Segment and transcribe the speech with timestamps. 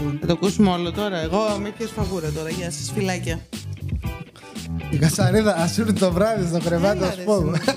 [0.00, 0.18] ακούν.
[0.20, 1.18] Θα το ακούσουμε όλο τώρα.
[1.18, 2.48] Εγώ με πιες φαβούρα τώρα.
[2.50, 3.40] Γεια σας, φιλάκια.
[4.90, 7.52] Η Κατσαρίδα ασούρει το βράδυ στο κρεβάτι, Έλα, θα ρε, σου πω.
[7.54, 7.76] εσύ.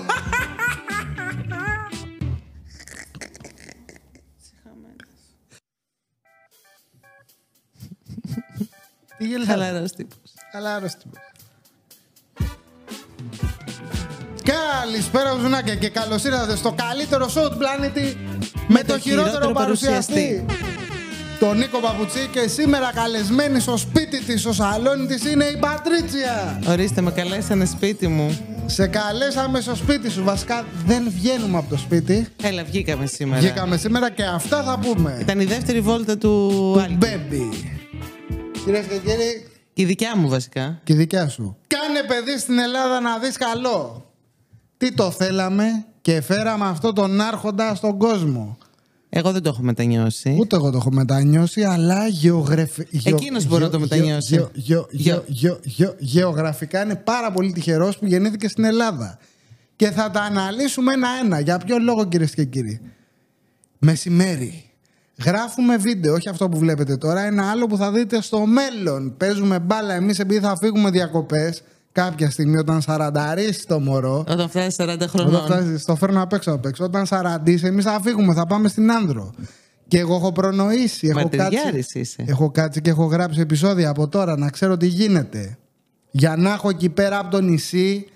[9.18, 10.18] Τι γελάς; Χαλαρός τύπος.
[10.52, 11.18] Χαλάρος τύπος.
[14.82, 18.16] Καλησπέρα Ζουνάκια και καλώς ήρθατε στο καλύτερο show του πλανήτη
[18.68, 20.44] με, το, χειρότερο, παρουσιαστή.
[21.44, 26.60] Τον Νίκο Παπουτσί και σήμερα καλεσμένη στο σπίτι της, στο σαλόνι της είναι η Πατρίτσια.
[26.68, 28.38] Ορίστε, με καλέσανε σπίτι μου.
[28.66, 30.24] Σε καλέσαμε στο σπίτι σου.
[30.24, 32.26] Βασικά δεν βγαίνουμε από το σπίτι.
[32.42, 33.40] Έλα, βγήκαμε σήμερα.
[33.40, 35.18] Βγήκαμε σήμερα και αυτά θα πούμε.
[35.20, 36.98] Ήταν η δεύτερη βόλτα του Άλκη.
[37.00, 37.54] Baby.
[38.64, 40.80] Κυρίες και κύριοι, Και η δικιά μου βασικά.
[40.84, 41.56] και η δικιά σου.
[41.66, 44.10] Κάνε παιδί στην Ελλάδα να δεις καλό.
[44.76, 48.58] Τι το θέλαμε και φέραμε αυτό τον άρχοντα στον κόσμο.
[49.16, 50.36] Εγώ δεν το έχω μετανιώσει.
[50.40, 52.78] Ούτε εγώ το έχω μετανιώσει, αλλά γεωγραφ...
[52.90, 54.34] γεω- Εκείνος μπορεί να το γεω- μετανιώσει.
[54.34, 55.22] γεω- γεω- Γεω.
[55.26, 59.18] γεω- γεω- Γεωγραφικά είναι πάρα πολύ τυχερός που γεννήθηκε στην Ελλάδα.
[59.76, 61.40] Και θα τα αναλύσουμε ένα-ένα.
[61.40, 62.80] Για ποιο λόγο κυρίες και κύριοι;
[63.78, 64.64] Μεσημέρι.
[65.24, 69.14] Γράφουμε βίντεο, όχι αυτό που βλέπετε τώρα, ένα άλλο που θα δείτε στο μέλλον.
[69.16, 71.62] Παίζουμε μπάλα εμείς επειδή θα φύγουμε διακοπές
[71.94, 74.24] κάποια στιγμή όταν σαρανταρίσει το μωρό.
[74.28, 75.40] Όταν φτάσει 40 Όταν χρονών.
[75.44, 76.84] φτάσεις, το φέρνω απ' έξω απ' έξω.
[76.84, 79.32] Όταν σαραντήσει, εμείς θα φύγουμε, θα πάμε στην Άνδρο.
[79.88, 81.06] Και εγώ έχω προνοήσει.
[81.06, 82.24] Έχω Μαρτυριάρης κάτσει, είσαι.
[82.26, 85.58] έχω κάτσει και έχω γράψει επεισόδια από τώρα να ξέρω τι γίνεται.
[86.10, 88.06] Για να έχω εκεί πέρα από το νησί,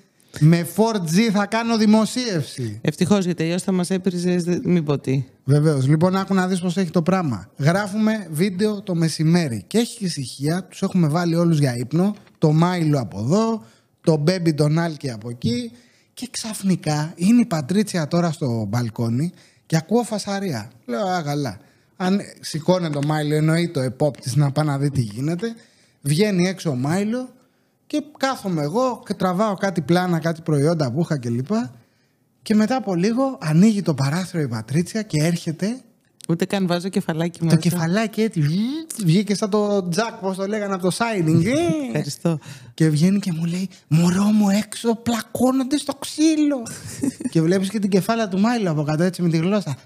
[0.41, 2.79] με 4G θα κάνω δημοσίευση.
[2.83, 4.61] Ευτυχώς γιατί αλλιώς θα μας έπριζε.
[4.65, 5.25] Μην πω τι.
[5.45, 5.87] Βεβαίως.
[5.87, 7.49] Λοιπόν, άκου να δεις πώς έχει το πράγμα.
[7.56, 10.65] Γράφουμε βίντεο το μεσημέρι και έχει ησυχία.
[10.71, 12.15] Τους έχουμε βάλει όλους για ύπνο.
[12.39, 13.64] Το Μάιλο από εδώ,
[14.00, 15.72] το Μπέμπι τον Άλκη από εκεί.
[16.14, 19.33] Και ξαφνικά είναι η Πατρίτσια τώρα στο μπαλκόνι
[19.67, 20.70] και ακούω φασαρία.
[20.86, 21.59] Λέω, Α, καλά.
[21.97, 25.55] Αν σηκώνει το Μάιλο, εννοεί το επόπτη να πάει να δει τι γίνεται.
[26.00, 27.28] Βγαίνει έξω ο Μάιλο
[27.86, 31.50] και κάθομαι εγώ και τραβάω κάτι πλάνα, κάτι προϊόντα που είχα κλπ.
[32.43, 35.81] Και μετά από λίγο ανοίγει το παράθυρο η Πατρίτσια και έρχεται
[36.31, 37.56] Ούτε καν βάζω κεφαλάκι το μέσα.
[37.56, 38.41] κεφαλάκι έτσι.
[38.41, 41.44] βγει- Βγήκε σαν το Τζακ, πώς το λέγανε από το Signing.
[41.44, 41.87] ε.
[41.87, 42.39] Ευχαριστώ.
[42.75, 46.62] και βγαίνει και μου λέει: Μωρό μου έξω, πλακώνονται στο ξύλο.
[47.33, 49.77] και βλέπεις και την κεφάλα του Μάιλο από κάτω έτσι με τη γλώσσα.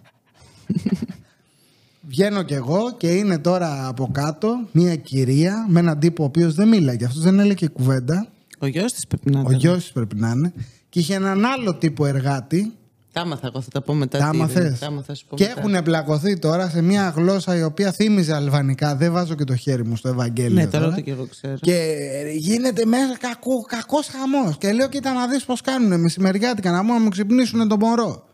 [2.08, 6.54] Βγαίνω κι εγώ και είναι τώρα από κάτω μια κυρία με έναν τύπο ο οποίος
[6.54, 7.04] δεν μίλαγε.
[7.04, 8.26] Αυτό δεν έλεγε κουβέντα.
[8.58, 9.54] Ο γιος της πρέπει να Ο ήταν.
[9.58, 10.52] γιος πρέπει να είναι.
[10.88, 12.72] Και είχε έναν άλλο τύπο εργάτη
[13.12, 14.18] Τα άμαθα, εγώ θα τα πω μετά.
[14.18, 14.44] Τα τι είναι.
[14.44, 14.78] άμαθες.
[14.78, 15.60] Τα άμαθα, σου πω Και μετά.
[15.60, 18.96] έχουν πλακωθεί τώρα σε μια γλώσσα η οποία θύμιζε αλβανικά.
[18.96, 20.54] Δεν βάζω και το χέρι μου στο Ευαγγέλιο.
[20.54, 20.86] Ναι, τώρα τώρα.
[20.92, 21.54] ούτε και εγώ ξέρω.
[21.60, 21.94] Και
[22.36, 24.56] γίνεται μέσα κακό, κακός χαμός.
[24.58, 28.24] Και λέω κοίτα να δεις πώς κάνουν μεσημεριάτικα να μου, να μου ξυπνήσουν τον μωρό.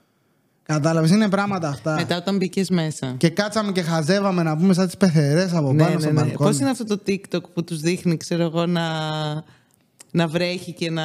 [0.62, 1.94] Κατάλαβες, είναι πράγματα αυτά.
[1.94, 3.14] Μετά όταν μπήκες μέσα.
[3.16, 6.12] Και κάτσαμε και χαζεύαμε να πούμε σαν τις πεθερές από πάνω Ναι, στο ναι, ναι.
[6.12, 6.50] μπαλκόνι.
[6.50, 8.82] Πώς είναι αυτό το TikTok που τους δείχνει, ξέρω εγώ, να,
[10.10, 11.04] να βρέχει και να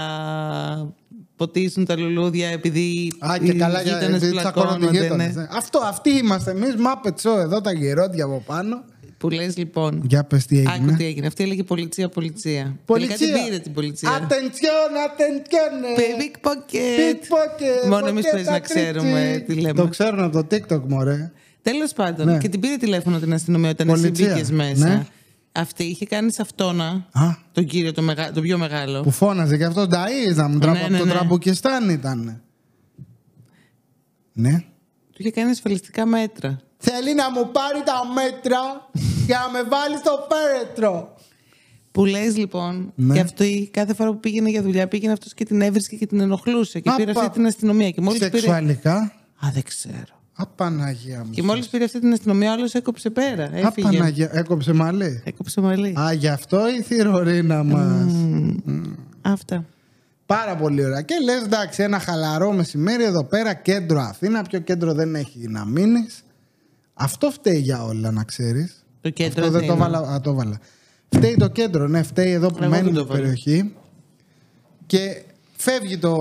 [1.36, 3.14] ποτίζουν τα λουλούδια επειδή.
[3.20, 5.42] Α, και οι καλά για γείτονες επειδή τσακώνονται οι πλακώνονται, γείτονες, ναι.
[5.42, 5.48] ναι.
[5.52, 8.84] Αυτό, αυτοί είμαστε εμείς, μάπετσο εδώ τα γερόντια από πάνω.
[9.18, 10.02] Που λες λοιπόν.
[10.08, 10.74] Για πες τι έγινε.
[10.74, 11.28] Άκου τι έγινε.
[11.28, 12.78] Αυτή έλεγε πολιτσία, πολιτσία.
[12.86, 13.18] Πολιτσία.
[13.18, 14.10] Τελικά την πήρε την πολιτσία.
[14.10, 16.00] Attention, attention.
[16.00, 17.00] Big pocket.
[17.00, 18.84] Pickpocket, Μόνο εμείς pocket, πρέπει να Πατρίτσι.
[18.84, 19.74] ξέρουμε τι λέμε.
[19.74, 21.32] Το ξέρουν από το TikTok, μωρέ.
[21.62, 22.38] Τέλος πάντων, Ναι.
[22.38, 24.34] και την πήρε τηλέφωνο την αστυνομία όταν εσύ Πολιτσία.
[24.36, 24.88] μπήκε μέσα.
[24.88, 25.06] Ναι.
[25.56, 27.22] Αυτή είχε κάνει σε αυτόνα, Α,
[27.52, 28.32] τον κύριο, τον, μεγα...
[28.32, 29.02] τον πιο μεγάλο.
[29.02, 31.12] που φώναζε και αυτό Νταΐζα μου, τραπ, Ναι, από ναι, το ναι.
[31.12, 32.42] Τραμπουκιστάν ήταν.
[34.34, 34.60] Ναι.
[35.12, 36.60] Του είχε κάνει ασφαλιστικά μέτρα.
[36.78, 38.90] Θέλει να μου πάρει τα μέτρα
[39.26, 41.16] για να με βάλει στο πέρετρο.
[41.92, 43.14] Που λες λοιπόν, Ναι.
[43.14, 46.20] και αυτή κάθε φορά που πήγαινε για δουλειά πήγαινε αυτός και την έβρισκε και την
[46.20, 46.80] ενοχλούσε.
[46.80, 47.20] Και πήρε Απα.
[47.22, 47.90] αυτή την αστυνομία.
[47.90, 48.38] Και μόλις πήρε.
[48.38, 48.96] Σεξουαλικά.
[49.46, 50.22] Α, δεν ξέρω.
[50.36, 51.32] Απαναγία μου.
[51.32, 53.44] Και μόλις πήρε αυτή την αστυνομία, ο άλλος έκοψε πέρα.
[53.44, 53.88] Έφυγε.
[53.88, 54.30] Απαναγία.
[54.34, 55.22] Έκοψε μαλλί.
[55.26, 55.96] Έκοψε μαλλί.
[56.00, 58.14] Α, γι' αυτό η θηρορίνα μας.
[59.22, 59.66] Αυτά.
[60.26, 61.02] Πάρα πολύ ωραία.
[61.02, 64.42] Και λες εντάξει, ένα χαλαρό μεσημέρι εδώ πέρα, κέντρο Αθήνα.
[64.42, 66.24] Ποιο κέντρο δεν έχει να μείνεις.
[66.94, 68.86] Αυτό φταίει για όλα, να ξέρεις.
[69.02, 69.90] Το κέντρο Αυτό δεν το Αθήνα.
[69.90, 70.14] βάλα.
[70.14, 70.60] Α, το βάλα.
[71.10, 73.20] Φταίει το κέντρο, ναι, φταίει εδώ που Εγώ μένει δεν το η βάλα.
[73.20, 73.74] περιοχή.
[74.86, 75.22] Και
[75.64, 76.16] φεύγει το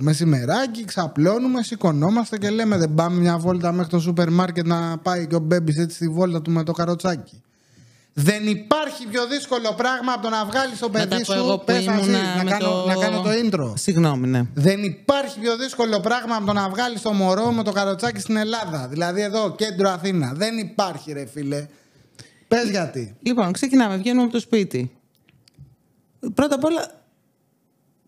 [0.00, 5.26] μεσημεράκι, ξαπλώνουμε, σηκωνόμαστε και λέμε δεν πάμε μια βόλτα μέχρι το σούπερ μάρκετ να πάει
[5.26, 7.42] και ο Μπέμπης έτσι στη βόλτα του με το καροτσάκι.
[8.16, 11.50] Δεν υπάρχει πιο δύσκολο πράγμα από το να βγάλεις το Να τα παιδί πω εγώ
[11.50, 11.58] σου.
[11.58, 13.72] που Πες μαζί, ήμουνα να, με κάνω, το- να κάνω το intro.
[13.76, 14.42] Συγγνώμη, ναι.
[14.54, 18.36] Δεν υπάρχει πιο δύσκολο πράγμα από το να βγάλεις το μωρό με το καροτσάκι στην
[18.36, 18.86] Ελλάδα.
[18.90, 20.32] Δηλαδή εδώ, κέντρο Αθήνα.
[20.34, 21.66] Δεν υπάρχει, ρε φίλε.
[22.48, 23.16] Πες γιατί.
[23.22, 23.96] Λοιπόν, ξεκινάμε.
[23.96, 24.90] Βγαίνουμε από το σπίτι.
[26.34, 27.03] Πρώτα απ' όλα,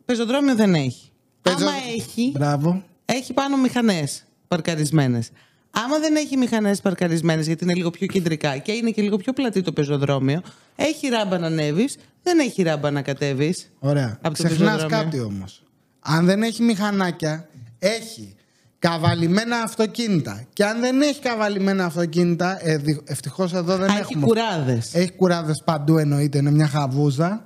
[0.06, 1.10] πεζοδρόμιο δεν έχει.
[1.42, 2.82] Πεζο- Άμα έχει, Μπράβο.
[3.04, 5.30] έχει πάνω μηχανές παρκαρισμένες.
[5.70, 9.32] Άμα δεν έχει μηχανές παρκαρισμένες, γιατί είναι λίγο πιο κεντρικά και είναι και λίγο πιο
[9.32, 10.42] πλατή το πεζοδρόμιο,
[10.76, 13.70] έχει ράμπα να ανέβεις, δεν έχει ράμπα να κατέβεις.
[13.78, 14.18] Ωραία.
[14.22, 15.04] Από το Ξεχνάς πεζοδρόμιο.
[15.04, 15.62] κάτι όμως.
[16.00, 17.48] Αν δεν έχει μηχανάκια,
[17.78, 18.34] έχει
[18.78, 20.44] καβαλημένα αυτοκίνητα.
[20.52, 22.58] Και αν δεν έχει καβαλημένα αυτοκίνητα,
[23.04, 24.26] ευτυχώς εδώ δεν Α, έχει έχουμε.
[24.26, 24.94] κουράδες.
[24.94, 27.44] Έχει κουράδες παντού εννοείται, είναι μια χαβούζα.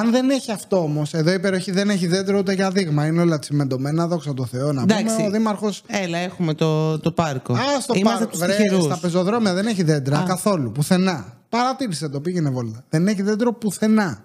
[0.00, 3.06] Αν δεν έχει αυτό όμως, εδώ η περιοχή δεν έχει δέντρο ούτε για δείγμα.
[3.06, 4.72] Είναι όλα τσιμεντωμένα, δόξα τω Θεώ.
[4.72, 5.14] Να Εντάξει.
[5.14, 5.72] πούμε, ο Δήμαρχο.
[5.86, 7.52] Έλα, έχουμε το, το πάρκο.
[7.52, 8.26] Α, στο Είμαστε πάρκο.
[8.30, 8.84] τους Βρε, τυχερούς.
[8.84, 10.22] στα πεζοδρόμια δεν έχει δέντρα Α.
[10.22, 10.72] καθόλου.
[10.72, 11.36] Πουθενά.
[11.48, 12.84] Παρατήρησε το, πήγαινε βόλτα.
[12.88, 14.22] Δεν έχει δέντρο πουθενά.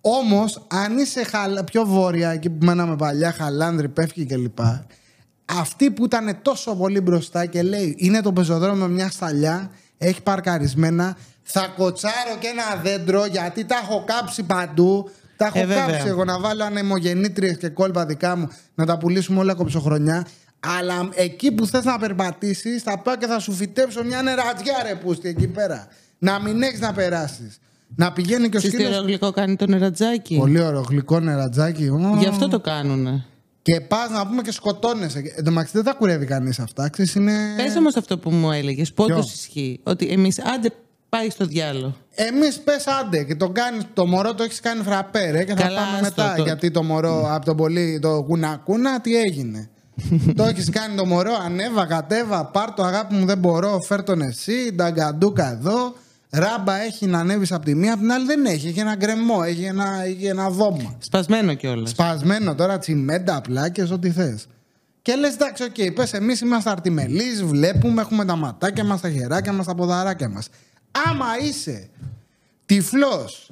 [0.00, 1.64] Όμως, αν είσαι χαλα...
[1.64, 4.58] πιο βόρεια, εκεί που μέναμε παλιά, Χαλάνδρη, Πεύκη κλπ.
[5.44, 10.22] Αυτή που ήταν τόσο πολύ μπροστά και λέει είναι το πεζοδρόμιο με μια σταλιά, έχει
[10.22, 11.16] παρκαρισμένα.
[11.50, 15.10] Θα κοτσάρω και ένα δέντρο γιατί τα έχω κάψει παντού.
[15.36, 15.86] Τα έχω Ε, βέβαια.
[15.86, 20.26] κάψει εγώ να βάλω ανεμογεννήτριες και κόλπα δικά μου να τα πουλήσουμε όλα κοψοχρονιά.
[20.60, 24.94] Αλλά εκεί που θες να περπατήσεις, θα πάω και θα σου φυτέψω μια νερατζιά ρε
[24.94, 25.88] πούστη εκεί πέρα.
[26.18, 27.58] Να μην έχεις να περάσεις.
[27.96, 28.88] Να πηγαίνει και ο Ξέρεις τι σκύλο.
[28.96, 31.88] ωραίο γλυκό κάνει το νερατζάκι; Πολύ ωραίο, γλυκό νερατζάκι.
[31.88, 32.16] Ω.
[32.18, 33.24] Γι' αυτό το κάνουνε.
[33.62, 35.18] Και πας να πούμε και σκοτώνεσαι.
[35.36, 36.88] Εν τω μεταξύ δεν τα κουρεύει κανείς αυτά.
[36.88, 37.32] Ξέρεις, είναι...
[37.56, 39.80] Πες όμως αυτό που μου έλεγες, πότε Ποιο; ισχύει.
[39.82, 40.70] Ότι εμείς άντε
[41.08, 41.96] πάει στο διάλο.
[42.14, 45.62] Εμείς πες άντε και το, κάνεις, το μωρό το έχεις κάνει φραπέ, ρε, και θα
[45.62, 46.34] Καλά, πάμε άστο μετά.
[46.36, 46.42] το.
[46.42, 49.68] Γιατί το μωρό από τον πολύ το κουνά κουνά, τι έγινε;
[50.36, 54.20] το έχεις κάνει το μωρό, ανέβα, κατέβα, πάρ το αγάπη μου, δεν μπορώ, φέρ τον
[54.20, 55.94] εσύ, νταγκαντούκα εδώ.
[56.30, 58.68] Ράμπα έχει να ανέβεις από τη μία, από την άλλη δεν έχει.
[58.68, 60.96] Έχει ένα γκρεμό, έχει ένα, έχει ένα δώμα.
[60.98, 61.90] Σπασμένο κιόλας.
[61.90, 64.46] Σπασμένο τώρα, τσιμέντα, πλάκες, ό,τι θες.
[65.02, 69.10] Και λες, εντάξει, OK, okay, πες, εμείς είμαστε αρτιμελείς, βλέπουμε, έχουμε τα ματάκια μας, τα
[69.10, 70.48] χεράκια μας, τα ποδαράκια μας.
[70.90, 71.88] Άμα είσαι
[72.66, 73.50] τυφλός,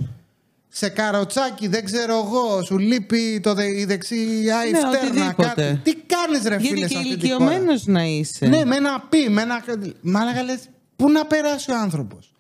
[0.68, 5.42] σε καροτσάκι, δεν ξέρω εγώ, σου λείπει το δε, η δεξιά η Ναι, φτέρνα, οτιδήποτε.
[5.48, 5.80] κάτι.
[5.82, 8.46] Τι κάνεις, ρε φίλε, Γιατί σε και αυτή τη χώρα; ηλικιωμένο να είσαι.
[8.46, 9.64] Ναι, με ένα πι, με ένα.
[10.00, 10.58] Μάλακα λες,
[10.96, 12.32] πού να περάσει ο άνθρωπος;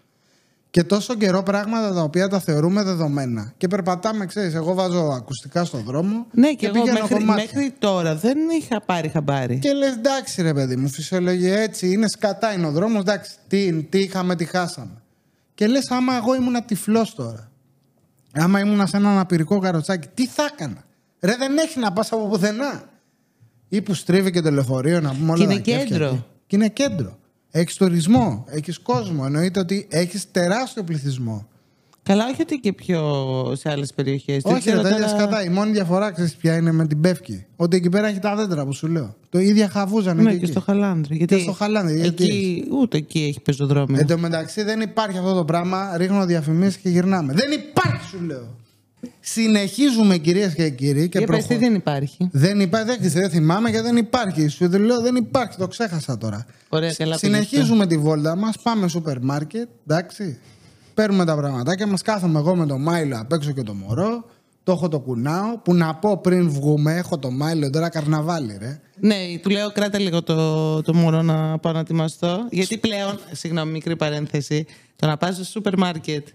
[0.76, 3.52] Και τόσο καιρό πράγματα τα οποία τα θεωρούμε δεδομένα.
[3.56, 6.26] Και περπατάμε, ξέρεις, εγώ βάζω ακουστικά στον δρόμο.
[6.32, 7.44] Ναι, και, εγώ πηγαίνω μέχρι, κομμάτια.
[7.44, 9.58] μέχρι τώρα δεν είχα πάρει χαμπάρι.
[9.58, 13.00] Και λες, εντάξει, ρε παιδί μου, φυσιολογία έτσι είναι, σκατά είναι ο δρόμος.
[13.00, 15.02] Εντάξει, τι, τι είχαμε, τι χάσαμε.
[15.54, 17.50] Και λες, άμα εγώ ήμουν τυφλός τώρα,
[18.32, 20.84] άμα ήμουν σε ένα αναπηρικό καροτσάκι, τι θα έκανα;
[21.20, 22.82] Ρε, δεν έχει να πας από πουθενά.
[23.68, 26.06] Ή που στρίβει και το λεωφορείο να πούμε όλα Και είναι τα κέφια κέντρο.
[26.06, 26.24] εκεί.
[26.46, 27.18] Και είναι κέντρο.
[27.50, 29.22] Έχεις τουρισμό, έχεις κόσμο.
[29.26, 31.46] Εννοείται ότι έχεις τεράστιο πληθυσμό.
[32.02, 33.02] Καλά, όχι ότι και πιο
[33.56, 34.42] σε άλλες περιοχές.
[34.44, 35.44] Όχι, ρε, τα ίδια σκατά.
[35.44, 37.44] Η μόνη διαφορά ξέρεις ποια είναι με την Πεύκη.
[37.56, 39.16] Ότι εκεί πέρα έχει τα δέντρα που σου λέω.
[39.28, 40.52] Το ίδια χαβούζανε Ναι, και, και εκεί.
[40.52, 41.16] στο Χαλάνδρη.
[41.16, 44.00] Γιατί Και στο Χαλάνδρη, γιατί Εκεί, ούτε εκεί έχει πεζοδρόμιο.
[44.00, 45.96] Εν τω μεταξύ δεν υπάρχει αυτό το πράγμα.
[45.96, 47.32] Ρίχνω διαφημίσεις και γυρνάμε.
[47.32, 48.54] Δεν υπάρχει, σου λέω.
[49.20, 51.08] Συνεχίζουμε κυρίες και κύριοι.
[51.08, 52.28] Και Για πες, προχω- τι δεν υπάρχει.
[52.32, 54.48] Δεν υπάρχει, δεν, ξέρω, δεν θυμάμαι και δεν υπάρχει.
[54.48, 56.46] Σου το λέω δεν υπάρχει, το ξέχασα τώρα.
[56.68, 57.18] Ωραία, καλά.
[57.18, 60.38] Συνεχίζουμε τη βόλτα μας, πάμε σούπερ μάρκετ, εντάξει.
[60.94, 64.24] Παίρνουμε τα πραγματάκια μας, κάθομαι εγώ με το Μάιλο απ' έξω και το μωρό.
[64.62, 65.58] Το έχω το κουνάω.
[65.58, 68.80] Που να πω πριν βγούμε, έχω το Μάιλο τώρα καρναβάλι, ρε.
[69.00, 72.46] Ναι, του λέω κράτα λίγο το, το μωρό να πάω να ετοιμαστώ.
[72.50, 74.66] Γιατί πλέον, συγγνώμη, μικρή παρένθεση,
[74.96, 76.26] το να πας στο σούπερ μάρκετ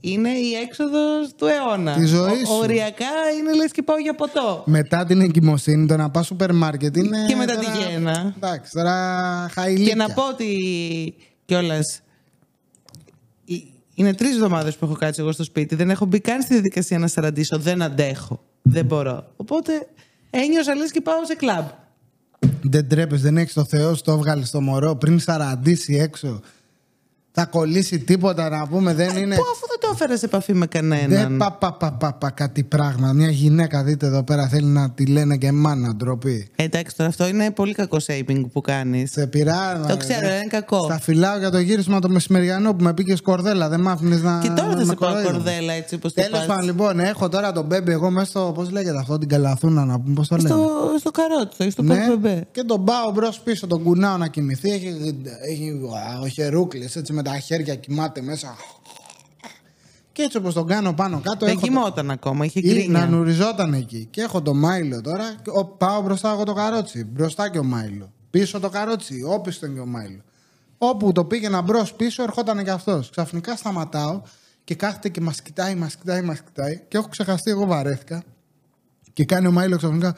[0.00, 1.92] είναι η έξοδος του αιώνα.
[1.94, 2.58] Της ζωής Ο- σου.
[2.62, 3.04] Οριακά
[3.40, 4.62] είναι λες και πάω για ποτό.
[4.66, 7.24] Μετά την εγκυμοσύνη, το να πας σούπερ μάρκετ είναι.
[7.28, 8.32] Και μετά τώρα- τη γέννα.
[8.36, 8.94] Εντάξει, τώρα
[9.52, 9.88] χαϊλίκια.
[9.88, 10.56] Και να πω ότι
[11.44, 12.00] κιόλας.
[13.94, 15.74] Είναι τρεις εβδομάδες που έχω κάτσει εγώ στο σπίτι.
[15.74, 17.58] Δεν έχω μπει καν στη διαδικασία να σαραντήσω.
[17.58, 18.40] Δεν αντέχω.
[18.62, 19.32] Δεν μπορώ.
[19.36, 19.72] Οπότε
[20.30, 21.66] ένιωσα λες και πάω σε κλαμπ.
[22.62, 26.40] Δεν τρέπεσαι, δεν έχεις το Θεό, στο έβγαλε στο μωρό πριν σαραντήσει έξω.
[27.40, 29.34] Θα κολλήσει τίποτα να πούμε, δεν είναι.
[29.34, 31.36] Πού αφού δεν το έφερα σε επαφή με Δεν κανέναν.
[31.36, 33.12] πα, πα, πα, πα, πα, κάτι πράγμα.
[33.12, 36.48] Μια γυναίκα, δείτε εδώ πέρα, θέλει να τη λένε και μάνα, ντροπή.
[36.56, 39.10] Ε, Εντάξει, τώρα αυτό είναι πολύ κακό shaping που κάνεις.
[39.10, 39.82] Σε πειράζει.
[39.88, 40.82] Το ξέρω, είναι κακό.
[40.84, 43.68] Στα φυλάω για το γύρισμα το μεσημεριανό που με πήγες κορδέλα.
[43.68, 44.38] Δεν μ' άφηνε να.
[44.42, 45.30] Και τώρα θα σε πάω κοροϊδεύεις.
[45.30, 46.46] κορδέλα έτσι όπως το Τέλος πας.
[46.46, 48.52] πάντων, λοιπόν, έχω τώρα τον μπέμπι εγώ μέσα στο.
[48.54, 50.48] Πώς λέγεται αυτό, την καλαθούνα να πούμε, πώς το λέμε.
[50.48, 50.68] Στο,
[50.98, 52.40] στο καρότσο, στο Ναι, ναι.
[52.52, 54.70] και τον πάω μπρος πίσω, τον κουνάω να κοιμηθεί.
[54.70, 54.88] Έχει,
[55.48, 55.80] έχει
[56.22, 58.56] οχερούκλε έτσι με τα χέρια κοιμάται μέσα.
[60.12, 61.38] Και έτσι όπως τον κάνω πάνω κάτω.
[61.46, 63.06] Δεν έχω το- κοιμόταν ακόμα, είχε ή να γκρίνια.
[63.06, 64.08] νουριζόταν εκεί.
[64.10, 65.34] Και έχω το Μάιλο τώρα.
[65.42, 67.04] και ο- πάω μπροστά εγώ το καρότσι.
[67.04, 68.12] Μπροστά και ο Μάιλο.
[68.30, 69.22] Πίσω το καρότσι.
[69.26, 70.20] Όπιστον και ο Μάιλο.
[70.78, 73.10] Όπου το πήγαινα μπρος πίσω, ερχόταν και αυτός.
[73.10, 74.22] Ξαφνικά σταματάω
[74.64, 76.82] και κάθεται και μας κοιτάει, μας κοιτάει, μας κοιτάει.
[76.88, 78.22] Και έχω ξεχαστεί, εγώ βαρέθηκα.
[79.12, 80.16] Και κάνει ο Μάιλο ξαφνικά.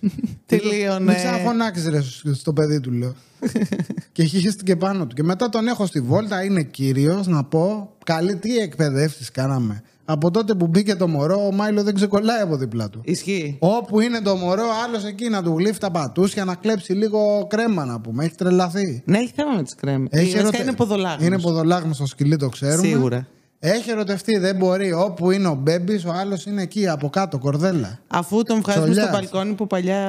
[0.00, 0.08] «Ου!»
[0.46, 1.04] Τελείωνε.
[1.04, 2.00] Μην ξαναφωνάξεις ρε
[2.34, 3.14] στο παιδί του, λέω.
[4.12, 5.14] και χύχεστε και πάνω του.
[5.14, 7.92] Και μετά τον έχω στη βόλτα, είναι κύριος να πω.
[8.04, 9.82] Καλή, τι εκπαιδεύσεις κάναμε.
[10.04, 13.00] Από τότε που μπήκε το μωρό, ο Μάιλο δεν ξεκολλάει από δίπλα του.
[13.04, 13.56] Ισχύει.
[13.58, 17.84] Όπου είναι το μωρό, άλλος εκεί να του γλύφει τα πατούσια, να κλέψει λίγο κρέμα
[17.84, 18.24] να πούμε.
[18.24, 19.02] Έχει τρελαθεί.
[19.04, 20.06] Ναι, έχει θέμα με τις κρέμε.
[20.10, 20.62] Έχει ερωτε...
[20.62, 21.26] είναι ποδολάγμο.
[21.26, 22.86] Είναι ποδολάγμο στο σκυλί, το ξέρουμε.
[22.86, 23.26] Σίγουρα.
[23.62, 24.92] Έχει ερωτευτεί, δεν μπορεί.
[24.92, 27.98] Όπου είναι ο Μπέμπης, ο άλλος είναι εκεί, από κάτω, κορδέλα.
[28.06, 30.00] Αφού τον βγάζουμε στο μπαλκόνι που παλιά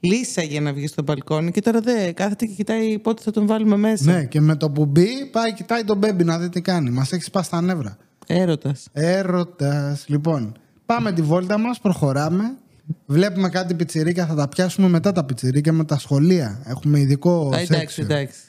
[0.00, 3.76] λύσαγε να βγει στο μπαλκόνι και τώρα δεν κάθεται και κοιτάει πότε θα τον βάλουμε
[3.76, 4.12] μέσα.
[4.12, 6.90] Ναι, και με το που μπει, πάει κοιτάει τον Μπέμπι να δει τι κάνει.
[6.90, 7.96] Μας έχει σπάσει τα νεύρα.
[8.26, 8.88] Έρωτας.
[8.92, 10.04] Έρωτας.
[10.08, 12.44] Λοιπόν, πάμε τη βόλτα μας, προχωράμε.
[13.06, 16.62] Βλέπουμε κάτι πιτσιρίκια, θα τα πιάσουμε μετά τα πιτσιρίκια με τα σχολεία.
[16.66, 17.50] Έχουμε ειδικό.
[17.54, 18.40] εντάξει, εντάξει.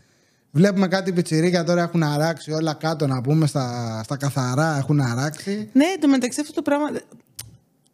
[0.52, 5.70] Βλέπουμε κάτι πιτσιρίκια τώρα έχουν αράξει όλα κάτω να πούμε στα, στα καθαρά έχουν αράξει.
[5.74, 6.88] Ναι, το μεταξύ αυτό το πράγμα.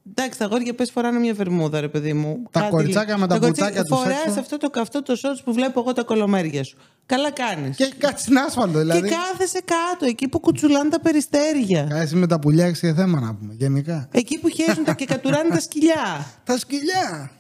[0.10, 2.40] Εντάξει, τα αγόρια πες φοράνε μια βερμούδα, ρε παιδί μου.
[2.52, 2.72] Τα Κάτι...
[2.72, 3.98] κοριτσάκια με τα μπουτσάκια τους.
[3.98, 6.78] Φοράς αυτό το καυτό το σότ που βλέπω εγώ τα κολομέρια σου.
[7.06, 7.76] Καλά κάνεις.
[7.76, 9.02] Και έχει κάτι στην άσφαλτο, δηλαδή.
[9.02, 11.84] Και κάθεσαι κάτω, εκεί που κουτσουλάνε τα περιστέρια.
[11.90, 14.08] Κάθεσαι με τα πουλιά έχεις θέμα να πούμε, γενικά.
[14.12, 16.26] Εκεί που χέζουν τα και κατουράνε τα σκυλιά.
[16.44, 17.32] τα σκυλιά.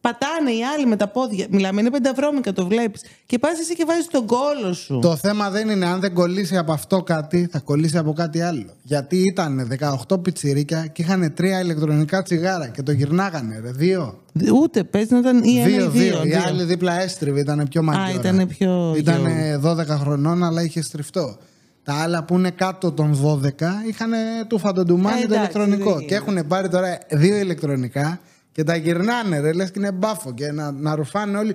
[0.00, 1.46] Πατάνε οι άλλοι με τα πόδια.
[1.50, 3.02] Μιλάμε, είναι πενταβρώμικα, το βλέπεις.
[3.26, 4.98] Και πας εσύ και βάζεις τον κόλο σου.
[5.02, 8.66] Το θέμα δεν είναι αν δεν κολλήσει από αυτό κάτι, θα κολλήσει από κάτι άλλο.
[8.82, 9.68] Γιατί ήταν
[10.08, 13.70] 18 πιτσιρίκια και είχαν τρία ηλεκτρονικά τσιγάρα και το γυρνάγανε, ρε.
[13.70, 14.22] Δύο.
[14.62, 16.24] Ούτε παίζει να ήταν ή ένα δύο, ή δύο.
[16.24, 18.04] Οι άλλοι δίπλα έστριβοι, ήταν πιο μακριά.
[18.04, 18.94] Α, ήταν πιο.
[18.96, 19.26] Ήταν
[19.62, 21.36] 12 χρονών, αλλά είχε στριφτό.
[21.82, 23.50] Τα άλλα που είναι κάτω των 12
[23.88, 24.10] είχαν
[24.48, 26.00] του φαντοντουμάνι το ηλεκτρονικό.
[26.00, 28.20] Και έχουν πάρει τώρα δύο ηλεκτρονικά
[28.58, 31.54] και τα γυρνάνε, ρε, λες και είναι μπάφο και να, να ρουφάνε όλοι.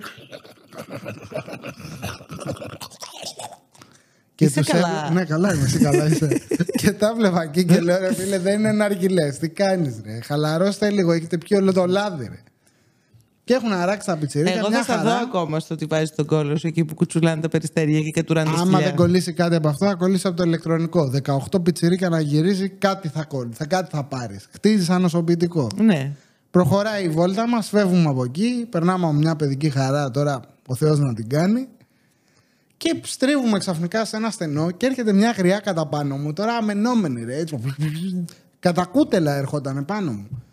[4.35, 5.09] Και είσαι καλά.
[5.13, 6.41] Ναι, καλά είμαι, εσύ καλά είσαι.
[6.81, 9.37] και τα βλέπα εκεί και λέω, ρε φίλε, δεν είναι ναργιλές.
[9.37, 10.19] Τι κάνεις, ρε.
[10.21, 12.39] Χαλαρώστε λίγο, έχετε πιο όλο το λάδι, ρε.
[13.43, 14.55] Και έχουν αράξει τα πιτσιρίκια.
[14.57, 17.49] Εγώ θα στα δω ακόμα στο ότι βάζει τον κόλλο σου εκεί που κουτσουλάνε τα
[17.49, 21.11] περιστέρια και κατουράνε τα Άμα δεν κολλήσει κάτι από αυτό, θα κολλήσει από το ηλεκτρονικό.
[21.23, 24.47] 18 πιτσιρίκια να γυρίζει, κάτι θα κολλήσει, κάτι θα πάρεις.
[24.53, 25.67] Χτίζεις σαν νοσοποιητικό.
[25.75, 26.11] Ναι.
[26.53, 30.99] Προχωράει η βόλτα μας, φεύγουμε από εκεί, περνάμε από μια παιδική χαρά τώρα ο Θεός
[30.99, 31.67] να την κάνει.
[32.77, 36.33] Και στρίβουμε ξαφνικά σε ένα στενό και έρχεται μια γριά κατά πάνω μου.
[36.33, 37.35] Τώρα αμενόμενη, ρε.
[37.35, 37.59] Έτσι,
[38.59, 40.43] κατά κούτελα ερχόταν πάνω μου.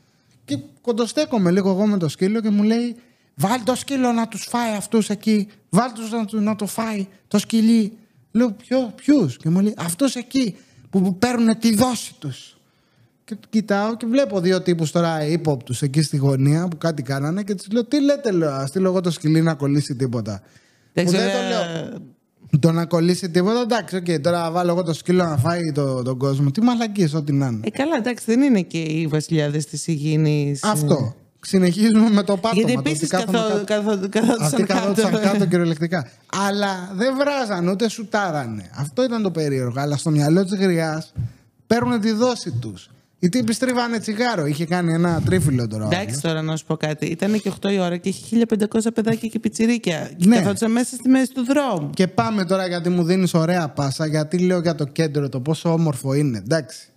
[0.45, 2.97] Και κοντοστέκομαι λίγο εγώ με το σκύλο και μου λέει:
[3.35, 5.49] Βάλ το σκύλο να τους φάει αυτούς εκεί.
[5.71, 7.99] Βάλ τους να, να το φάει το σκυλί.
[8.33, 8.57] Λέω:
[8.95, 9.37] Ποιους.
[9.37, 10.57] Και μου λέει: Αυτούς εκεί
[10.91, 12.60] που παίρνουν τη δόση τους.
[13.31, 17.55] Και κοιτάω και βλέπω δύο τύπους τώρα ύποπτους εκεί στη γωνία που κάτι κάνανε και
[17.55, 20.43] τους λέω: Τι λέτε, λέω, ας στείλω εγώ το σκυλί να κολλήσει τίποτα.
[20.93, 22.01] Δεν το λέω.
[22.59, 26.19] Το να κολλήσει τίποτα, εντάξει, okay, τώρα βάλω εγώ το σκύλο να φάει το, τον
[26.19, 26.51] κόσμο.
[26.51, 27.61] Τι μαλακίες, ό,τι να είναι.
[27.65, 30.65] Ε, καλά, εντάξει, δεν είναι και οι βασιλιάδες της υγιεινής.
[30.65, 31.15] Αυτό.
[31.41, 32.53] Συνεχίζουμε με το πάτωμα.
[32.55, 34.09] Γιατί επίσης καθόντουσαν κάτω.
[34.67, 36.11] καθόντουσαν κάτω κυριολεκτικά.
[36.47, 38.71] Αλλά δεν βράζαν ούτε σουτάρανε.
[38.77, 39.81] Αυτό ήταν το περίεργο.
[39.81, 41.13] Αλλά στο μυαλό της γριάς
[41.67, 42.91] παίρνουν τη δόση τους.
[43.23, 44.47] Οι τύποι στρίβανε τσιγάρο.
[44.47, 45.85] Είχε κάνει ένα τρίφυλλο τώρα.
[45.85, 47.07] Εντάξει τώρα να σου πω κάτι.
[47.07, 50.11] Ήταν και 8 η ώρα και είχε 1500 παιδάκια και πιτσιρίκια.
[50.17, 50.37] Και ναι.
[50.37, 51.91] καθόντουσαν μέσα στη μέση του δρόμου.
[51.91, 54.07] Και πάμε τώρα γιατί μου δίνεις ωραία πάσα.
[54.07, 56.39] Γιατί λέω για το κέντρο το πόσο όμορφο είναι.
[56.39, 56.89] Εντάξει.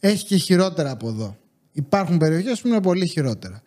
[0.00, 1.36] Έχει και χειρότερα από εδώ.
[1.72, 3.62] Υπάρχουν περιοχές που είναι πολύ χειρότερα.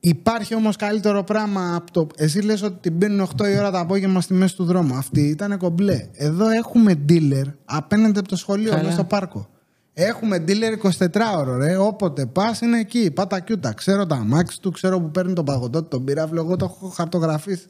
[0.00, 2.06] Υπάρχει όμως καλύτερο πράγμα από το.
[2.16, 4.94] Εσύ λες ότι την πίνουν 8 η ώρα το απόγευμα στη μέση του δρόμου.
[4.94, 6.08] Αυτή ήταν κομπλέ.
[6.12, 9.48] Εδώ έχουμε dealer απέναντι από το σχολείο, μέσα στο πάρκο.
[9.94, 11.76] Έχουμε dealer 24 ώρο, ρε.
[11.76, 13.10] Όποτε πας είναι εκεί.
[13.10, 13.72] Πάτα κιούτα.
[13.72, 16.40] Ξέρω τα αμάξι του, ξέρω που παίρνει τον παγωτό του, τον πυράβλο.
[16.40, 17.66] Εγώ το έχω χαρτογραφήσει.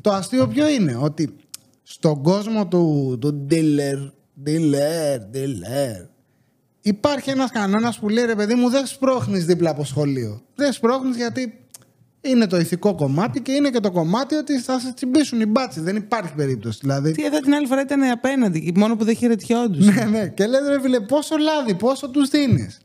[0.00, 1.36] το αστείο ποιο είναι, ότι
[1.82, 4.10] στον κόσμο του, του dealer,
[4.46, 6.06] dealer, dealer,
[6.80, 10.42] υπάρχει ένας κανόνας που λέει ρε παιδί μου, δεν σπρώχνεις δίπλα από σχολείο.
[10.54, 11.61] Δεν σπρώχνεις γιατί
[12.22, 15.80] είναι το ηθικό κομμάτι και είναι και το κομμάτι ότι θα σε τσιμπήσουν οι μπάτσι.
[15.80, 16.78] Δεν υπάρχει περίπτωση.
[16.82, 17.12] Δηλαδή.
[17.12, 19.94] Τι εδώ την άλλη φορά ήταν απέναντι, μόνο που δεν χαιρετιόντουσαν.
[19.94, 20.28] ναι, ναι.
[20.28, 22.80] Και λέτε, ρε φίλε, πόσο λάδι, πόσο τους δίνεις.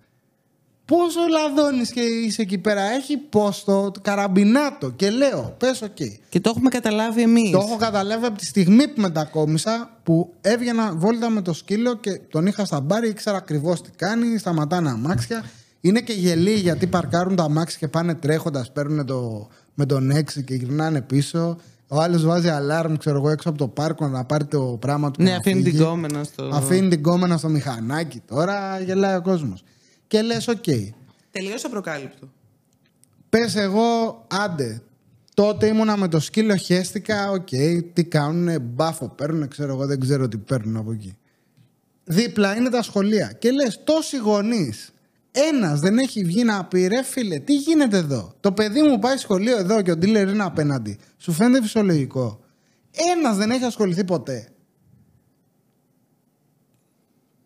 [0.86, 2.82] Πόσο λαδώνεις και είσαι εκεί πέρα.
[2.82, 4.90] Έχει πόστο, καραμπινάτο.
[4.90, 5.88] Και λέω, πες OK.
[6.00, 6.18] Okay.
[6.30, 7.52] Και το έχουμε καταλάβει εμείς.
[7.52, 12.20] Το έχω καταλάβει από τη στιγμή που μετακόμισα που έβγαινα βόλτα με το σκύλο και
[12.30, 15.44] τον είχα στα μπάρι, ήξερα ακριβώς τι κάνει, σταματάνε αμάξια.
[15.88, 20.44] Είναι και γελοί γιατί παρκάρουν τα αμάξι και πάνε τρέχοντας, παίρνουν το, με τον έξι
[20.44, 21.58] και γυρνάνε πίσω.
[21.88, 25.24] Ο άλλος βάζει αλάρμ, ξέρω εγώ, έξω από το πάρκο να πάρει το πράγμα του.
[25.24, 26.50] Ναι, αφήνει την κόμενα στο.
[26.54, 28.22] Αφήνει την κόμενα στο μηχανάκι.
[28.28, 29.64] Τώρα γελάει ο κόσμος.
[30.08, 30.64] Και λες, ok.
[30.66, 30.90] Okay.
[31.32, 32.30] Τελείω απροκάλυπτο.
[33.30, 34.82] Πες εγώ, άντε.
[35.34, 37.32] Τότε ήμουνα με το σκύλο, χέστηκα.
[37.32, 41.18] Ok, okay, τι κάνουνε, μπάφο παίρνουν, ξέρω εγώ, δεν ξέρω τι παίρνουν από εκεί.
[42.04, 43.32] Δίπλα είναι τα σχολεία.
[43.40, 44.92] Και λες, τόσοι γονείς
[45.54, 49.18] Ένας δεν έχει βγει να πει ρε φίλε, τι γίνεται εδώ; Το παιδί μου πάει
[49.18, 50.98] σχολείο εδώ και ο dealer είναι απέναντι.
[51.18, 52.40] Σου φαίνεται φυσιολογικό.
[53.16, 54.48] Ένας δεν έχει ασχοληθεί ποτέ.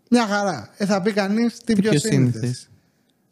[0.09, 0.69] Μια χαρά.
[0.77, 2.39] Ε, θα πει κανείς τι, Τι πιο πιο σύνηθες.
[2.39, 2.69] σύνηθες.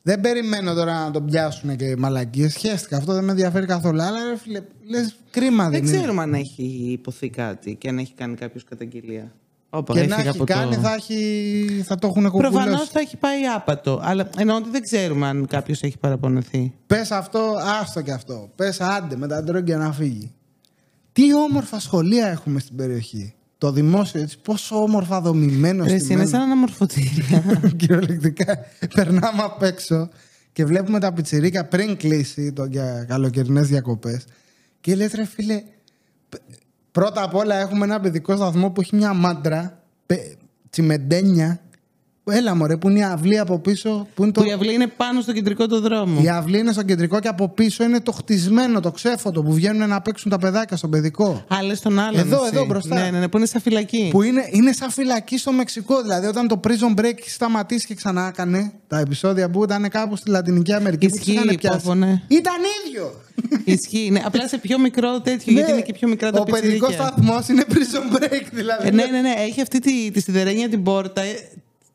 [0.03, 2.53] Δεν περιμένω τώρα να τον πιάσουν και μαλακίες.
[2.53, 2.97] Σχέστηκα.
[2.97, 4.01] Αυτό δεν με ενδιαφέρει καθόλου.
[4.01, 5.97] Αλλά ρε φίλε, λες κρίμα δεν, Δεν είναι.
[5.97, 9.31] ξέρουμε αν έχει υποθεί κάτι και αν έχει κάνει κάποιος καταγγελία.
[9.69, 10.81] Όπα, Και να έφυγα έχει από κάνει, το...
[10.81, 11.83] θα, έχει...
[11.85, 12.89] θα το έχουν Προφανώς κουκουλώσει.
[12.91, 13.99] θα έχει πάει άπατο.
[14.03, 16.73] Αλλά εννοώ ότι δεν ξέρουμε αν κάποιος έχει παραπονεθεί.
[16.87, 18.49] Πες αυτό, άστο και αυτό.
[18.55, 20.33] Πες άντε με τα ντρόγκια να φύγει.
[21.11, 23.33] Τι όμορφα σχολεία έχουμε στην περιοχή.
[23.57, 27.43] Το δημόσιο έτσι, πόσο όμορφα δομημένο Ρε, εσύ είναι σαν αναμορφωτήρια.
[27.77, 28.57] Κυριολεκτικά
[28.93, 30.09] περνάμε απ' έξω
[30.51, 34.25] και βλέπουμε τα πιτσιρίκια πριν κλείσει το για καλοκαιρινές διακοπές.
[34.81, 35.63] Και λες, ρε φίλε,
[36.29, 36.35] π-
[36.91, 40.37] πρώτα απ' όλα έχουμε ένα παιδικό σταθμό που έχει μια μάντρα, πε-
[40.69, 41.59] τσιμεντένια.
[42.31, 44.07] Έλα μωρέ, που είναι η αυλή από πίσω.
[44.15, 44.41] Που είναι το...
[44.41, 46.19] που η αυλή είναι πάνω στο κεντρικό του δρόμο.
[46.23, 49.89] Η αυλή είναι στο κεντρικό και από πίσω είναι το χτισμένο, το ξέφωτο που βγαίνουν
[49.89, 51.45] να παίξουν τα παιδάκια στο παιδικό.
[51.47, 52.19] Άλλε στον άλλον.
[52.19, 52.49] Εδώ, εσύ.
[52.53, 52.95] εδώ, μπροστά.
[52.95, 54.07] Ναι, ναι, ναι, που είναι σαν φυλακή.
[54.11, 56.01] Που είναι, είναι σαν φυλακή στο Μεξικό.
[56.01, 60.15] Δηλαδή, όταν το Prison Break έχει σταματήσει και ξανά έκανε τα επεισόδια που ήταν κάπου
[60.15, 61.07] στη Λατινική Αμερική.
[61.07, 61.77] που τους Ισχύει, είχαν πιάσει.
[61.77, 62.21] πω, πω, ναι.
[62.27, 62.53] Ήταν
[62.87, 63.13] ίδιο!
[63.63, 64.09] Ισχύει.
[64.11, 66.71] Ναι, απλά σε πιο μικρό τέτοιο, γιατί Ναι, είναι και πιο μικρά τα Ο παιδικός
[66.89, 67.07] πιτσιρίκια.
[67.07, 68.87] σταθμός είναι Prison Break, δηλαδή.
[68.87, 69.33] Ε, ναι, ναι, ναι.
[69.37, 71.21] Έχει αυτή τη, τη σιδερένια την πόρτα.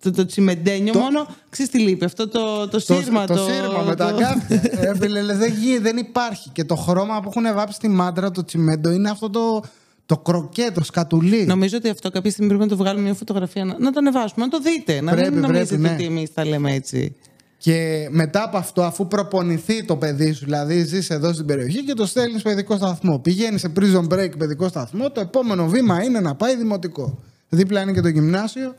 [0.04, 1.26] Ε, Το, το τσιμεντένιο Το- μόνο.
[1.50, 2.04] Ξέρεις τι λείπει.
[2.04, 3.26] Αυτό το, το Το, σύρμα.
[3.26, 4.62] το, σύρμα με τα το- κάθια.
[4.90, 6.50] Ε, φίλε, λες, δεν, γι- δεν υπάρχει.
[6.50, 9.62] Και το χρώμα που έχουν βάψει στη μάντρα, το τσιμέντο, είναι αυτό το,
[10.06, 11.44] το κροκέ, το σκατουλί.
[11.46, 14.44] Νομίζω ότι αυτό κάποια στιγμή πρέπει να το βγάλουμε μια φωτογραφία, να, να το ανεβάσουμε,
[14.44, 15.00] να το δείτε.
[15.00, 15.92] Να Πρέπει, μην νομίζετε πρέπει, ναι.
[15.92, 17.16] ότι εμείς τα λέμε έτσι.
[17.58, 21.92] Και μετά από αυτό, αφού προπονηθεί το παιδί σου, δηλαδή ζεις εδώ στην περιοχή και
[21.94, 23.18] το στέλνεις παιδικό σταθμό.
[23.18, 27.18] Πηγαίνεις σε prison break παιδικό σταθμό, το επόμενο βήμα είναι να πάει δημοτικό.
[27.48, 28.74] Δίπλα είναι και το γυμνάσιο.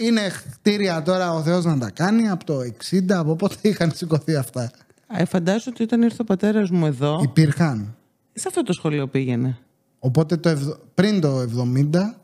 [0.00, 0.20] Είναι
[0.52, 2.58] κτίρια τώρα ο Θεός να τα κάνει από το
[2.90, 4.70] 60, από πότε είχαν σηκωθεί αυτά.
[5.16, 7.94] Ε, φαντάζομαι ότι όταν ήρθε ο πατέρας μου εδώ, Υπήρχαν.
[8.32, 9.58] σε αυτό το σχολείο πήγαινε.
[9.98, 12.14] Οπότε το ευδο- πριν το 70.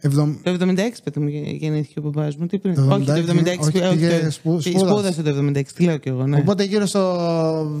[0.00, 0.34] Εβδομ...
[0.42, 2.46] Το 76 παιδί μου γε- γεννήθηκε ο παπάς μου.
[2.46, 3.58] Τι πριν; Το όχι, το 76, 76.
[3.60, 5.12] όχι, όχι, πήγε το- σπου- πήγε- σπούδασε.
[5.12, 5.62] σπούδασε το 76.
[5.74, 6.36] Τι λέω κι εγώ, ναι.
[6.38, 7.16] Οπότε γύρω στο.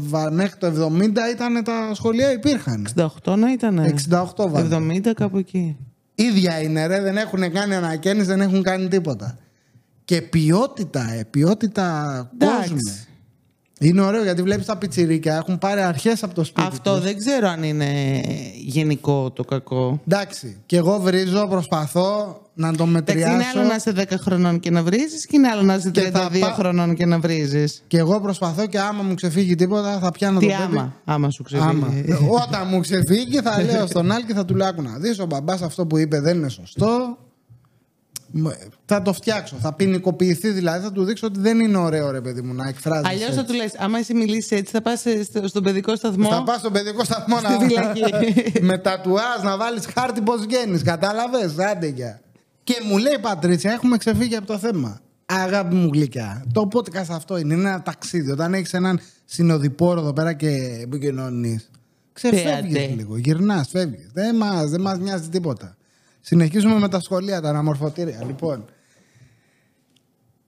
[0.08, 2.86] βα- μέχρι το 70 ήταν τα σχολεία υπήρχαν.
[2.96, 3.78] 68 να ήταν.
[3.78, 4.68] 68 βάλε.
[4.76, 5.76] 70 κάπου εκεί.
[6.18, 9.38] Ίδια είναι ρε, δεν έχουν κάνει ανακαίνιση, δεν έχουν κάνει τίποτα.
[10.04, 12.70] Και ποιότητα, ε, ποιότητα Εντάξει.
[12.70, 13.07] κόσμου.
[13.78, 16.66] Είναι ωραίο γιατί βλέπεις τα πιτσιρίκια έχουν πάρει αρχές από το σπίτι.
[16.70, 17.04] Αυτό τους.
[17.04, 18.20] δεν ξέρω αν είναι
[18.64, 20.00] γενικό το κακό.
[20.08, 20.56] Εντάξει.
[20.66, 23.34] Και εγώ βρίζω, προσπαθώ να το Εντάξει, μετριάσω.
[23.34, 26.00] είναι άλλο να είσαι 10 χρονών και να βρίζεις και είναι άλλο να είσαι Και
[26.08, 27.82] 32 θα πά- χρονών και να βρίζεις.
[27.86, 30.62] Και εγώ προσπαθώ και άμα μου ξεφύγει τίποτα θα πιάνω Τι το παιδί.
[30.76, 31.68] άμα, άμα σου ξεφύγει.
[31.68, 31.88] Άμα.
[32.42, 35.26] Όταν μου ξεφύγει θα λέω στον άλλη και θα του λέω «Άκου να δεις ο
[35.26, 37.16] μπαμπάς αυτό που είπε δεν είναι σωστό.
[38.30, 38.48] Μ-
[38.84, 39.56] Θα το φτιάξω.
[39.60, 40.84] Θα ποινικοποιηθεί δηλαδή.
[40.84, 43.08] Θα του δείξω ότι δεν είναι ωραίο ρε παιδί μου να εκφράζεις.
[43.08, 45.04] Αλλιώς θα του λες: Άμα εσύ μιλήσεις έτσι, θα πας
[45.44, 48.02] στον παιδικό σταθμό; Θα πας στο παιδικό σταθμό Στη φυλακή.
[48.68, 50.82] με τατουάζ να βάλεις χάρτη πώς βγαίνεις.
[50.82, 52.20] Κατάλαβες, άντε για.
[52.64, 55.00] Και μου λέει η Πατρίτσια, έχουμε ξεφύγει από το θέμα.
[55.26, 56.44] Αγάπη μου γλυκιά.
[56.52, 58.30] Το podcast αυτό είναι, είναι ένα ταξίδι.
[58.30, 61.70] Όταν έχεις έναν συνοδοιπόρο εδώ πέρα και επικοινωνείς,
[62.12, 62.94] ξεφεύγεις Πέατε.
[62.94, 64.10] λίγο, γυρνάς, φεύγεις.
[64.12, 65.76] Δεν μας, δεν μας νοιάζει τίποτα.
[66.28, 68.24] Συνεχίζουμε με τα σχολεία, τα αναμορφωτήρια.
[68.26, 68.64] Λοιπόν,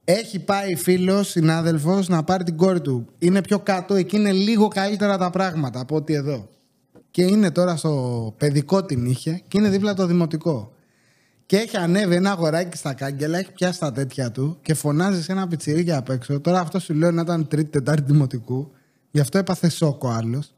[0.04, 3.06] έχει πάει φίλος, συνάδελφος να πάρει την κόρη του.
[3.18, 6.48] Είναι πιο κάτω, εκεί είναι λίγο καλύτερα τα πράγματα από ότι εδώ.
[7.10, 10.72] Και είναι τώρα στο παιδικό την είχε και είναι δίπλα το δημοτικό.
[11.46, 15.32] Και έχει ανέβει ένα αγοράκι στα κάγκελα, έχει πιάσει τα τέτοια του και φωνάζει σε
[15.32, 16.40] ένα πιτσιρίκι απ' έξω.
[16.40, 18.70] Τώρα αυτό σου λέω να ήταν τρίτη, τετάρτη δημοτικού.
[19.10, 20.54] Γι' αυτό έπαθε σοκ ο άλλος.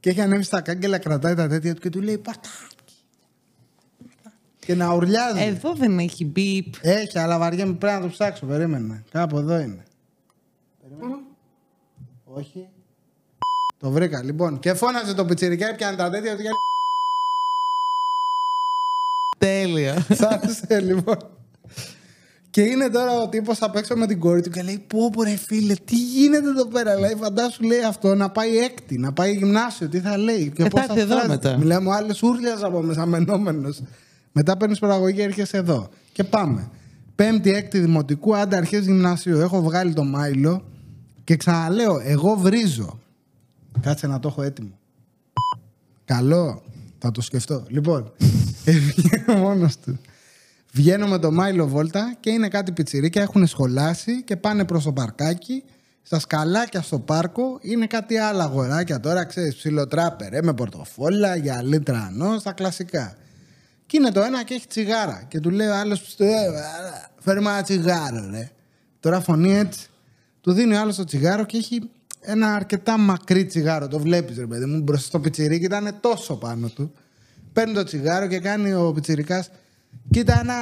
[0.00, 2.73] Και έχει ανέβει στα κάγκελα, κρατάει τα τέτοια του και του λέει πατάκι.
[4.66, 5.42] Και να ουρλιάζει.
[5.42, 6.74] Εδώ δεν έχει μπίπ.
[6.80, 8.46] Έχει, αλλά βαριέμαι πρέπει να το ψάξω.
[8.46, 9.02] Περίμενα.
[9.10, 9.82] Κάπου εδώ είναι.
[10.82, 11.18] Περίμενα.
[12.24, 12.68] Όχι.
[13.78, 14.22] Το βρήκα.
[14.22, 16.48] Λοιπόν, και φώναζε το πιτσιρικά, έπιανε τα τέτοια του και
[19.38, 20.06] Τέλεια.
[20.10, 21.16] Σ' άρεσε, λοιπόν.
[22.50, 25.22] Και είναι τώρα ο τύπος απ' έξω με την κόρη του και λέει: Πω, πω,
[25.22, 29.32] ρε φίλε, τι γίνεται εδώ πέρα; Λέει, φαντάσου, λέει αυτό, να πάει έκτη, να πάει
[29.34, 30.52] γυμνάσιο, τι θα λέει.
[30.56, 31.32] Και Ε, πώς θα έρθει εδώ φράζεται.
[31.48, 31.58] μετά.
[31.58, 33.74] Μιλάμε, ο άλλος ούρλιαζε από μέσα, μενόμενο.
[34.36, 35.88] Μετά παίρνεις παραγωγή, έρχεσαι εδώ.
[36.12, 36.70] Και πάμε.
[37.14, 39.40] Πέμπτη, έκτη δημοτικού, άντε αρχές γυμνασίου.
[39.40, 40.64] Έχω βγάλει το μάιλο
[41.24, 42.98] και ξαναλέω, εγώ βρίζω.
[43.80, 44.78] Κάτσε να το έχω έτοιμο.
[46.04, 46.62] Καλό.
[46.98, 47.64] Θα το σκεφτώ.
[47.68, 48.12] Λοιπόν,
[48.96, 49.98] βγαίνω μόνος του.
[50.72, 54.92] Βγαίνω με το Μάιλο Βόλτα και είναι κάτι πιτσιρίκια, έχουν σχολάσει και πάνε προς το
[54.92, 55.62] παρκάκι.
[56.02, 61.80] Στα σκαλάκια στο πάρκο είναι κάτι άλλα αγοράκια τώρα, ξέρεις, ψιλοτράπερ, ε, με πορτοφόλα, γυαλί
[61.80, 63.16] τρανό, στα κλασικά.
[63.86, 65.24] Και είναι το ένα και έχει τσιγάρα.
[65.28, 66.50] Και του λέει ο άλλος, «Ε, ε,
[67.20, 68.50] φέρε μου ένα τσιγάρο, ρε.
[69.00, 69.86] Τώρα φωνή έτσι.
[70.40, 73.88] Του δίνει ο άλλος το τσιγάρο και έχει ένα αρκετά μακρύ τσιγάρο.
[73.88, 76.92] Το βλέπεις, ρε παιδί μου, μπροστά στο πιτσιρίκι ήταν τόσο πάνω του.
[77.52, 79.50] Παίρνει το τσιγάρο και κάνει ο πιτσιρικάς.
[80.10, 80.54] Κοίτα ένα.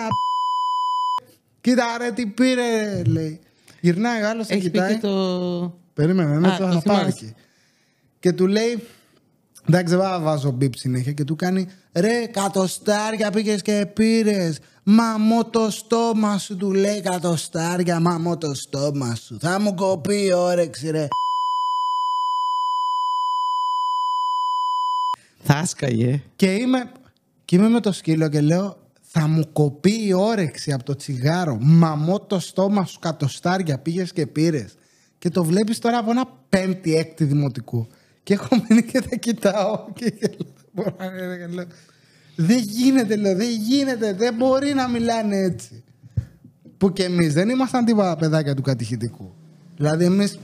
[1.61, 3.41] Κοίτα ρε τι πήρε, λέει.
[3.81, 4.95] Γυρνάει ο άλλος και Έχει πει κοιτάει.
[4.95, 5.79] και το.
[5.95, 7.03] Περίμενε, ναι, Α, το το θα θυμάσαι.
[7.03, 7.35] πάρει.
[8.21, 8.83] Και του λέει,
[9.69, 11.13] εντάξει, δεν θα βάζω μπίπ συνέχεια.
[11.13, 14.59] Και του κάνει, ρε, κατοστάρια πήγες και πήρες.
[14.83, 19.39] Μαμώ το στόμα σου, του λέει κατοστάρια, μαμώ το στόμα σου.
[19.41, 21.09] Θα μου κοπεί η όρεξη, ρε.
[25.43, 26.23] Θα σκαγε.
[26.37, 26.93] Και είμαι,
[27.45, 31.59] και είμαι με το σκύλο και λέω, θα μου κοπεί η όρεξη από το τσιγάρο.
[31.61, 34.75] Μαμώ το στόμα σου, κατοστάρια πήγες και πήρες.
[35.19, 37.89] Και το βλέπεις τώρα από ένα πέμπτη, έκτη δημοτικού.
[38.23, 40.53] Και έχω μείνει και τα κοιτάω και γελάω.
[40.73, 41.67] Μπορώ να λέω, και λέω,
[42.37, 45.83] Δεν γίνεται, λέω, δεν γίνεται, δεν μπορεί να μιλάνε έτσι.
[46.79, 49.35] Που και εμείς δεν ήμασταν τίποτα παιδάκια του κατηχητικού.
[49.77, 50.39] Δηλαδή, εμείς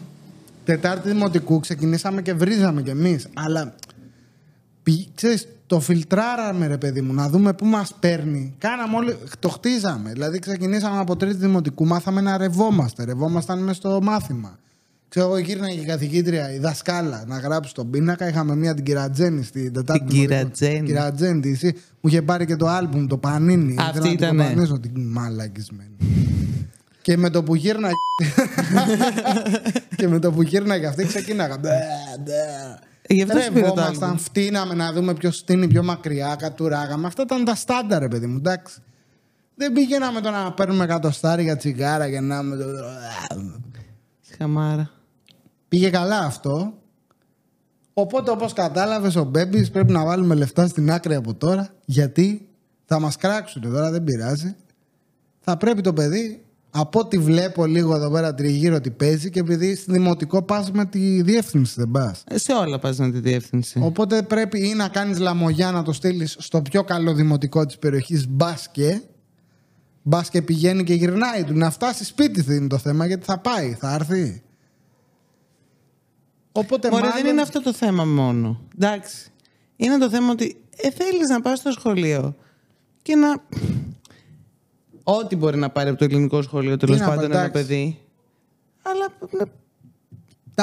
[0.64, 3.28] Τετάρτη Δημοτικού ξεκινήσαμε και βρίζαμε κι εμείς.
[3.34, 3.74] Αλλά
[4.82, 8.54] Πη- ξέρεις, το φιλτράραμε ρε παιδί μου, να δούμε πού μας παίρνει.
[8.58, 10.12] Κάναμε όλοι, το χτίζαμε.
[10.12, 13.04] Δηλαδή ξεκινήσαμε από τρίτη δημοτικού, μάθαμε να ρευόμαστε.
[13.04, 14.58] Ρευόμασταν μέσα στο μάθημα.
[15.08, 18.28] Ξέρω εγώ γύρναγε η καθηγήτρια, η δασκάλα, να γράψει τον πίνακα.
[18.28, 20.04] Είχαμε μία την Κυρατζένη στην Τετάρτη.
[20.04, 20.28] Την Δημοτικού.
[20.50, 20.86] Κυρατζένη.
[20.86, 21.66] Κυρατζένη, τη, εσύ,
[22.00, 23.74] μου είχε πάρει και το άλμπουμ, το Πανίνι.
[23.78, 24.42] Αυτή Ήθελα να την ήτανε.
[24.48, 25.96] κοπανίσω, την μαλακισμένη.
[27.02, 27.94] και με το που γύρναγε.
[29.96, 31.58] και με το που γύρναγε αυτή ξεκίναγα.
[31.58, 31.68] Μπε,
[32.24, 32.34] μπε.
[33.14, 34.24] Γι' αυτό σου πήρε το Ρευόμασταν, άλμπουμ.
[34.24, 37.06] φτύναμε να δούμε ποιος στείνει πιο μακριά, κατουράγαμε.
[37.06, 38.78] Αυτά ήταν τα στάνταρ, ρε παιδί μου, εντάξει.
[39.54, 42.64] Δεν πήγαιναμε το να παίρνουμε εκατοστάρια τσιγάρα και να με το.
[44.38, 44.90] Χαμάρα.
[45.68, 46.72] Πήγε καλά αυτό.
[47.92, 51.68] Οπότε, όπως κατάλαβες, ο Μπέμπης πρέπει να βάλουμε λεφτά στην άκρη από τώρα.
[51.84, 52.48] Γιατί
[52.84, 54.56] θα μας κράξουν τώρα, δεν πειράζει.
[55.40, 59.74] Θα πρέπει το παιδί, από ό,τι βλέπω λίγο εδώ πέρα τριγύρω ότι παίζει και επειδή
[59.74, 62.24] στη δημοτικό πας με τη διεύθυνση, δεν πας.
[62.28, 63.80] Ε, Σε όλα πας με τη διεύθυνση.
[63.82, 68.28] Οπότε πρέπει ή να κάνεις λαμογιά να το στείλεις στο πιο καλό δημοτικό της περιοχής
[68.28, 69.02] μπάσκε.
[70.02, 71.54] Μπάσκε πηγαίνει και γυρνάει του.
[71.54, 74.42] Να φτάσει σπίτι του είναι το θέμα γιατί θα πάει, θα έρθει.
[76.58, 77.22] Οπότε Μωρέ, μάλλον...
[77.22, 78.60] δεν είναι αυτό το θέμα μόνο.
[78.78, 79.30] Εντάξει.
[79.76, 82.34] Είναι το θέμα ότι ε, θέλεις να πας στο σχολείο
[83.02, 83.28] και να...
[85.02, 87.62] Ό,τι μπορεί να πάρει από το ελληνικό σχολείο τέλος να πάντων πάρει, ένα εντάξει.
[87.66, 87.98] παιδί.
[88.82, 89.46] Αλλά να,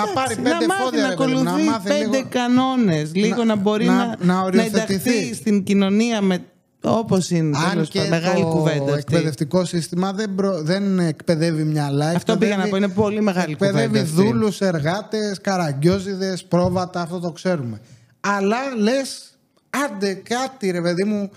[0.01, 2.17] Να πάρει εντάξει, πέντε να μάθει φώδια, να ρε παιδί μου, να ακολουθεί μάθει πέντε
[2.17, 2.27] λίγο...
[2.29, 3.15] κανόνες.
[3.15, 5.09] Λίγο Να- να, μπορεί να- να, να να, οριοθετηθεί.
[5.09, 6.43] ενταχθεί στην κοινωνία με,
[6.81, 7.57] όπως είναι.
[7.57, 8.19] Αν τέλος και πάντων.
[8.19, 8.93] Μεγάλη το κουβέντα αυτή.
[8.97, 12.09] εκπαιδευτικό σύστημα δεν, προ- δεν εκπαιδεύει μυαλά.
[12.09, 14.15] Αυτό πήγα να πω, είναι πολύ μεγάλη Εκπαιδεύει κουβέντα αυτή.
[14.15, 17.81] δούλους, εργάτες, καραγκιόζιδε, πρόβατα, αυτό το ξέρουμε.
[18.19, 19.37] Αλλά λες,
[19.69, 21.29] άντε κάτι ρε παιδί μου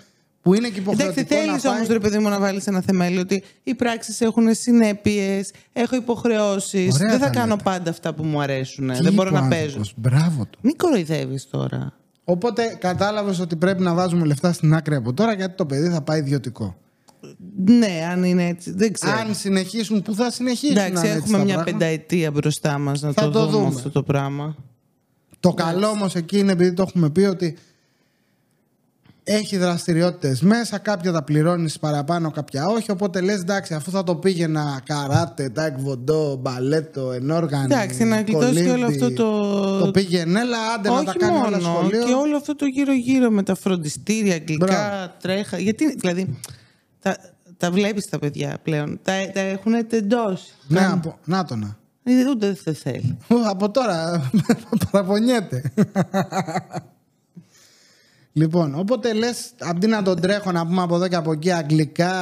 [0.42, 1.72] που είναι και Εντάξει, υποχρεωτικό θέλει να πάει.
[1.76, 6.94] όμως, ρε παιδί μου, να βάλεις ένα θεμέλιο ότι οι πράξεις έχουν συνέπειες, έχω υποχρεώσεις.
[6.94, 7.62] Ωραία Δεν θα τα κάνω λέτε.
[7.62, 8.92] πάντα αυτά που μου αρέσουν.
[8.92, 9.90] Τι Δεν μπορώ είπε ο να άνθρωπος, παίζω.
[9.96, 10.58] Μπράβο του.
[10.62, 11.92] Μην κοροϊδεύεις τώρα.
[12.30, 16.02] Οπότε κατάλαβες ότι πρέπει να βάζουμε λεφτά στην άκρη από τώρα γιατί το παιδί θα
[16.02, 16.76] πάει ιδιωτικό.
[17.64, 18.72] Ναι, αν είναι έτσι.
[18.72, 19.12] Δεν ξέρω.
[19.18, 20.76] Αν συνεχίσουν, που θα συνεχίσουν.
[20.76, 21.78] Εντάξει, να είναι έτσι έχουμε τα μια πράγματα.
[21.78, 23.74] πενταετία μπροστά μας να Θα το, το δούμε, δούμε.
[23.74, 24.56] αυτό το πράγμα.
[25.40, 27.56] Το καλό όμως εκεί είναι επειδή το έχουμε πει ότι
[29.30, 32.90] έχει δραστηριότητες μέσα, κάποια τα πληρώνεις παραπάνω, κάποια όχι.
[32.90, 37.64] Οπότε λες, εντάξει, αφού θα το πήγαινα καράτε, τάκ, βοντό, μπαλέτο, ενόργανη.
[37.64, 39.78] Εντάξει, να γλιτώσεις και κολύμπι, όλο αυτό το.
[39.78, 42.04] Το πήγαινε, έλα, άντε να τα Όχι κάνει όλα μόνο, σχολείο.
[42.04, 45.12] και όλο αυτό το γύρω-γύρω με τα φροντιστήρια, αγγλικά, Μπράβο.
[45.20, 45.58] τρέχα.
[45.58, 46.38] Γιατί, δηλαδή,
[47.00, 47.16] τα,
[47.56, 48.98] τα βλέπεις τα παιδιά πλέον.
[49.02, 50.52] Τα, τα έχουν τεντώσει.
[50.68, 51.76] Ναι, από, να το να.
[52.02, 53.18] Ε, Ούτε δεν θέλει.
[53.28, 54.30] Ου, Από τώρα
[54.90, 55.62] παραπονιέται.
[58.32, 62.12] Λοιπόν, οπότε λες, αντί να τον τρέχω να πούμε από εδώ και από εκεί αγγλικά,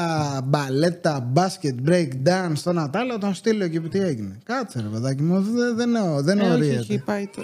[0.44, 4.38] μπαλέτα, μπάσκετ, break dance, το να τ' άλλο, τον στείλω εκεί που τι έγινε.
[4.44, 6.78] Κάτσε ρε παιδάκι μου, δεν, δεν, δεν, δεν Ε, όχι, ορίεται.
[6.78, 7.42] έχει πάει το.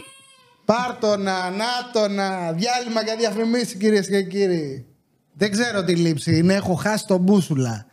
[0.64, 4.86] Πάρτονα, νάτονα, διάλειμμα για διαφημίσεις κυρίες και κύριοι.
[5.34, 7.86] Δεν ξέρω τι λήψη είναι, έχω χάσει τον μπούσουλα.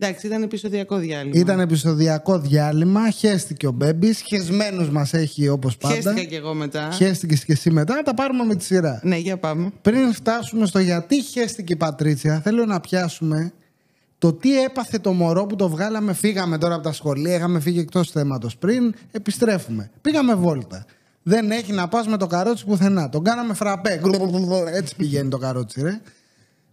[0.00, 1.38] Εντάξει, ήταν επεισοδιακό διάλειμμα.
[1.38, 5.94] Ήταν επεισοδιακό διάλειμμα, χέστηκε ο Μπέμπης, χεσμένου μας έχει όπως πάντα.
[5.94, 6.90] Χαίστηκα κι εγώ μετά.
[6.92, 9.00] Χαίστηκες και εσύ μετά, να τα πάρουμε με τη σειρά.
[9.02, 9.70] Ναι, για πάμε.
[9.82, 13.52] Πριν φτάσουμε στο γιατί χαίστηκε η Πατρίτσια, θέλω να πιάσουμε
[14.18, 16.12] το τι έπαθε το μωρό που το βγάλαμε.
[16.12, 18.94] Φύγαμε τώρα από τα σχολεία, είχαμε φύγει εκτός θέματος πριν.
[19.10, 19.90] Επιστρέφουμε.
[20.00, 20.84] Πήγαμε βόλτα.
[21.22, 23.08] Δεν έχει να πας με το καρότσι πουθενά.
[23.08, 24.00] Τον κάναμε φραπέ.
[24.72, 26.00] Έτσι πηγαίνει το καρότσι, ρε.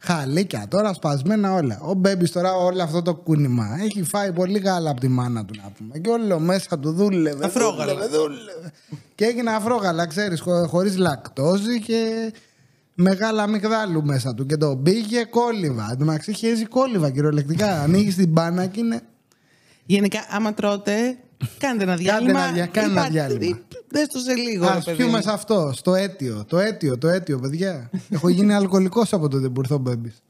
[0.05, 1.79] Χαλίκια τώρα, σπασμένα όλα.
[1.81, 3.77] Ο Μπέμπι τώρα όλο αυτό το κούνημα.
[3.83, 5.97] Έχει φάει πολύ γάλα από τη μάνα του να πούμε.
[5.97, 7.45] Και όλο μέσα του δούλευε.
[7.45, 7.93] Αφρόγαλα.
[7.93, 8.71] δούλευε, δούλευε.
[9.15, 12.31] Και έγινε αφρόγαλα, ξέρεις, χω, χωρίς λακτόζη και
[12.93, 14.45] μεγάλα αμυγδάλου μέσα του.
[14.45, 15.87] Και το πήγε κόλληβα.
[15.91, 17.81] Εν τω μεταξύ χέζει κόλληβα κυριολεκτικά.
[17.81, 19.01] Ανοίγει την μπάνα και είναι.
[19.85, 21.17] Γενικά, άμα τρώτε,
[21.57, 22.43] Κάντε ένα διάλειμμα.
[22.43, 23.59] ένα δια- κάνε ένα Είπα- διάλειμμα.
[23.87, 24.65] Δες το σε λίγο.
[24.65, 25.23] ρε Α παιδί πιούμε μου.
[25.23, 26.45] σε αυτό, στο αίτιο.
[26.47, 27.89] Το αίτιο, το αίτιο, παιδιά.
[28.09, 30.23] Έχω γίνει αλκοολικός από τότε που ήρθε ο Μπέμπης.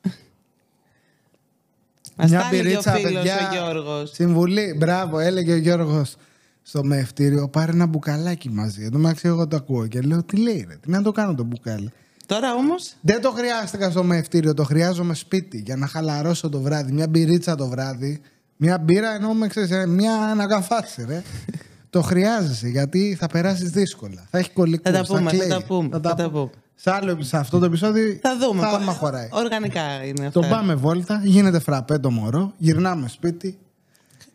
[2.18, 3.50] Μας Μια τα έλεγε ο πυρίτσα, φίλος παιδιά.
[3.50, 4.12] ο Γιώργος.
[4.13, 6.15] Συμβουλή, μπράβο, έλεγε ο Γιώργος
[6.62, 8.84] στο μευτήριο, πάρε ένα μπουκαλάκι μαζί.
[8.84, 11.36] Εν τω μεταξύ, εγώ το ακούω και λέω, τι λέει, ρε, τι να το κάνω
[11.36, 11.91] το μπουκάλι.
[12.26, 16.91] Τώρα όμως, Δεν το χρειάστηκα στο μευτήριο, το χρειάζομαι σπίτι για να χαλαρώσω το βράδυ.
[16.91, 18.22] Μια μπυρίτσα το βράδυ.
[18.58, 21.22] Μια μπύρα ενώ με ξέρεις, ε, μια ανακαφάση, ρε.
[21.89, 24.28] το χρειάζεσαι γιατί θα περάσεις δύσκολα.
[24.32, 24.84] Θα έχει κολλικού.
[24.84, 25.48] Θα τα πούμε, θα κλαίει.
[25.48, 26.50] τα πούμε, θα τα πούμε.
[26.76, 28.62] Σε, άλλο, σε αυτό το επεισόδιο θα δούμε.
[28.62, 29.28] θα Πα- δούμε αν χωράει.
[29.32, 30.39] Οργανικά είναι αυτά.
[30.41, 33.58] Το πάμε βόλτα, γίνεται φραπέ το μωρό, γυρνάμε σπίτι,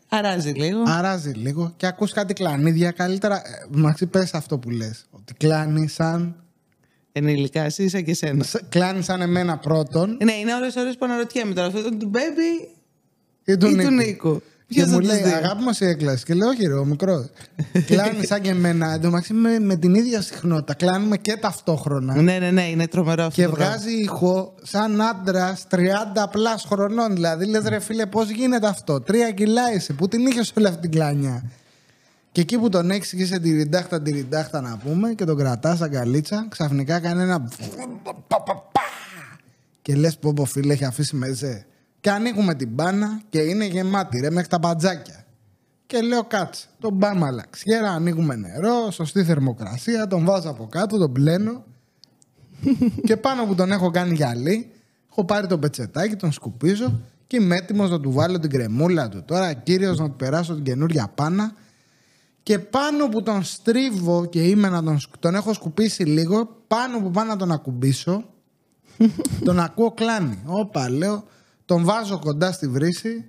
[0.08, 0.82] Αράζει λίγο.
[0.86, 2.90] αράζει λίγο και ακούς κάτι κλανίδια.
[2.90, 5.06] Καλύτερα, ε, Μαξί, πες αυτό που λες.
[5.10, 6.34] Ότι κλάνεις σαν,
[7.12, 8.44] Ενηλικά, εσύ είσαι και σένα.
[8.44, 11.66] σ- κλάνεις σαν εμένα πρώτον Ναι, είναι ώρες ώρες που αναρωτιέμαι τώρα.
[11.66, 12.68] Αυτό ήταν του Baby
[13.50, 13.88] ή του ή Νίκου.
[13.88, 14.42] του Νίκου.
[14.70, 16.24] Και Ποιος μου από τους λέει, δύο; αγάπη μας η έκλαση.
[16.24, 17.26] Και λέω, όχι ρε, ο μικρός.
[17.86, 18.92] Κλάνει σαν και εμένα.
[18.92, 20.74] Εν τω μεταξύ με, με την ίδια συχνότητα.
[20.74, 22.22] Κλάνουμε και ταυτόχρονα.
[22.22, 23.40] Ναι, ναι, ναι, είναι τρομερό αυτό.
[23.40, 23.76] Και το πράγμα.
[23.76, 25.76] βγάζει ηχό σαν άντρα 30
[26.30, 27.14] πλάς χρονών.
[27.14, 29.92] Δηλαδή, λες ρε φίλε, πώς γίνεται αυτό; Τρία κιλά είσαι.
[29.92, 31.50] Πού την είχες όλη αυτή την κλάνια.
[32.32, 35.36] Και εκεί που τον έχεις και σε τη ριντάχτα, τη ριντάχτα να πούμε και τον
[35.36, 37.48] κρατάς σαν καλίτσα, ξαφνικά κάνει ένα.
[39.82, 41.66] Και λες πω πω φίλε έχει αφήσει μεζέ.
[42.00, 45.24] Και ανοίγουμε την μπάνα και είναι γεμάτη ρε μέχρι τα μπατζάκια.
[45.86, 51.12] Και λέω κάτσε, τον πάμε αλλαξιέρα, ανοίγουμε νερό, σωστή θερμοκρασία, τον βάζω από κάτω, τον
[51.12, 51.64] πλένω
[53.06, 54.70] και πάνω που τον έχω κάνει γυαλί,
[55.10, 59.22] έχω πάρει το πετσετάκι, τον σκουπίζω και είμαι έτοιμος να του βάλω την κρεμούλα του.
[59.24, 61.52] Τώρα κύριος να του περάσω την καινούρια πάνα.
[62.42, 67.00] Και πάνω που τον στρίβω και είμαι να τον, σκ- τον έχω σκουπίσει λίγο, πάνω
[67.00, 68.24] που πάω να τον ακουμπήσω,
[69.44, 70.42] τον ακούω κλάνει.
[70.46, 71.24] Όπα, λέω,
[71.70, 73.24] τον βάζω κοντά στη βρύση,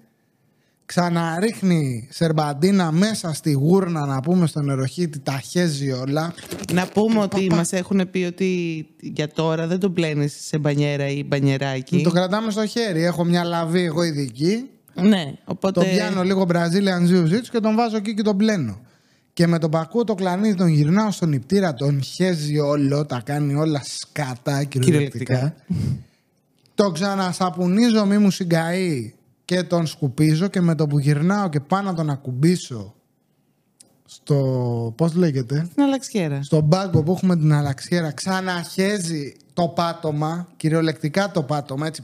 [0.86, 6.34] ξαναρίχνει σερμπαντίνα μέσα στη γούρνα να πούμε στο νεροχύτη, τα χέζει όλα.
[6.74, 11.24] Να πούμε ότι μας έχουν πει ότι για τώρα δεν τον πλένεις σε μπανιέρα ή
[11.24, 12.02] μπανιεράκι.
[12.04, 13.04] Το κρατάμε στο χέρι.
[13.04, 14.70] Έχω μια λαβή εγώ ειδική.
[14.94, 15.80] Ναι, οπότε.
[15.80, 18.80] Τον πιάνω λίγο Brazilian Jiu-Jitsu και τον βάζω εκεί και τον πλένω.
[19.34, 23.56] Και με τον πακού το κλανίδι τον γυρνάω στον νηπτήρα, τον χέζει όλο, τα κάνει
[23.56, 25.56] όλα σκατά κυριολεκτικά.
[26.82, 26.86] Κυριολεκτικά.
[26.86, 29.13] το ξανασαπουνίζω μη μου συγκαεί
[29.46, 32.96] και τον σκουπίζω και με το που γυρνάω και πάω να τον ακουμπήσω
[34.06, 36.44] στο, πώς λέγεται, Στην αλλαξιέρα.
[36.44, 42.04] στον μπάγκο που έχουμε την αλλαξιέρα ξαναχέζει το πάτωμα, κυριολεκτικά το πάτωμα, έτσι.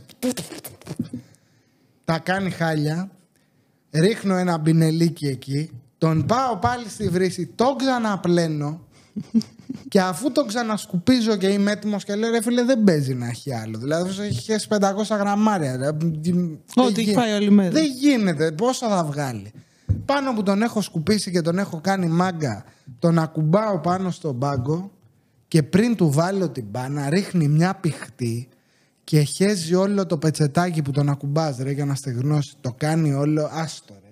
[2.05, 3.09] Τα κάνει χάλια.
[3.91, 5.71] Ρίχνω ένα μπινελίκι εκεί.
[5.97, 7.45] Τον πάω πάλι στη βρύση.
[7.45, 8.81] Τον ξαναπλένω.
[9.87, 13.53] Και αφού τον ξανασκουπίζω και είμαι έτοιμος και λέω ρε φίλε δεν παίζει να έχει
[13.53, 13.77] άλλο.
[13.77, 15.77] Δηλαδή αυτός έχει χέσει 500 γραμμάρια.
[15.77, 15.89] ρε.
[15.91, 17.69] Δεν Ό,τι έχει γι- φάει όλη μέρα.
[17.71, 18.51] Δεν γίνεται.
[18.51, 19.51] Πόσο θα βγάλει.
[20.05, 22.65] Πάνω που τον έχω σκουπίσει και τον έχω κάνει μάγκα,
[22.99, 24.91] τον ακουμπάω πάνω στον πάγκο
[25.47, 28.47] και πριν του βάλω την μπάνα ρίχνει μια πηχτή
[29.03, 32.55] και χέζει όλο το πετσετάκι που τον ακουμπάς ρε για να στεγνώσει.
[32.61, 34.11] Το κάνει όλο άστο ρε.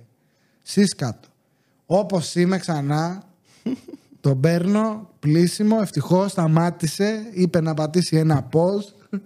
[0.61, 1.27] Σύσκατο.
[1.85, 3.23] Όπως είμαι ξανά,
[4.25, 9.19] τον παίρνω πλήσιμο, ευτυχώς σταμάτησε, είπε να πατήσει ένα pause.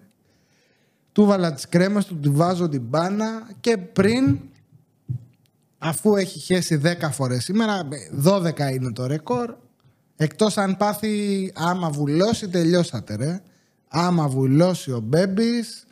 [1.12, 4.40] Του βάλα τις κρέμες του, του βάζω την μπάνα και πριν
[5.78, 7.88] αφού έχει χέσει 10 φορές σήμερα,
[8.24, 9.56] 12 είναι το ρεκόρ.
[10.16, 13.42] Εκτός αν πάθει, άμα βουλώσει, τελειώσατε ρε.
[13.88, 15.88] Άμα βουλώσει ο Μπέμπης,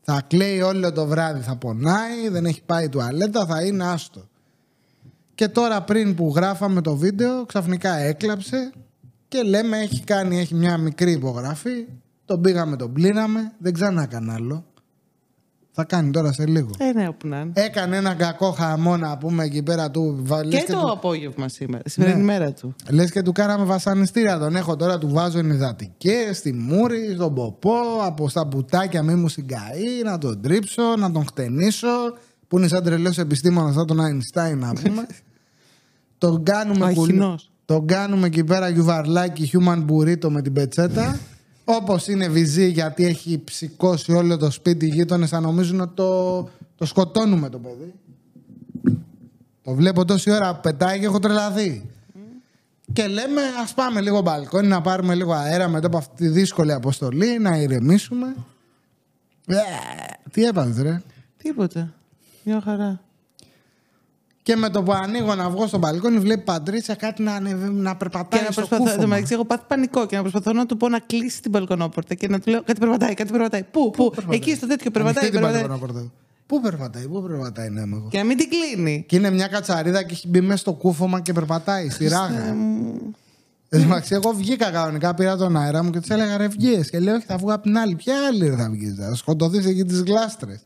[0.00, 4.28] θα κλαίει όλο το βράδυ, θα πονάει, δεν έχει πάει τουαλέτα, θα είναι άστο.
[5.42, 8.72] Και τώρα πριν που γράφαμε το βίντεο, ξαφνικά έκλαψε
[9.28, 11.86] και λέμε έχει κάνει, έχει μια μικρή υπογραφή.
[12.24, 14.64] Τον πήγαμε, τον πλήραμε, δεν ξανά έκανε άλλο.
[15.72, 16.70] Θα κάνει τώρα σε λίγο.
[16.78, 17.50] Ε, ναι, όπου να είναι.
[17.54, 20.18] Έκανε ένα κακό χαμό να πούμε εκεί πέρα του.
[20.22, 22.24] βα- λες Και το του, απόγευμα σήμερα, σημερινή Ναι.
[22.24, 22.74] μέρα του.
[22.90, 24.38] λες και του κάναμε βασανιστήρια.
[24.38, 29.28] Τον έχω τώρα, του βάζω ενυδατικές, στη μούρη, στον ποπό, από στα μπουτάκια μη μου
[29.28, 31.88] συγκαεί, να τον τρίψω, να τον χτενίσω.
[32.48, 35.06] Που είναι σαν τρελός επιστήμονας, σαν τον Einstein να πούμε.
[36.26, 37.50] τον κάνουμε Ο κουλ- αχινός.
[37.64, 41.18] Τον κάνουμε εκεί πέρα γιουβαρλάκι human burrito με την πετσέτα.
[41.64, 46.42] Όπως είναι βυζί γιατί έχει ψηκώσει όλο το σπίτι, οι γείτονες θα νομίζουν ότι το,
[46.76, 47.94] το σκοτώνουμε το παιδί.
[49.62, 51.90] Το βλέπω τόση ώρα που πετάει και έχω τρελαθεί.
[52.92, 56.72] Και λέμε, ας πάμε λίγο μπαλκόνι να πάρουμε λίγο αέρα μετά από αυτή τη δύσκολη
[56.72, 58.34] αποστολή, να ηρεμήσουμε.
[59.46, 59.56] Ε,
[60.30, 61.02] τι έπαθες ρε;
[61.42, 61.92] Τίποτα.
[62.44, 63.00] Μια χαρά.
[64.42, 67.96] Και με το που ανοίγω να βγω στο μπαλκόνι, βλέπει Παντρίτσα κάτι να, ανεβεί, να
[67.96, 68.82] περπατάει Και να στο προσπαθώ.
[68.82, 68.94] κούφωμα.
[68.94, 71.50] Εν τω μεταξύ, έχω πάθει πανικό και να προσπαθώ να του πω να κλείσει την
[71.50, 73.62] μπαλκονόπορτα και να του λέω κάτι περπατάει, κάτι περπατάει.
[73.62, 75.68] Πού, πού, εκεί στο τέτοιο περπατάει, Ανοιχτή την περπατάει.
[75.68, 76.12] μπαλκονόπορτα.
[76.46, 78.08] Πού περπατάει, πού περπατάει ναι, εγώ.
[78.10, 79.04] Και να μην την κλείνει.
[79.08, 82.56] Και είναι μια κατσαρίδα και έχει μπει μέσα στο κούφωμα και περπατάει στη ράγα.
[83.68, 86.90] Εντάξει, εγώ βγήκα κανονικά, πήρα τον αέρα μου και τη έλεγα ρε βγες.
[86.90, 87.94] Και λέω, Όχι, θα βγω απ' την άλλη.
[87.94, 90.60] Ποια άλλη ρε, θα βγεις, θα σκοτωθείς εκεί τις γλάστρες.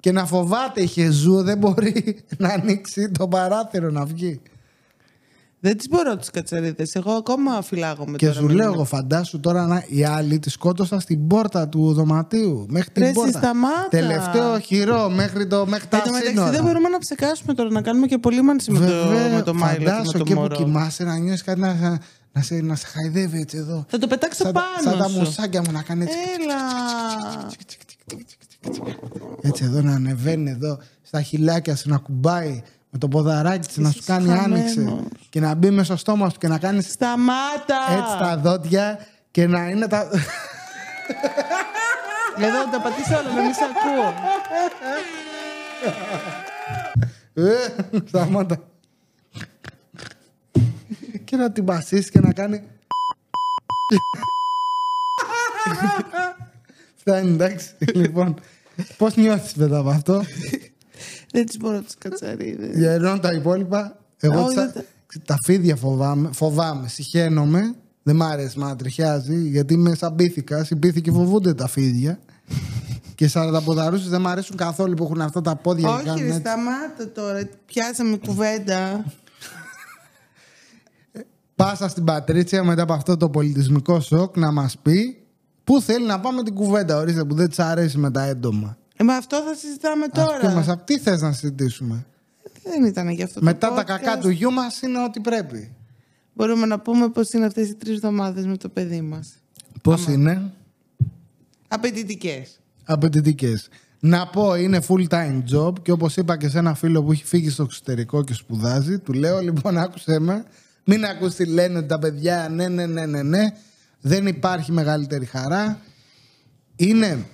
[0.00, 4.40] Και να φοβάται η Χεζού, δεν μπορεί να ανοίξει το παράθυρο να βγει.
[5.60, 6.94] Δεν τις μπορώ τις κατσαρίδες.
[6.94, 8.38] Εγώ ακόμα φυλάγομαι Και τώρα.
[8.38, 11.92] σου με λέω την- εγώ, φαντάσου τώρα να, οι άλλοι τη σκότωσαν στην πόρτα του
[11.92, 12.66] δωματίου.
[12.68, 13.38] Μέχρι την Ρε, εσύ πόρτα.
[13.38, 13.88] σταμάτα.
[13.90, 16.50] Τελευταίο χειρό μέχρι, το, μέχρι τα Εν τω μεταξύ σύνορα.
[16.50, 19.54] δεν μπορούμε να ψεκάσουμε τώρα, να κάνουμε και πολύ μάνση με το, Βέβαια, με το
[19.54, 20.56] Μάιλο και φαντάσου με το εκεί που μωρό.
[20.56, 21.98] κοιμάσαι να νιώσεις κάτι να,
[22.32, 23.84] να, σε, να σε χαϊδεύει έτσι εδώ.
[23.88, 25.18] Θα το πετάξω Σαν, τα- πάνω σαν τα σου.
[25.18, 26.16] μουσάκια μου να κάνει έτσι.
[26.42, 26.56] Έλα.
[29.42, 33.90] Έτσι εδώ να ανεβαίνει εδώ στα χιλάκια σου να κουμπάει με το ποδαράκι της να
[33.90, 35.02] σου Είσαι κάνει άνοιξε χαμένος.
[35.30, 37.78] και να μπει μέσα στο στόμα σου και να κάνεις Σταμάτα.
[37.90, 38.98] έτσι τα δόντια
[39.30, 40.00] και να είναι τα...
[42.40, 44.14] Εδώ τα πατήσω όλα, να μην σε ακούω.
[47.34, 47.54] Ε,
[48.06, 48.56] Σταμάτα.
[51.24, 52.62] και να την πασίσεις και να κάνει...
[57.00, 57.68] Φτάνει, εντάξει.
[57.94, 58.36] λοιπόν,
[58.96, 60.22] πώς νιώθεις μετά από αυτό;
[61.32, 62.76] Δεν τις μπορώ τι κατσαρίδες.
[62.76, 67.74] Για ενώ τα υπόλοιπα, εγώ Όχι, τα, δεν τα φίδια φοβάμαι, φοβάμαι, συχαίνομαι.
[68.02, 70.70] Δεν μ' αρέσει να τριχιάζει, γιατί είμαι σαν πίθηκας.
[70.70, 72.18] Οι πίθηκοι φοβούνται τα φίδια.
[73.14, 76.04] και σαν τα ποδαρούσες δεν μ' αρέσουν καθόλου που έχουν αυτά τα πόδια και Όχι,
[76.04, 76.38] κάνουν ρε, έτσι.
[76.40, 77.48] σταμάτα τώρα.
[77.66, 79.04] Πιάσαμε κουβέντα.
[81.56, 85.22] Πάσα στην Πατρίτσια μετά από αυτό το πολιτισμικό σοκ να μας πει
[85.68, 88.78] πού θέλει να πάμε την κουβέντα, ορίστε, που δεν της αρέσει με τα έντομα.
[88.96, 90.54] Ε, μα αυτό θα συζητάμε Ας πούμε, τώρα.
[90.54, 92.06] μας, απ' τι θες να συζητήσουμε;
[92.62, 93.86] Δεν ήταν γι' αυτό Μετά το τα podcast.
[93.86, 95.72] κακά του γιού μας είναι ό,τι πρέπει.
[96.34, 99.28] Μπορούμε να πούμε πώς είναι αυτές οι τρεις εβδομάδες με το παιδί μας.
[99.82, 100.52] Πώς είναι;
[101.68, 102.60] Απαιτητικές.
[102.84, 103.68] απαιτητικές.
[104.00, 107.24] Να πω, είναι full time job και όπως είπα και σε ένα φίλο που έχει
[107.24, 110.44] φύγει στο εξωτερικό και σπουδάζει, του λέω λοιπόν άκουσέ με,
[110.84, 113.46] μην ακούς τι λένε τα παιδιά, ναι, ναι, ναι, ναι, ναι,
[114.00, 115.80] δεν υπάρχει μεγαλύτερη χαρά.
[116.76, 117.26] Είναι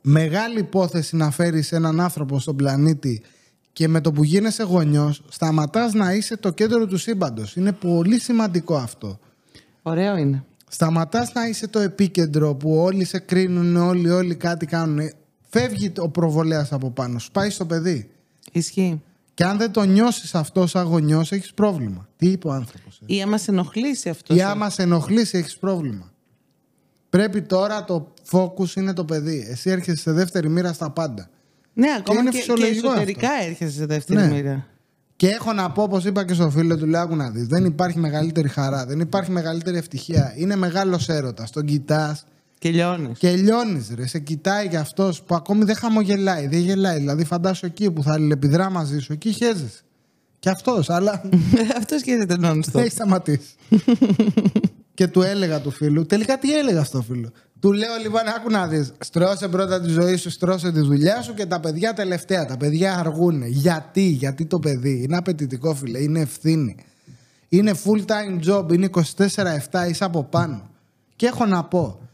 [0.00, 3.22] μεγάλη υπόθεση να φέρεις έναν άνθρωπο στον πλανήτη
[3.72, 7.56] και με το που γίνεσαι γονιός σταματάς να είσαι το κέντρο του σύμπαντος.
[7.56, 9.18] Είναι πολύ σημαντικό αυτό.
[9.82, 10.44] Ωραίο είναι.
[10.68, 15.10] Σταματάς να είσαι το επίκεντρο που όλοι σε κρίνουν, όλοι, όλοι κάτι κάνουν.
[15.48, 18.10] Φεύγει ο προβολέας από πάνω σου, πάει στο παιδί.
[18.52, 19.02] Ισχύει.
[19.36, 22.08] Και αν δεν το νιώσεις αυτό σαν γονιός, έχεις πρόβλημα.
[22.16, 23.00] Τι είπε ο άνθρωπος.
[23.00, 24.36] ε; Ή άμα σε ενοχλήσει αυτός.
[24.36, 26.12] Ή άμα σε ενοχλήσει, έχεις πρόβλημα.
[27.10, 29.46] Πρέπει τώρα το focus είναι το παιδί.
[29.50, 31.28] Εσύ έρχεσαι σε δεύτερη μοίρα στα πάντα.
[31.72, 34.26] Ναι, ακόμα είναι και, και φυσιολογικό εσωτερικά έρχεσαι σε δεύτερη Ναι.
[34.28, 34.66] μοίρα.
[35.16, 37.64] Και έχω να πω, όπως είπα και στο φίλο του, λέω άκου να δεις, δεν
[37.64, 40.34] υπάρχει μεγαλύτερη χαρά, δεν υπάρχει μεγαλύτερη ευτυχία.
[40.36, 41.50] Είναι μεγάλος έρωτας.
[41.50, 42.26] Τον κοιτάς,
[42.58, 43.18] Και λιώνεις.
[43.18, 44.06] Και λιώνεις, ρε.
[44.06, 46.98] Σε κοιτάει κι αυτός που ακόμη δεν χαμογελάει, δεν γελάει.
[46.98, 49.80] Δηλαδή, φαντάσου εκεί που θα αλληλεπιδρά μαζί σου, εκεί χέζεσαι.
[50.38, 51.22] Κι αυτός, αλλά
[51.78, 52.80] αυτός σκέφτεται δεν non-stop.
[52.80, 53.54] έχει σταματήσει.
[54.94, 57.30] και του έλεγα του φίλου, τελικά τι έλεγα στο φίλο.
[57.60, 58.92] Του λέω λοιπόν, άκου να δεις.
[58.98, 62.44] Στρώσε πρώτα τη ζωή σου, στρώσε τη δουλειά σου και τα παιδιά τελευταία.
[62.44, 63.46] Τα παιδιά αργούν.
[63.46, 66.76] Γιατί, γιατί το παιδί είναι απαιτητικό, φίλε, είναι ευθύνη.
[67.48, 69.00] Είναι full time job, είναι 24-7,
[69.88, 70.70] είσαι από πάνω.
[71.16, 72.05] Και έχω να πω,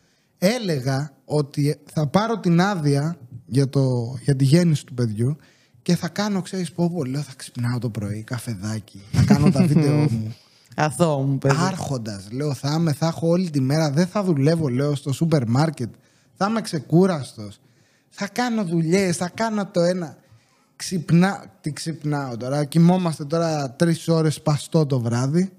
[0.44, 5.36] έλεγα ότι θα πάρω την άδεια για, το, για τη γέννηση του παιδιού
[5.82, 9.66] και θα κάνω, ξέρεις πω, πω, λέω, θα ξυπνάω το πρωί, καφεδάκι, θα κάνω τα
[9.66, 10.36] βίντεο μου.
[10.76, 11.56] Αθώο μου, παιδί.
[11.58, 15.48] Άρχοντας, λέω, θα, είμαι, θα έχω όλη τη μέρα, δεν θα δουλεύω, λέω, στο σούπερ
[15.48, 15.94] μάρκετ.
[16.34, 17.60] Θα είμαι ξεκούραστος.
[18.08, 20.16] Θα κάνω δουλειές, θα κάνω το ένα.
[20.76, 22.64] Ξυπνά, τι ξυπνάω τώρα.
[22.64, 25.52] Κοιμόμαστε τώρα τρεις ώρες παστό το βράδυ.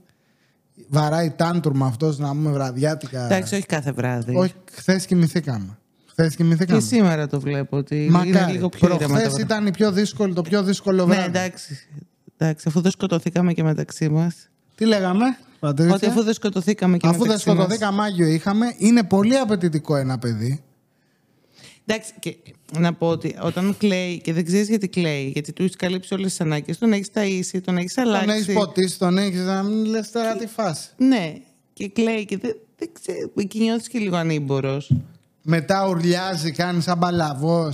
[0.90, 3.26] Βαράει τάντουρμα αυτός να πούμε βραδιάτικα.
[3.26, 4.36] Εντάξει, όχι κάθε βράδυ.
[4.36, 5.78] Όχι, χθες κοιμηθήκαμε.
[6.10, 6.82] Χθες Και κοιμηθήκαμε.
[6.82, 8.52] σήμερα το βλέπω ότι είναι Μακάρι.
[8.52, 9.46] λίγο πιο ήρεμα τα Προχθές βράδια.
[9.46, 11.20] ήταν η πιο δύσκολη, το πιο δύσκολο βράδυ.
[11.22, 11.78] Ναι, εντάξει.
[12.38, 12.66] εντάξει.
[12.68, 14.50] Αφού δεν σκοτωθήκαμε και μεταξύ μας.
[14.76, 15.26] Τι λέγαμε,
[15.60, 17.58] Πατρίτσια; Ότι αφού δεν σκοτωθήκαμε και Αφού δεν μεταξύ μας.
[17.58, 20.64] σκοτωθήκαμε Άγιο είχαμε, είναι πολύ απαιτητικό ένα παιδί.
[21.86, 22.36] Εντάξει, και
[22.80, 26.30] να πω ότι όταν κλαίει και δεν ξέρεις γιατί κλαίει, γιατί του έχεις καλύψει όλες
[26.30, 28.26] τις ανάγκες, τον έχεις ταΐσει, τον έχεις αλλάξει.
[28.26, 30.90] Τον έχεις ποτίσει, τον έχεις να μην λες τώρα τι φάση.
[30.98, 31.34] Ναι,
[31.74, 33.32] και κλαίει και δεν, δεν ξέρει.
[33.36, 34.92] Εκεί νιώθεις και λίγο ανήμπορος.
[35.42, 37.74] Μετά ουρλιάζει, κάνεις σαν παλαβό.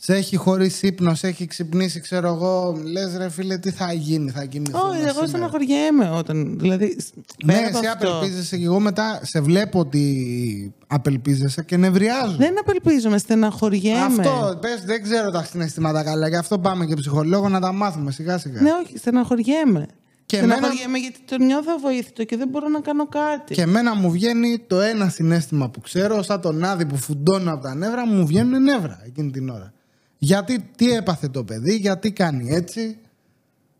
[0.00, 2.80] Σε έχει χωρί ύπνος, σε έχει ξυπνήσει, ξέρω εγώ.
[2.84, 4.82] Λες ρε φίλε, τι θα γίνει, θα κοιμηθούμε.
[4.82, 5.26] Όχι, εγώ σήμερα.
[5.26, 6.58] στεναχωριέμαι όταν.
[6.58, 6.96] Δηλαδή,
[7.44, 12.36] Ναι, πέρα από εσύ αυτό, απελπίζεσαι και εγώ μετά σε βλέπω ότι απελπίζεσαι και νευριάζω.
[12.36, 14.28] Δεν απελπίζομαι, στεναχωριέμαι.
[14.28, 16.28] Αυτό, πες, δεν ξέρω τα συναισθήματα καλά.
[16.28, 18.60] Γι' αυτό πάμε και ψυχολόγο να τα μάθουμε σιγά σιγά.
[18.60, 19.86] Ναι, όχι, στεναχωριέμαι.
[20.26, 23.54] Και στεναχωριέμαι γιατί τον νιώθω αβοήθητο και δεν μπορώ να κάνω κάτι.
[23.54, 27.62] Και εμένα μου βγαίνει το ένα συνέστημα που ξέρω, σαν τον άδει που φουντώνω από
[27.62, 29.72] τα νεύρα, μου βγαίνουν νεύρα εκείνη την ώρα.
[30.18, 32.98] Γιατί, τι έπαθε το παιδί, γιατί κάνει έτσι,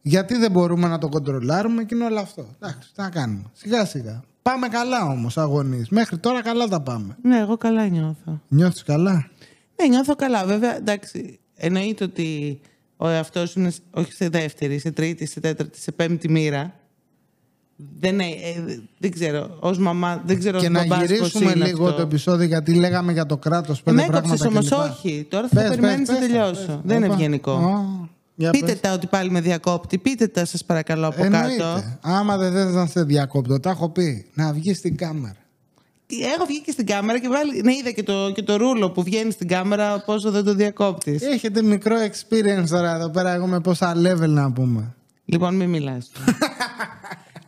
[0.02, 2.46] γιατί δεν μπορούμε να το κοντρολάρουμε και είναι όλο αυτό.
[2.60, 3.44] Εντάξει, τι να κάνουμε.
[3.52, 4.22] Σιγά σιγά.
[4.42, 5.88] Πάμε καλά όμως, αγωνείς.
[5.88, 7.16] Μέχρι τώρα καλά τα πάμε.
[7.22, 8.40] Ναι, εγώ καλά νιώθω.
[8.48, 9.30] Νιώθεις καλά;
[9.80, 10.44] Ναι, νιώθω καλά.
[10.44, 12.60] Βέβαια, εντάξει, εννοείται ότι
[12.96, 16.74] ο εαυτός σου είναι όχι σε δεύτερη, σε τρίτη, σε τέταρτη, σε πέμπτη μοίρα.
[18.00, 21.50] Δεν, ε, ε, δεν ξέρω, ως μαμά, δεν ξέρω και ως να μπαμπάς πώς γυρίσουμε
[21.50, 21.96] είναι λίγο αυτό.
[21.96, 24.26] το επεισόδιο γιατί λέγαμε για το κράτος πέντε Με πράγματα.
[24.34, 24.78] έκοψες όμως, κλπ.
[24.96, 25.26] όχι.
[25.30, 26.66] Τώρα θα Πες, περιμένεις πες, να πες, τελειώσω.
[26.66, 26.78] πες.
[26.84, 27.14] Δεν είναι Όπα.
[27.14, 27.52] ευγενικό.
[27.52, 28.80] Ω, για Πείτε πες.
[28.80, 29.98] τα ότι πάλι με διακόπτη.
[29.98, 31.56] Πείτε τα, σας παρακαλώ, από Εννοείται.
[31.56, 31.82] κάτω.
[32.00, 34.26] Άμα δεν θες να σε διακόπτω, τα έχω πει.
[34.34, 35.36] Να βγεις στην κάμερα.
[36.36, 37.60] Έχω βγει και στην κάμερα και βάλει.
[37.64, 41.22] Ναι, είδα και το, και το ρούλο που βγαίνει στην κάμερα, πόσο δεν το διακόπτεις.
[41.22, 44.94] Έχετε μικρό experience τώρα εδώ πέρα, εγώ με πόσα level να πούμε.
[45.24, 46.10] Λοιπόν, μην μιλάς.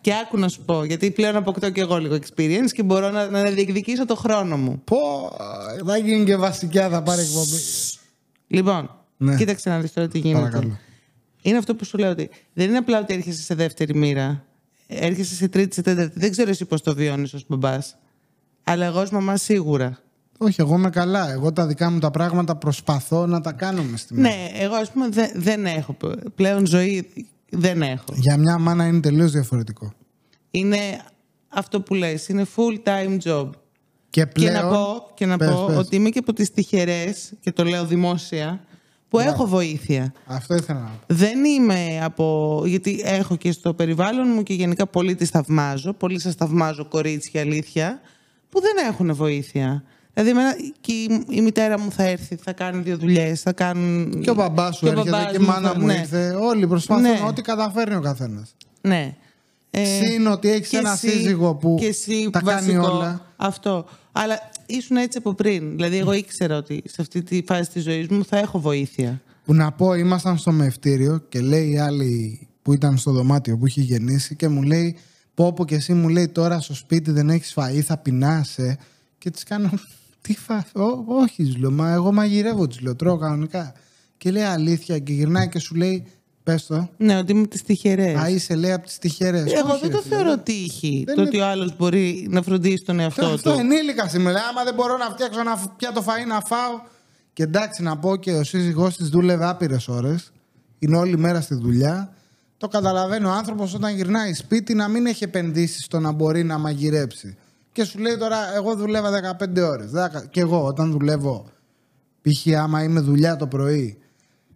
[0.01, 3.29] και άκου να σου πω, γιατί πλέον αποκτώ και εγώ λίγο experience και μπορώ να,
[3.31, 4.83] να διεκδικήσω το χρόνο μου.
[4.85, 4.97] Πω,
[5.87, 7.57] θα γίνει και βασικιά, θα πάρει εκπομπή.
[8.47, 9.37] Λοιπόν, Ναι.
[9.37, 10.39] κοίταξε να δεις τώρα τι γίνεται.
[10.41, 10.79] Παρακαλώ.
[11.43, 14.45] Είναι αυτό που σου λέω ότι δεν είναι απλά ότι έρχεσαι σε δεύτερη μοίρα.
[14.87, 16.19] Έρχεσαι σε τρίτη, σε τέταρτη.
[16.19, 17.97] Δεν ξέρω εσύ πώς το βιώνεις ως μπαμπάς.
[18.65, 19.99] Αλλά εγώ ως μαμά σίγουρα.
[20.39, 21.31] Όχι, εγώ είμαι καλά.
[21.33, 24.35] Εγώ τα δικά μου τα πράγματα προσπαθώ να τα κάνουμε στη μέρα.
[24.35, 25.97] Ναι, εγώ ας πούμε δε- δεν έχω.
[26.35, 27.11] Πλέον ζωή
[27.51, 28.05] δεν έχω.
[28.15, 29.93] Για μια μάνα είναι τελείως διαφορετικό.
[30.51, 30.79] Είναι
[31.49, 33.51] αυτό που λες, είναι full time job.
[34.11, 34.55] Και πλέον.
[34.55, 35.77] και να πω, και να Πες, πω πες.
[35.77, 38.65] ότι είμαι και από τις τυχερές, και το λέω δημόσια,
[39.09, 40.13] που έχω βοήθεια.
[40.27, 41.15] Αυτό ήθελα να πω.
[41.15, 42.63] Δεν είμαι από...
[42.67, 45.93] Γιατί έχω και στο περιβάλλον μου και γενικά πολύ τις θαυμάζω.
[45.93, 48.01] Πολύ σας θαυμάζω κορίτσια, αλήθεια,
[48.49, 49.85] που δεν έχουν βοήθεια.
[50.23, 54.21] Δηλαδή, εμένα, και η, η μητέρα μου θα έρθει, θα κάνει δύο δουλειές, θα κάνουν.
[54.21, 55.95] Και ο μπαμπάς σου και ο έρχεται μπαμπάς και η μου μάνα θα- μου ναι.
[55.95, 56.31] ήρθε.
[56.41, 57.21] Όλοι προσπαθούν Ναι.
[57.27, 58.55] ό,τι καταφέρνει ο καθένας.
[58.81, 59.15] Ναι.
[59.71, 63.27] Ε, Συν ότι έχεις και ένα εσύ- σύζυγο που και εσύ τα κάνει βασικό, όλα.
[63.37, 63.85] Αυτό.
[64.13, 65.71] Αλλά ήσουν έτσι από πριν.
[65.77, 69.21] Δηλαδή, εγώ ήξερα ότι σε αυτή τη φάση της ζωής μου θα έχω βοήθεια.
[69.45, 73.67] Που να πω, ήμασταν στο μευτήριο και λέει η άλλη που ήταν στο δωμάτιο που
[73.67, 74.97] είχε γεννήσει και μου λέει
[75.35, 78.79] πω πω και εσύ μου λέει τώρα στο σπίτι δεν έχεις φαΐ, θα πεινάσαι.
[79.19, 79.71] Και της κάνω,
[80.21, 80.65] τι φα...
[80.75, 83.73] Ό, όχι, της λέω, μα εγώ μαγειρεύω, της λέω, τρώω κανονικά.
[84.19, 86.07] Και λέει αλήθεια και γυρνάει και σου λέει,
[86.43, 88.17] πες το, Ναι, ότι είμαι από τις τυχερές.
[88.17, 89.53] α είσαι λέει από τις τυχερές.
[89.53, 91.03] Εγώ Όχι, δεν ρε το φίλε, θεωρώ τύχη.
[91.07, 93.59] Δεν το είναι- ότι ο άλλος μπορεί να φροντίσει τον εαυτό Αυτό του.
[93.59, 94.39] ενήλικα σήμερα.
[94.51, 96.81] Άμα δεν μπορώ να φτιάξω ένα πιάτο φαΐ να φάω.
[97.33, 100.33] Και εντάξει, να πω και ο σύζυγός της δούλευε άπειρες ώρες.
[100.79, 102.13] Είναι όλη μέρα στη δουλειά.
[102.57, 106.59] Το καταλαβαίνει ο άνθρωπος όταν γυρνάει σπίτι να μην έχει επενδύσεις στο να μπορεί να
[106.59, 107.37] μαγειρέψει.
[107.73, 109.91] Και σου λέει τώρα, εγώ δουλεύα 15 ώρες.
[110.31, 111.47] Και εγώ όταν δουλεύω,
[112.23, 112.47] π.χ.
[112.59, 113.99] άμα είμαι δουλειά το πρωί,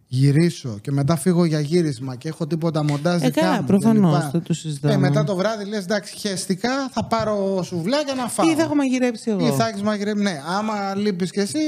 [0.07, 4.21] γυρίσω και μετά φύγω για γύρισμα και έχω τίποτα μοντάζ Ε, δικά καλά, μου προφανώς,
[4.23, 4.31] κλπ.
[4.31, 4.93] δεν το συζητάμε.
[4.93, 8.49] Ε, μετά το βράδυ λες εντάξει χέστηκα θα πάρω σουβλάκια να φάω.
[8.49, 10.23] Ή θα έχω μαγειρέψει εγώ; Ή θα έχεις μαγειρέψει.
[10.23, 11.59] Ναι, άμα λείπεις κι εσύ,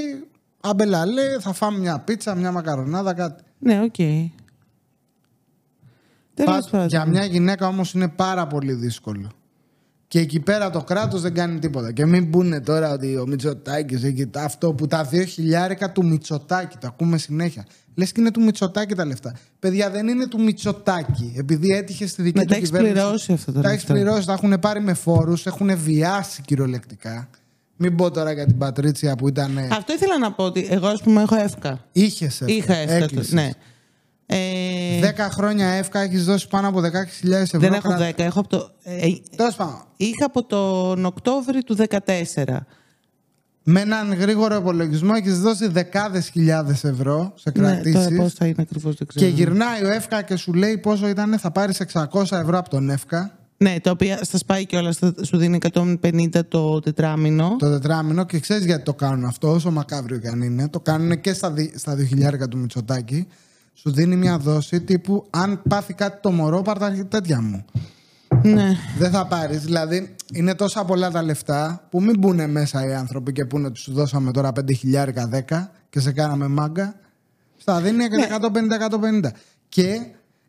[0.62, 3.44] αμπελαλέ, θα φάμε μια πίτσα, μια μακαρονάδα, κάτι.
[3.60, 3.96] Ναι, οκ.
[6.34, 6.88] Τέλος Πα- πάντων.
[6.88, 9.32] Για μια γυναίκα όμως είναι πάρα πολύ δύσκολο.
[10.08, 11.92] Και εκεί πέρα το κράτος δεν κάνει τίποτα.
[11.92, 16.06] Και μην πούνε τώρα ότι ο Μητσοτάκης έχει τα- αυτό που τα δύο χιλιάρικα του
[16.06, 17.66] Μητσοτάκη, το ακούμε συνέχεια.
[17.96, 19.34] Λες και είναι του Μητσοτάκη τα λεφτά.
[19.60, 21.34] Παιδιά δεν είναι του Μητσοτάκη.
[21.38, 22.94] Επειδή έτυχε στη δική Ναι, του τα έχεις κυβέρνηση.
[22.94, 23.94] πληρώσει αυτά τα Τα έχεις λεφτά.
[23.94, 27.30] πληρώσει, τα έχουν πάρει με φόρους, έχουν βιάσει κυριολεκτικά.
[27.78, 29.58] Μην πω τώρα για την Πατρίτσια που ήταν.
[29.72, 31.80] Αυτό ήθελα να πω ότι εγώ, ας πούμε, έχω εύκα.
[31.92, 32.54] Είχες εύκα.
[32.54, 32.94] Είχα εύκα.
[32.96, 33.32] έκλεισες.
[33.34, 33.50] Ναι.
[34.30, 37.60] Ε, 10 χρόνια εύκα έχεις δώσει πάνω από 16.000 ευρώ.
[37.60, 38.24] δεν έχω κρα- 10.
[38.24, 42.66] Έχω από το, ε, Τέλος πάντων, είχα από τον Οκτώβρη του 2014.
[43.64, 47.94] με έναν γρήγορο υπολογισμό έχεις δώσει δεκάδες χιλιάδες ευρώ σε Ναι, κρατήσεις.
[48.06, 49.26] τώρα πώς θα είναι ακριβώς δεν ξέρω.
[49.26, 52.90] και γυρνάει ο εύκα και σου λέει πόσο ήταν, θα πάρεις 600 ευρώ από τον
[52.90, 54.94] εύκα Ναι, τα οποία στα σπάει και όλα,
[55.26, 57.56] σου δίνει 150 το τετράμινο.
[57.60, 60.70] το τετράμινο και ξέρεις γιατί το κάνουν αυτό, όσο μακάβριο και αν είναι.
[60.70, 63.28] Το κάνουν και στα, δι- στα 2.000 του Μητσοτάκη.
[63.80, 67.66] Σου δίνει μια δόση τύπου αν πάθει κάτι το μωρό, πάρ' τα τέτοια μου.
[68.44, 68.76] Ναι.
[68.98, 69.62] Δεν θα πάρεις.
[69.62, 73.80] Δηλαδή, είναι τόσα πολλά τα λεφτά που μην μπουν μέσα οι άνθρωποι και πούνε ότι
[73.80, 76.96] σου δώσαμε τώρα 5.000 10 και σε κάναμε μάγκα.
[77.58, 78.28] Στα δίνει και
[79.24, 79.32] 150-150.
[79.70, 80.00] Και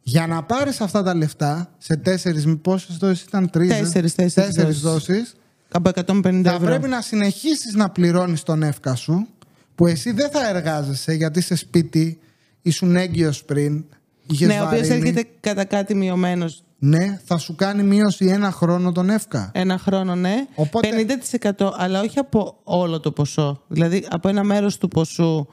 [0.02, 3.68] για να πάρεις αυτά τα λεφτά σε τέσσερις, πόσες δόσεις ήταν, τρεις.
[3.68, 4.80] Τέσσερις, τέσσερις δόσεις.
[4.80, 5.34] δόσεις.
[5.70, 6.66] Από 150 Θα ευρώ.
[6.66, 9.26] πρέπει να συνεχίσεις να πληρώνεις τον εύκα σου
[9.74, 12.18] που εσύ δεν θα εργάζεσαι γιατί σε σπίτι
[12.62, 13.84] ήσουν έγκυος πριν.
[14.30, 15.08] Είχες ναι, ο οποίος βαρύνει.
[15.08, 19.50] έρχεται κατά κάτι μειωμένος Ναι, θα σου κάνει μείωση ένα χρόνο τον εύκα.
[19.54, 20.34] ένα χρόνο, ναι.
[20.54, 23.62] Οπότε- 50% αλλά όχι από όλο το ποσό.
[23.68, 25.46] Δηλαδή από ένα μέρος του ποσού.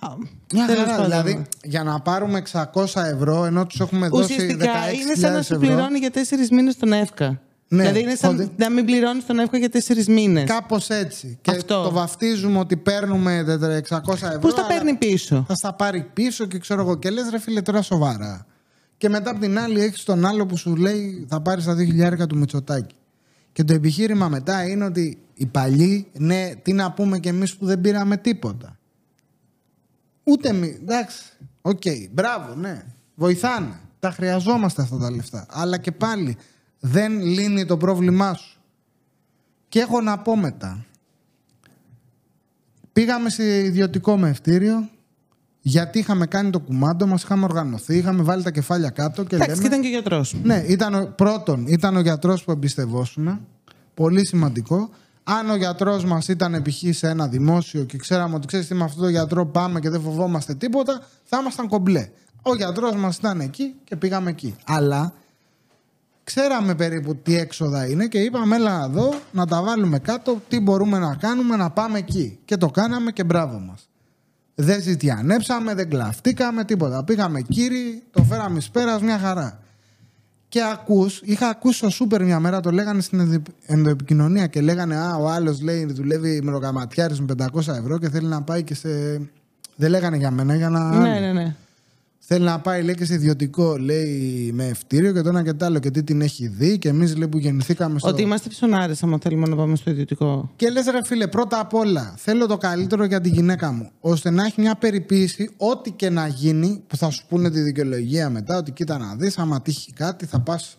[0.00, 0.08] Α,
[0.54, 1.04] Μια τέλος χαρά, πάντων.
[1.06, 5.42] δηλαδή για να πάρουμε 600 ευρώ ενώ τους έχουμε δώσει 16.000 Ουσιαστικά είναι σαν να
[5.42, 5.66] σου ευρώ.
[5.66, 7.40] πληρώνει για τέσσερις μήνες τον εύκα.
[7.68, 10.44] Ναι, δηλαδή είναι σαν ότι- να μην πληρώνεις τον εύκα για τέσσερις μήνες.
[10.44, 11.38] Κάπως έτσι.
[11.40, 11.82] Και Αυτό.
[11.82, 13.44] το βαφτίζουμε ότι παίρνουμε
[13.88, 14.38] 600 ευρώ.
[14.38, 16.96] Πώς τα αλλά παίρνει πίσω; Θα στα πάρει πίσω και ξέρω εγώ.
[16.96, 18.46] Και λες, ρε φίλε, τώρα σοβαρά.
[18.96, 22.26] Και μετά από την άλλη έχεις τον άλλο που σου λέει θα πάρεις τα 2.000
[22.26, 22.94] του Μητσοτάκη.
[23.52, 27.66] Και το επιχείρημα μετά είναι ότι οι παλιοί, ναι, τι να πούμε κι εμείς που
[27.66, 28.78] δεν πήραμε τίποτα.
[30.24, 30.78] Ούτε εμεί.
[30.82, 31.22] Εντάξει.
[31.62, 31.82] Οκ.
[32.10, 32.82] Μπράβο, ναι.
[33.14, 33.80] Βοηθάνε.
[33.98, 35.46] Τα χρειαζόμαστε αυτά τα λεφτά.
[35.50, 36.36] Αλλά και πάλι
[36.80, 38.58] δεν λύνει το πρόβλημά σου.
[39.68, 40.84] Και έχω να πω μετά.
[42.92, 44.88] Πήγαμε σε ιδιωτικό μευτήριο
[45.60, 49.54] γιατί είχαμε κάνει το κουμάντο μας, είχαμε οργανωθεί, είχαμε βάλει τα κεφάλια κάτω και Εντάξει,
[49.54, 49.68] και λέμε...
[49.68, 50.34] ήταν και γιατρός.
[50.42, 53.40] Ναι, ήταν ο, πρώτον, ήταν ο γιατρός που εμπιστευόσουμε.
[53.94, 54.90] Πολύ σημαντικό.
[55.24, 56.96] Αν ο γιατρός μας ήταν π.χ.
[56.96, 60.00] σε ένα δημόσιο και ξέραμε ότι ξέρεις τι με αυτόν τον γιατρό πάμε και δεν
[60.00, 62.08] φοβόμαστε τίποτα, θα ήμασταν κομπλέ.
[62.42, 64.54] Ο γιατρός μας ήταν εκεί και πήγαμε εκεί.
[64.66, 65.12] Αλλά
[66.32, 70.60] ξέραμε περίπου τι έξοδα είναι και είπαμε έλα να δω, να τα βάλουμε κάτω, τι
[70.60, 72.38] μπορούμε να κάνουμε, να πάμε εκεί.
[72.44, 73.88] Και το κάναμε και μπράβο μας.
[74.54, 77.04] Δεν ζητιανέψαμε, δεν κλαφτήκαμε, τίποτα.
[77.04, 79.58] Πήγαμε κύριοι, το φέραμε εις πέρας, μια χαρά.
[80.48, 84.96] Και ακούς, είχα ακούσει στο σούπερ μια μέρα, το λέγανε στην ενδο- ενδοεπικοινωνία και λέγανε
[84.96, 88.88] Α, ο άλλος λέει δουλεύει μεροκαματιάρη με 500 ευρώ και θέλει να πάει και σε.
[89.76, 90.98] Δεν λέγανε για μένα, για να.
[90.98, 91.54] Ναι, ναι, ναι.
[92.30, 95.64] Θέλει να πάει λέει και σε ιδιωτικό, λέει με ευτήριο και το ένα και το
[95.64, 95.78] άλλο.
[95.78, 98.08] Και τι την έχει δει και εμείς λέει που γεννηθήκαμε στο.
[98.08, 100.50] Ότι είμαστε ψωνάρες, άμα θέλουμε να πάμε στο ιδιωτικό.
[100.56, 103.90] Και λες, ρε φίλε, πρώτα απ' όλα θέλω το καλύτερο για τη γυναίκα μου.
[104.00, 108.30] ώστε να έχει μια περιποίηση, ό,τι και να γίνει, που θα σου πούνε τη δικαιολογία
[108.30, 110.76] μετά, ότι κοίτα να δεις, άμα τύχει κάτι, θα πας,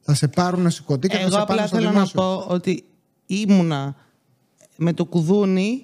[0.00, 2.20] θα σε πάρουν σηκωτή και θα Εγώ σε απλά πάνε στο θέλω να δημόσιο.
[2.20, 2.84] πω ότι
[3.26, 3.96] ήμουνα
[4.76, 5.82] με το κουδούνι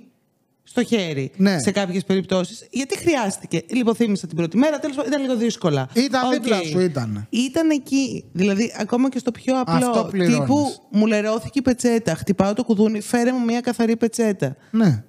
[0.72, 1.58] στο χέρι Ναι.
[1.58, 2.66] σε κάποιες περιπτώσεις.
[2.70, 3.62] Γιατί χρειάστηκε.
[3.70, 5.88] Λιποθύμησα την πρώτη μέρα, τέλος ήταν λίγο δύσκολα.
[5.92, 6.32] Ήταν Οκ.
[6.32, 7.26] δίπλα σου, ήταν.
[7.30, 8.24] Ήταν εκεί.
[8.32, 10.04] Δηλαδή, ακόμα και στο πιο Αυτό απλό.
[10.10, 10.38] πληρώνεις.
[10.38, 12.14] Τύπου μου λερώθηκε η πετσέτα.
[12.14, 14.56] Χτυπάω το κουδούνι, φέρε μου μια καθαρή πετσέτα.
[14.70, 15.04] Ναι.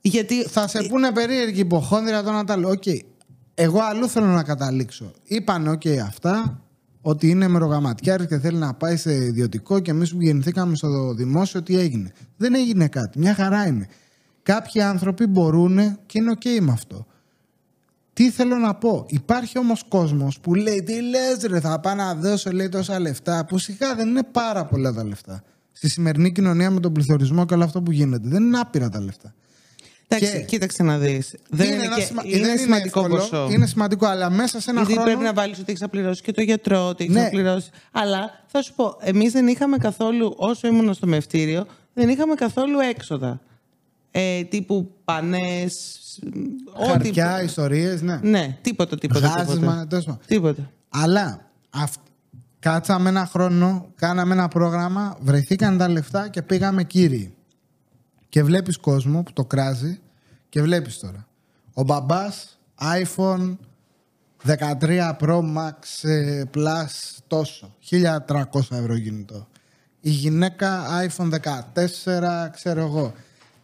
[0.00, 0.42] Γιατί.
[0.42, 2.70] Θα σε πούνε περίεργη υποχόνδρια το να τα λέω.
[2.70, 2.82] Οκ.
[3.54, 5.12] Εγώ αλλού θέλω να καταλήξω.
[5.24, 6.62] Είπαν, οκ, αυτά,
[7.00, 11.62] ότι είναι μερογαματιάρης και θέλει να πάει σε ιδιωτικό και εμείς που γεννηθήκαμε στο δημόσιο,
[11.62, 12.12] τι έγινε.
[12.36, 13.18] Δεν έγινε κάτι.
[13.18, 13.88] Μια χαρά είναι.
[14.44, 15.76] Κάποιοι άνθρωποι μπορούν
[16.06, 17.06] και είναι οκ με αυτό.
[18.12, 19.04] Τι θέλω να πω.
[19.08, 23.44] Υπάρχει όμως κόσμος που λέει τι λες ρε θα πάω να δώσω λέει τόσα λεφτά
[23.44, 25.42] που σιγά δεν είναι πάρα πολλά τα λεφτά.
[25.72, 28.28] Στη σημερινή κοινωνία με τον πληθωρισμό και όλο αυτό που γίνεται.
[28.28, 29.34] Δεν είναι άπειρα τα λεφτά.
[30.08, 31.34] Εντάξει, και- κοίταξε να δεις.
[31.50, 33.48] Δεν είναι, ένα και- σημα- είναι δεν σημαντικό εύκολο, ποσό.
[33.50, 35.08] Είναι σημαντικό, αλλά μέσα σε ένα Γιατί χρόνο.
[35.08, 37.22] πρέπει να βάλεις ότι έχεις να πληρώσει και το γιατρό, ότι έχεις Ναι.
[37.22, 37.70] να πληρώσει.
[37.92, 42.78] Αλλά θα σου πω, εμείς δεν είχαμε καθόλου, όσο ήμουν στο μαιευτήριο, δεν είχαμε καθόλου
[42.78, 43.40] έξοδα.
[44.16, 45.98] Ε, τύπου πανές.
[46.86, 48.18] Χαρτιά, ιστορίες, ναι.
[48.22, 49.26] Ναι, τίποτα, τίποτα.
[49.28, 49.86] Γάζισμα, τίποτα.
[49.86, 50.20] τέλος πάντων.
[50.26, 50.70] τίποτα.
[50.88, 52.00] Αλλά αυ-
[52.58, 57.34] κάτσαμε ένα χρόνο, κάναμε ένα πρόγραμμα, βρεθήκαν τα λεφτά και πήγαμε κύριοι.
[58.28, 60.00] Και βλέπεις κόσμο που το κράζει
[60.48, 61.26] και βλέπεις τώρα.
[61.74, 63.56] Ο μπαμπάς iPhone
[64.46, 67.74] 13 Pro Max ε, Plus τόσο.
[67.90, 69.48] 1300 ευρώ κινητό.
[70.00, 73.12] Η γυναίκα iPhone 14 ξέρω εγώ.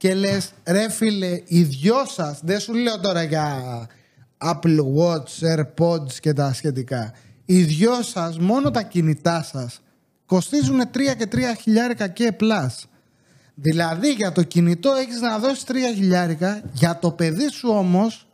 [0.00, 3.86] Και λες ρε φίλε οι δυο σας δεν σου λέω τώρα για
[4.38, 7.12] Apple Watch, AirPods και τα σχετικά.
[7.44, 9.82] Οι δυο σας μόνο τα κινητά σας
[10.26, 12.88] κοστίζουν 3 και 3 χιλιάρικα και plus.
[13.54, 18.26] Δηλαδή για το κινητό έχεις να δώσεις 3 χιλιάρικα, για το παιδί σου όμως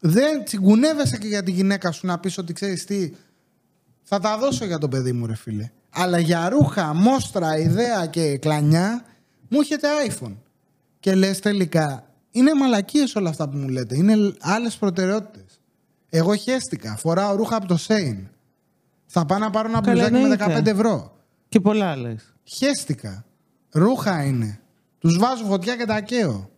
[0.00, 3.10] δεν τσιγκουνεύεσαι και για τη γυναίκα σου να πεις ότι ξέρεις τι
[4.02, 5.70] θα τα δώσω για το παιδί μου ρε φίλε.
[5.90, 9.04] Αλλά για ρούχα, μόστρα, ιδέα και κλανιά
[9.48, 10.34] μου έχετε iPhone.
[11.00, 13.96] Και λες τελικά είναι μαλακίες όλα αυτά που μου λέτε.
[13.96, 15.60] Είναι άλλες προτεραιότητες.
[16.08, 16.96] Εγώ χέστηκα.
[16.96, 18.28] Φοράω ρούχα από το Σέιν.
[19.06, 20.60] Θα πάω να πάρω ένα Καλά, μπλουζάκι με εννοείται.
[20.60, 21.16] 15 ευρώ.
[21.48, 22.34] Και πολλά άλλες.
[22.44, 23.24] Χέστηκα.
[23.70, 24.60] Ρούχα είναι.
[24.98, 26.50] Τους βάζω φωτιά και τα καίω.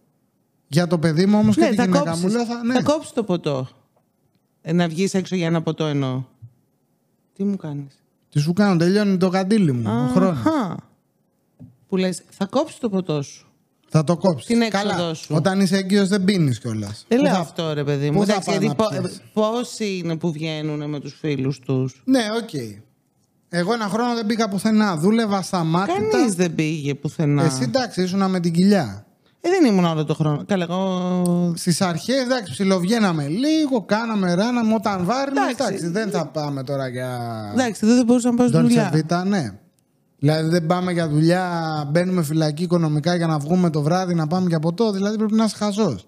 [0.66, 2.64] Για το παιδί μου όμως και Ναι, τη θα γυναίκα κόψεις, μου λέω θα...
[2.64, 2.74] Ναι.
[2.74, 3.68] θα κόψεις το ποτό.
[4.62, 6.24] Ε, να βγεις έξω για ένα ποτό εννοώ.
[7.32, 10.04] Τι μου κάνεις; Τι σου κάνω, τελειώνει το καντήλι μου.
[10.04, 10.38] Ο χρόνος.
[10.38, 10.76] Αχα.
[11.88, 13.49] Που λες, θα κόψεις το ποτό σου.
[13.92, 14.46] Θα το κόψεις.
[14.46, 15.14] Την έξοδό Καλά.
[15.14, 15.34] σου.
[15.36, 17.04] Όταν είσαι έγκυος δεν πίνεις κιόλας.
[17.08, 18.18] Δεν λέω αυτό ρε παιδί μου.
[18.18, 21.58] πού θα Εντάξει, πάω γιατί να πο- πιεις; πόσοι είναι που βγαίνουν με τους φίλους
[21.58, 22.50] τους; Ναι, οκ.
[23.48, 24.96] Εγώ ένα χρόνο δεν πήγα πουθενά.
[24.96, 25.94] Δούλευα στα μάτια.
[26.10, 27.42] Κανείς δεν πήγε πουθενά.
[27.44, 29.04] Εσύ εντάξει, ήσουν με την κοιλιά.
[29.40, 30.44] Ε, δεν ήμουν όλο το χρόνο.
[30.46, 31.52] Καλά, εγώ...
[31.56, 35.50] Στις αρχές, εντάξει, ψιλοβγαίναμε λίγο, κάναμε ράναμε όταν βάρναμε.
[35.50, 35.64] Εντάξει.
[35.64, 37.18] Εντάξει, δεν θα πάμε τώρα για.
[37.52, 38.92] Εντάξει, δεν μπορούσα να πάω στη Dolce δουλειά.
[38.94, 39.52] Vita, ναι.
[40.20, 44.46] Δηλαδή δεν πάμε για δουλειά, μπαίνουμε φυλακή οικονομικά για να βγούμε το βράδυ να πάμε
[44.48, 44.92] για ποτό.
[44.92, 46.06] Δηλαδή πρέπει να είσαι χαζός.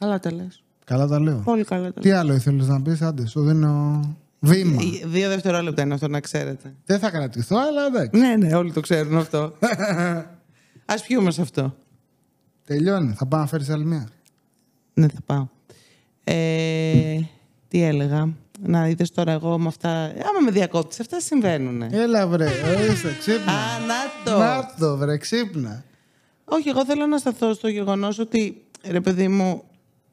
[0.00, 0.62] Καλά τα λες.
[0.84, 1.42] Καλά τα λέω.
[1.44, 2.16] Πολύ καλά τα Τι λες.
[2.18, 4.00] άλλο ήθελες να πεις, άντε, σου δίνω
[4.40, 4.82] Βήμα.
[5.02, 6.74] Ε, Δύο δευτερόλεπτα είναι αυτό να ξέρετε.
[6.84, 8.20] Δεν θα κρατηθώ, αλλά εντάξει.
[8.20, 9.52] Ναι, ναι, όλοι το ξέρουν αυτό.
[10.84, 11.74] Ας πιούμε σε αυτό.
[12.64, 13.12] Τελειώνει.
[13.12, 14.08] Θα πάω να φέρεις άλλη μία.
[14.94, 15.48] Ναι, θα πάω.
[16.24, 17.18] Ε,
[17.68, 18.28] τι έλεγα;
[18.60, 19.90] Να είδες τώρα εγώ με αυτά.
[20.04, 21.82] Άμα με διακόπτεις, αυτά συμβαίνουν.
[21.82, 23.52] Έλα βρε, ορίστε, ξύπνα.
[23.52, 24.38] Α, να το.
[24.38, 25.84] Να το βρε, ξύπνα.
[26.44, 29.62] Όχι, εγώ θέλω να σταθώ στο γεγονός ότι ρε παιδί μου,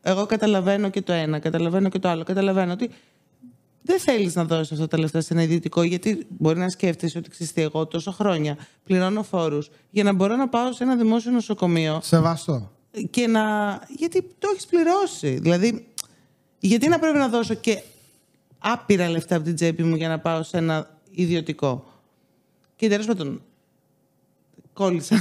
[0.01, 2.23] εγώ καταλαβαίνω και το ένα, καταλαβαίνω και το άλλο.
[2.23, 2.89] Καταλαβαίνω ότι
[3.81, 7.29] δεν θέλεις να δώσεις αυτά τα λεφτά σε ένα ιδιωτικό, γιατί μπορεί να σκέφτεσαι ότι
[7.29, 11.99] ξυστή εγώ τόσο χρόνια πληρώνω φόρους για να μπορώ να πάω σε ένα δημόσιο νοσοκομείο
[12.03, 12.71] Σεβαστό.
[13.09, 13.41] και να.
[13.97, 15.39] Γιατί το έχεις πληρώσει.
[15.41, 15.87] Δηλαδή,
[16.59, 17.81] γιατί να πρέπει να δώσω και
[18.62, 21.86] άπειρα λεφτά από την τσέπη μου για να πάω σε ένα ιδιωτικό.
[22.76, 23.41] Και τέλος πάντων.
[24.74, 25.16] Κόλλησα.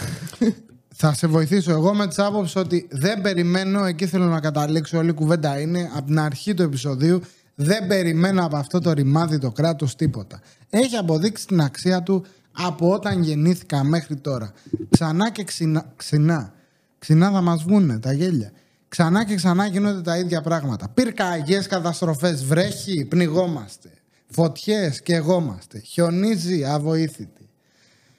[0.94, 5.08] Θα σε βοηθήσω εγώ με τις άποψη ότι δεν περιμένω, εκεί θέλω να καταλήξω, όλη
[5.08, 7.20] η κουβέντα είναι από την αρχή του επεισοδίου.
[7.54, 10.40] Δεν περιμένω από αυτό το ρημάδι το κράτος τίποτα.
[10.70, 14.52] Έχει αποδείξει την αξία του από όταν γεννήθηκα μέχρι τώρα.
[14.90, 15.92] Ξανά και ξινά.
[15.96, 16.52] Ξινά,
[16.98, 18.52] ξινά θα μας βγούνε τα γέλια.
[18.90, 20.88] Ξανά και ξανά γίνονται τα ίδια πράγματα.
[20.88, 23.90] Πυρκαγιές, καταστροφές, βρέχει, πνιγόμαστε.
[24.30, 25.78] Φωτιές, καιγόμαστε.
[25.78, 27.48] Χιονίζει, αβοήθητη.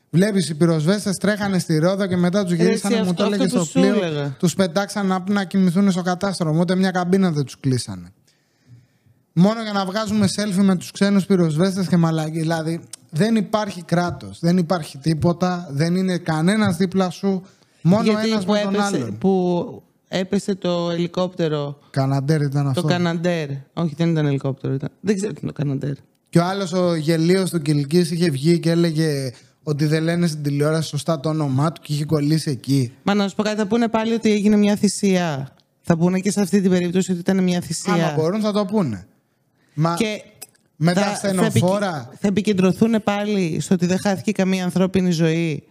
[0.10, 3.36] Βλέπεις οι πυροσβέστες τρέχανε στη Ρόδο και μετά τους Ρε, γυρίσανε, εσύ, μου το αυτό-
[3.36, 4.06] έλεγε αυτό στο που σου πλοίο.
[4.06, 4.36] έλεγα.
[4.40, 6.60] Τους πετάξαν να, να κοιμηθούν στο κατάστρωμα.
[6.60, 8.12] Ούτε μια καμπίνα δεν τους κλείσανε.
[9.34, 12.40] Μόνο για να βγάζουμε selfie με τους ξένους πυροσβέστες και μαλακή.
[12.40, 17.44] Δηλαδή δεν υπάρχει κράτος, δεν υπάρχει τίποτα, δεν είναι κανένας δίπλα σου.
[17.82, 19.18] Μόνο Γιατί ένας που με τον έπεσε, άλλον.
[19.18, 22.82] που έπεσε το ελικόπτερο, Καναντέρ ήταν αυτό.
[22.82, 23.48] το Καναντέρ.
[23.74, 24.74] Όχι, δεν ήταν ελικόπτερο.
[24.74, 24.90] Ήταν...
[25.00, 25.94] Δεν ξέρω τι είναι το Καναντέρ.
[26.30, 29.32] Και ο άλλος ο γελίος του Κυλκής είχε βγει και έλεγε
[29.64, 32.92] ότι δεν λένε στην τηλεόραση σωστά το όνομά του και είχε κολλήσει εκεί.
[33.04, 35.54] Μα να σου πω κάτι, θα πούνε πάλι ότι έγινε μια θυσία.
[35.82, 37.94] Θα πούνε και σε αυτή την περίπτωση ότι ήταν μια θυσία.
[37.94, 39.06] Άμα μπορούν θα το πούνε.
[39.74, 40.22] Μα Και
[40.76, 41.92] με τα θα- ασθενοφόρα.
[41.92, 45.64] Θα, επικ- θα επικεντρωθούν πάλι στο ότι δεν χάθηκε καμία ανθρώπινη ζωή.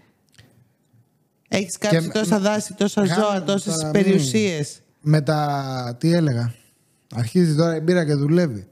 [1.53, 4.81] Έχεις κάψει με- τόσα με- δάση, τόσα Γάμο, ζώα, τόσες τώρα μην- περιουσίες.
[5.01, 5.97] Με τα.
[6.01, 6.55] Τι έλεγα;
[7.15, 8.67] Αρχίζει τώρα η μπύρα και δουλεύει.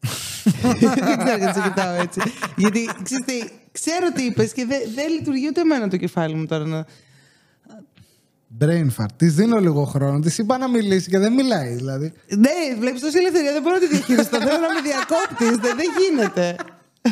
[0.80, 2.20] δεν ξέρω γιατί σε κοιτάω έτσι.
[2.56, 6.46] Γιατί ξέρεις τι, ξέρω τι είπες και δεν δεν λειτουργεί ούτε εμένα το κεφάλι μου
[6.46, 6.64] τώρα.
[6.64, 6.86] Να...
[8.60, 9.06] Brain fart.
[9.16, 10.18] Της δίνω λίγο χρόνο.
[10.20, 12.12] Της είπα να μιλήσει και δεν μιλάει δηλαδή.
[12.36, 14.38] Ναι, βλέπεις τόση ελευθερία, δεν μπορώ να τη διαχειριστώ.
[14.38, 16.56] Θέλω να με διακόπτεις, δεν, δεν γίνεται.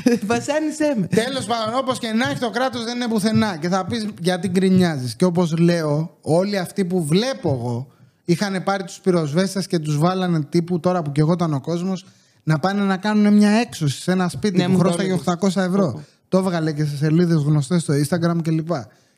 [0.26, 1.06] Βασάνισέ με.
[1.06, 3.56] Τέλος πάντων, όπως και να έχει το κράτος δεν είναι πουθενά.
[3.56, 5.16] Και θα πεις γιατί γκρινιάζεις.
[5.16, 7.86] Και όπως λέω, όλοι αυτοί που βλέπω εγώ
[8.24, 12.04] είχαν πάρει τους πυροσβέστες και τους βάλανε τύπου τώρα που και εγώ ήταν ο κόσμος
[12.42, 15.56] να πάνε να κάνουν μια έξωση σε ένα σπίτι Ναι, που μου το χρώσταγε έλεγες.
[15.56, 16.04] 800 ευρώ.
[16.28, 18.70] Το έβγαλε και σε σελίδες γνωστές στο Instagram κλπ.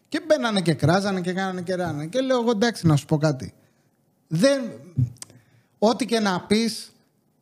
[0.08, 2.06] Και μπαίνανε και κράζανε και κάνανε και ράνε.
[2.06, 3.52] Και λέω εγώ εντάξει να σου πω κάτι.
[4.28, 4.60] Δεν...
[5.78, 6.92] Ό,τι και να πεις,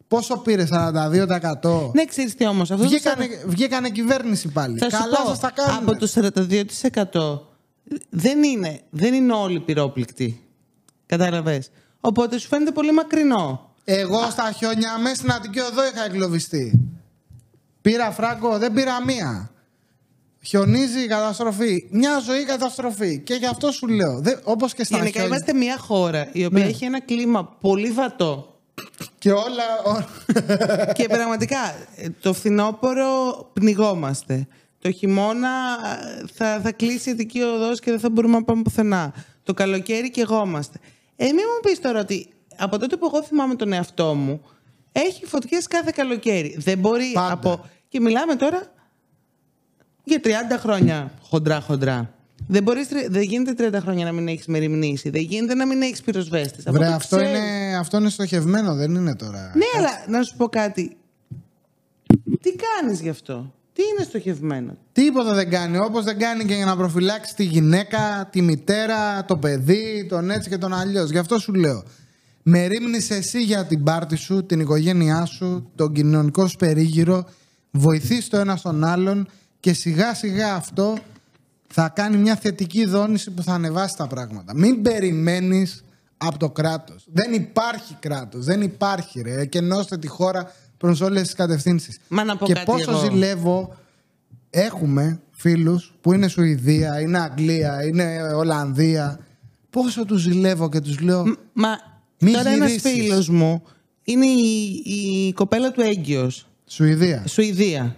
[0.08, 1.90] πόσο πήρε 42%.
[1.94, 2.70] Ναι, ξέρεις τι όμως.
[2.70, 4.78] Αυτό το Βγήκανε, βγήκανε κυβέρνηση πάλι.
[4.78, 5.88] Θα σου Καλά πω, σας τα κάνουν.
[5.88, 7.40] Από το 42%
[8.10, 10.40] δεν είναι, δεν είναι όλοι πυρόπληκτοι.
[11.06, 11.70] Κατάλαβες.
[12.00, 13.74] Οπότε σου φαίνεται πολύ μακρινό.
[13.84, 16.80] Εγώ στα χιόνια μέσα στην Αττική Οδό είχα εγκλωβιστεί.
[17.80, 19.50] Πήρα φράγκο, δεν πήρα μία.
[20.42, 21.86] Χιονίζει η καταστροφή.
[21.90, 23.20] Μια ζωή καταστροφή.
[23.20, 24.20] Και γι' αυτό σου λέω.
[24.20, 25.36] Δεν, όπως και στα Γενικά χιόνια.
[25.36, 26.68] είμαστε μια χώρα η οποία Ναι.
[26.70, 28.60] έχει ένα κλίμα πολύ βατό.
[29.26, 29.64] Και όλα...
[29.84, 30.04] ό-
[30.92, 31.58] και πραγματικά
[31.96, 33.06] ε, το φθινόπωρο
[33.52, 34.46] πνιγόμαστε.
[34.78, 35.48] Το χειμώνα
[36.18, 39.14] ε, θα, θα κλείσει η Αττική Οδός και δεν θα μπορούμε να πάμε πουθενά.
[39.42, 40.78] Το καλοκαίρι καιγόμαστε.
[41.16, 44.40] Ε, μην μου πεις τώρα ότι από τότε που εγώ θυμάμαι τον εαυτό μου,
[44.92, 46.56] έχει φωτιές κάθε καλοκαίρι.
[46.58, 47.32] Δεν μπορεί Πάντα.
[47.32, 47.64] από...
[47.88, 48.62] Και μιλάμε τώρα
[50.04, 52.14] για 30 χρόνια χοντρά-χοντρά.
[52.48, 55.10] Δεν, μπορείς, τρι- δεν γίνεται 30 χρόνια να μην έχεις μεριμνήσει.
[55.10, 56.66] Δεν γίνεται να μην έχεις πυροσβέστες.
[56.66, 57.38] Από Βρε, το αυτό ξέρεις.
[57.38, 59.52] είναι, αυτό είναι στοχευμένο, δεν είναι τώρα.
[59.54, 60.96] Ναι, αλλά να σου πω κάτι.
[62.40, 65.78] Τι κάνεις γι' αυτό; Τι είναι στοχευμένο; Τίποτα δεν κάνει.
[65.78, 70.48] Όπως δεν κάνει και για να προφυλάξει τη γυναίκα, τη μητέρα, το παιδί, τον έτσι
[70.48, 71.10] και τον αλλιώς.
[71.10, 71.82] Γι' αυτό σου λέω.
[72.42, 77.24] Με ρίμνεις εσύ για την πάρτη σου, την οικογένειά σου, τον κοινωνικό σου περίγυρο.
[77.70, 79.28] Βοηθείς το ένα στον άλλον
[79.60, 80.98] και σιγά σιγά αυτό
[81.66, 84.54] θα κάνει μια θετική δόνηση που θα ανεβάσει τα πράγματα.
[84.54, 85.84] Μην περιμένεις
[86.16, 87.06] από το κράτος.
[87.12, 88.44] Δεν υπάρχει κράτος.
[88.44, 89.40] Δεν υπάρχει ρε.
[89.40, 92.00] Εκενώστε τη χώρα προς όλες τις κατευθύνσεις.
[92.08, 93.00] Μα να πω και κάτι πόσο εγώ.
[93.00, 93.76] ζηλεύω
[94.50, 99.20] έχουμε φίλους που είναι Σουηδία, είναι Αγγλία, είναι Ολλανδία.
[99.70, 101.36] Πόσο τους ζηλεύω και τους λέω...
[101.52, 101.68] Μα
[102.18, 102.92] Μη τώρα ένας γυρίσεις.
[102.92, 103.62] φίλος μου
[104.02, 107.24] είναι η, η κοπέλα του έγκυος, Σουηδία.
[107.26, 107.96] Σουηδία.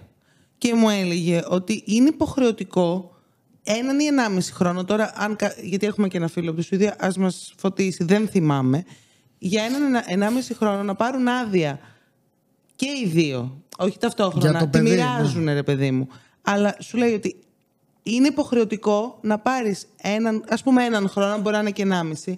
[0.57, 3.11] Και μου έλεγε ότι είναι υποχρεωτικό
[3.77, 4.83] έναν ή ενάμιση χρόνο.
[4.85, 8.27] Τώρα, αν, κα- γιατί έχουμε και ένα φίλο από τη Σουηδία, ας μας φωτίσει, δεν
[8.27, 8.83] θυμάμαι.
[9.37, 11.79] Για έναν ενα- ενάμιση χρόνο να πάρουν άδεια
[12.75, 13.61] και οι δύο.
[13.77, 14.59] Όχι Για ταυτόχρονα.
[14.59, 14.95] το Τη παιδί, ναι.
[14.95, 16.07] μοιράζουν, ρε παιδί μου.
[16.41, 17.35] Αλλά σου λέει ότι
[18.03, 22.37] είναι υποχρεωτικό να πάρεις έναν, ας πούμε, έναν χρόνο, μπορεί να είναι και ενάμιση,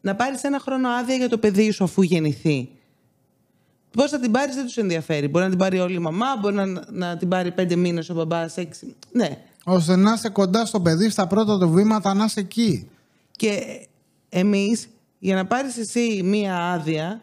[0.00, 2.68] να πάρεις ένα χρόνο άδεια για το παιδί σου αφού γεννηθεί.
[3.96, 5.28] Πώς θα την πάρεις δεν τους ενδιαφέρει.
[5.28, 8.14] Μπορεί να την πάρει όλη η μαμά, μπορεί να, να την πάρει πέντε μήνες ο
[8.14, 8.94] μπαμπάς, έξι.
[9.12, 9.38] Ναι.
[9.74, 12.88] Ώστε να είσαι κοντά στο παιδί στα πρώτα του βήματα, να είσαι εκεί.
[13.36, 13.60] Και
[14.28, 17.20] εμείς, για να πάρεις εσύ μία άδεια,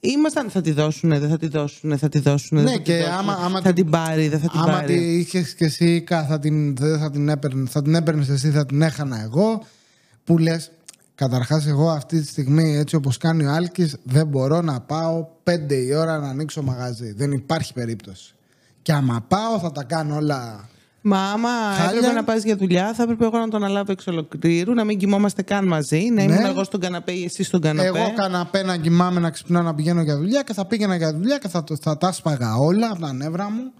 [0.00, 0.50] ήμασταν.
[0.50, 2.62] Θα τη δώσουνε, δεν θα τη δώσουνε, θα τη δώσουνε.
[2.62, 4.58] Ναι, δεν θα τη και δώσουνε, άμα- άμα θα την- την πάρει, δεν θα την
[4.60, 4.86] Άμα πάρει.
[4.96, 8.50] τη είχες και εσύ, Κα, θα την, δεν θα την έπαιρνε, θα την έπαιρνες εσύ,
[8.50, 9.62] θα την έχανα εγώ.
[10.24, 10.70] Που λες,
[11.14, 15.74] καταρχάς, εγώ αυτή τη στιγμή, έτσι όπως κάνει ο Άλκης, δεν μπορώ να πάω πέντε
[15.74, 17.12] η ώρα να ανοίξω μαγαζί.
[17.12, 18.34] Δεν υπάρχει περίπτωση.
[18.82, 20.68] Και άμα πάω, θα τα κάνω όλα.
[21.02, 21.96] Μα άμα Χάλια.
[21.98, 24.98] έπρεπε να πας για δουλειά, θα έπρεπε εγώ να τον αναλάβω εξ ολοκλήρου, να μην
[24.98, 27.90] κοιμόμαστε καν μαζί, να ήμουν εγώ στον καναπέ ή εσύ στον καναπέ.
[27.90, 27.98] Ναι.
[27.98, 31.38] Εγώ καναπέ να κοιμάμαι, να ξυπνάω, να πηγαίνω για δουλειά και θα πήγαινα για δουλειά
[31.38, 33.72] και θα, το- θα τα σπαγα όλα από τα νεύρα μου.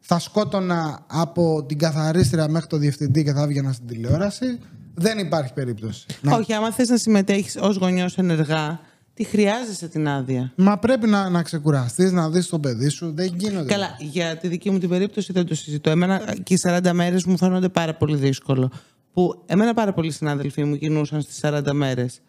[0.00, 4.58] Θα σκότωνα από την καθαρίστρια μέχρι το διευθυντή και θα έβγαινα στην τηλεόραση.
[4.94, 6.06] Δεν υπάρχει περίπτωση.
[6.20, 8.80] Να- Όχι, άμα θες να συμμετέχεις ως γονιός ενεργά,
[9.14, 10.52] τη χρειάζεσαι την άδεια.
[10.56, 13.12] Μα πρέπει να, να ξεκουραστείς, να δεις το παιδί σου.
[13.14, 13.72] Δεν γίνονται.
[13.72, 15.90] Καλά, για τη δική μου την περίπτωση δεν το συζητώ.
[15.90, 18.70] Εμένα και οι 40 μέρες μου φαίνονται πάρα πολύ δύσκολο.
[19.12, 22.20] Που εμένα πάρα πολλοί συνάδελφοί μου κινούσαν στις 40 μέρες.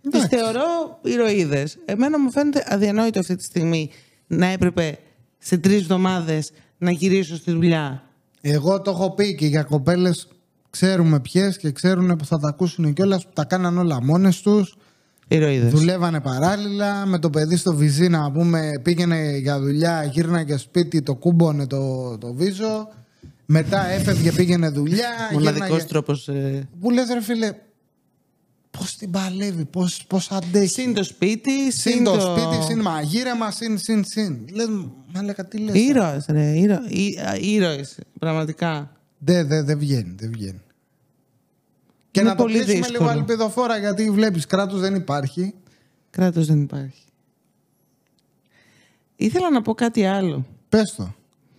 [0.00, 0.36] Τις Εντάξει.
[0.36, 1.78] θεωρώ ηρωίδες.
[1.84, 3.90] Εμένα μου φαίνεται αδιανόητο αυτή τη στιγμή
[4.26, 4.98] να έπρεπε
[5.38, 8.02] σε τρεις εβδομάδες να γυρίσω στη δουλειά.
[8.40, 10.28] Εγώ το έχω πει και για κοπέλες
[10.70, 14.76] ξέρουμε ποιες και ξέρουν που θα τα ακούσουν κιόλας που τα κάναν όλα μόνες τους.
[15.28, 15.72] Ηρωίδες.
[15.72, 17.06] Δουλεύανε παράλληλα.
[17.06, 22.18] Με το παιδί στο βυζί να πούμε πήγαινε για δουλειά, γύρναγε σπίτι, το κούμπονε το,
[22.18, 22.88] το βίζο.
[23.46, 25.08] Μετά έφευγε, πήγαινε δουλειά.
[25.32, 26.28] Μοναδικός γύρναγε- τρόπος...
[26.28, 26.68] Ε...
[26.80, 27.52] Που λες ρε φίλε,
[28.70, 30.68] πώς την παλεύει, πώς, πώς αντέχει.
[30.68, 34.38] Συν το σπίτι, Συν το σπίτι, συν μαγείρεμα, συν, συν, συν.
[34.52, 34.66] Λες,
[35.14, 35.74] μα λέγα τι λες.
[35.74, 36.50] Ήρωες, ρε.
[36.58, 36.80] Ήρωες,
[37.40, 38.92] ήρωες, πραγματικά.
[39.18, 40.60] Δεν δε, δε βγαίνει, δεν βγαίνει.
[42.18, 42.98] Και Είναι να το πολύ κλείσουμε δύσκολο.
[42.98, 45.54] λίγο αλπιδοφόρα γιατί βλέπεις κράτος δεν υπάρχει.
[46.10, 47.02] Κράτος δεν υπάρχει.
[49.16, 50.46] Ήθελα να πω κάτι άλλο.
[50.68, 51.14] Πες το.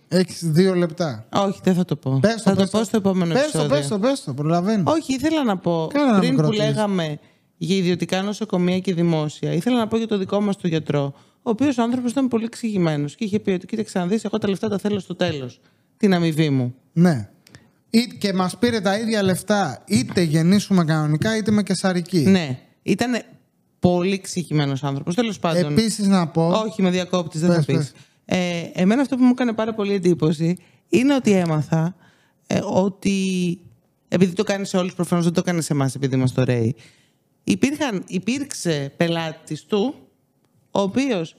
[0.08, 1.26] Έχεις δύο λεπτά.
[1.32, 2.18] Όχι, δεν θα το πω.
[2.20, 3.68] Πες το, θα το πες πω στο επόμενο πες επεισόδιο.
[3.68, 4.90] Το, πες το, πες το, προλαβαίνω.
[4.90, 6.56] Όχι, ήθελα να πω Κάνα ένα πριν μικρό που twist.
[6.56, 7.18] λέγαμε
[7.56, 9.52] για ιδιωτικά νοσοκομεία και δημόσια.
[9.52, 13.14] Ήθελα να πω για το δικό μας τον γιατρό, ο οποίος άνθρωπος ήταν πολύ εξηγημένος
[13.14, 15.60] και είχε πει ότι κοίταξε να δεις, εγώ τα λεφτά τα θέλω στο τέλος.
[15.96, 16.74] Την αμοιβή μου.
[16.92, 17.28] Ναι.
[17.90, 22.18] Ή, και μας πήρε τα ίδια λεφτά είτε γεννήσουμε κανονικά είτε με κεσαρική.
[22.18, 23.22] Ναι, ήταν
[23.78, 25.14] πολύ εξηγημένο άνθρωπος.
[25.14, 25.72] Τέλος πάντων.
[25.72, 26.48] Επίσης να πω...
[26.48, 27.76] Όχι, με διακόπτη, δεν Πες, θα πεις.
[27.76, 27.92] πες.
[28.24, 30.56] Ε, εμένα αυτό που μου έκανε πάρα πολύ εντύπωση
[30.88, 31.96] είναι ότι έμαθα
[32.46, 33.58] ε, ότι.
[34.08, 36.74] Επειδή το κάνεις σε όλους, προφανώς δεν το κάνεις σε εμάς, επειδή είμαστε ωραίοι.
[37.44, 39.94] Υπήρχαν, υπήρξε πελάτης του,
[40.70, 41.36] ο οποίος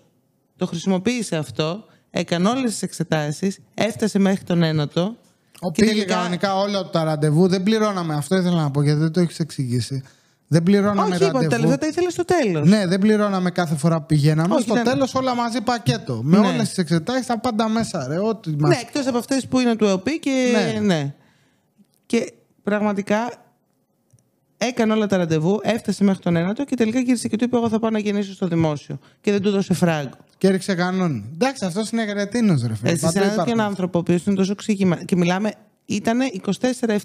[0.55, 5.15] το χρησιμοποίησε αυτό, έκανε όλες τις εξετάσεις, έφτασε μέχρι τον ένατο.
[5.63, 7.47] Ο και πήγε τελικά- κανονικά όλα τα ραντεβού.
[7.47, 8.13] Δεν πληρώναμε.
[8.15, 10.03] Αυτό ήθελα να πω γιατί δεν το έχεις εξηγήσει.
[10.47, 11.61] Δεν πληρώναμε Όχι, είπα, τα ραντεβού.
[11.61, 12.69] λεφτά τα ήθελες στο τέλος.
[12.69, 14.53] Ναι, δεν πληρώναμε κάθε φορά που πηγαίναμε.
[14.53, 16.21] Όχι, Στο ήταν- τέλος όλα μαζί πακέτο.
[16.23, 16.47] Με Ναι.
[16.47, 18.07] όλες τις εξετάσεις τα πάντα μέσα.
[18.07, 18.69] Ρε, ό,τι μας...
[18.69, 20.51] Ναι, εκτός από αυτές που είναι του ΕΟΠΗ και.
[20.73, 20.79] Ναι.
[20.79, 21.13] Ναι.
[22.05, 22.33] Και
[22.63, 23.31] πραγματικά
[24.67, 27.69] έκανε όλα τα ραντεβού, έφτασε μέχρι τον ένατο και τελικά γύρισε και του είπε: Εγώ
[27.69, 28.99] θα πάω να γεννήσω στο δημόσιο.
[29.21, 30.09] Και δεν του έδωσε φράγκο.
[30.37, 31.25] Και έριξε κανόνι.
[31.33, 32.91] Εντάξει, αυτός είναι γρετίνος, ρε φίλε.
[32.91, 33.43] Εσύ, Παντού σε έναν υπάρχουν.
[33.53, 34.95] τέτοιον άνθρωπο, ο οποίος είναι τόσο ξύγημα.
[35.03, 35.51] Και μιλάμε,
[35.85, 36.19] ήταν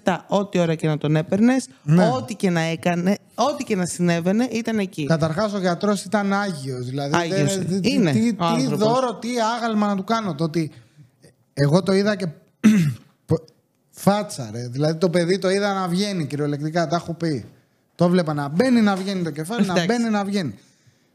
[0.04, 0.16] 24-7.
[0.28, 2.10] Ό,τι ώρα και να τον έπαιρνες, Ναι.
[2.16, 5.06] ό,τι και να έκανε, ό,τι και να συνέβαινε, ήταν εκεί.
[5.06, 6.86] Καταρχάς ο γιατρός ήταν άγιος.
[6.86, 7.58] Δηλαδή, Άγιος.
[7.58, 8.78] δεν- τι- Είναι τι, ο τι άνθρωπος.
[8.78, 10.34] δώρο, τι άγαλμα να του κάνω.
[10.34, 10.70] Το ότι
[11.54, 12.26] εγώ το είδα και.
[13.98, 14.68] Φάτσα, ρε.
[14.68, 16.86] Δηλαδή το παιδί το είδα να βγαίνει κυριολεκτικά.
[16.86, 17.44] Τα έχω πει.
[17.94, 19.86] Το βλέπα να μπαίνει, να βγαίνει το κεφάλι, να Εντάξει.
[19.86, 20.54] μπαίνει, να βγαίνει.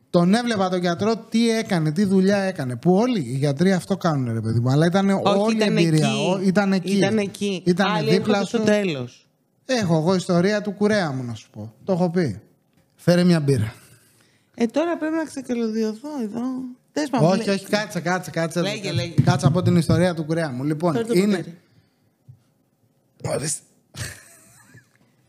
[0.10, 2.76] Τον έβλεπα τον γιατρό τι έκανε, τι δουλειά έκανε.
[2.76, 4.70] Που όλοι οι γιατροί αυτό κάνουν, ρε παιδί μου.
[4.72, 6.08] Αλλά ήταν Όχι, όλη η ήταν εμπειρία.
[6.08, 6.30] εκεί.
[6.34, 6.92] Ό- Ήταν εκεί.
[6.98, 7.64] Ήταν εκεί.
[7.66, 8.64] Ήταν Άλλοι δίπλα έρχονται στο σου.
[8.64, 9.28] τέλος.
[9.66, 11.74] Έχω εγώ ιστορία του κουρέα μου να σου πω.
[11.84, 12.42] Το έχω πει.
[12.96, 13.74] Φέρε μια μπύρα.
[14.56, 16.42] Ε, τώρα πρέπει να ξεκαλωδιωθώ εδώ.
[16.94, 18.62] Δες, μα, όχι, βλέ- όχι, κάτσε, κάτσε, κάτσε.
[18.62, 19.14] Λέγε, κάτσε, λέγε.
[19.24, 20.64] Κάτσε από την ιστορία του κουρέα μου.
[20.64, 21.46] Λοιπόν, Φέρε το είναι.
[23.22, 23.36] Ποτήρι.
[23.40, 23.62] Ορίστε.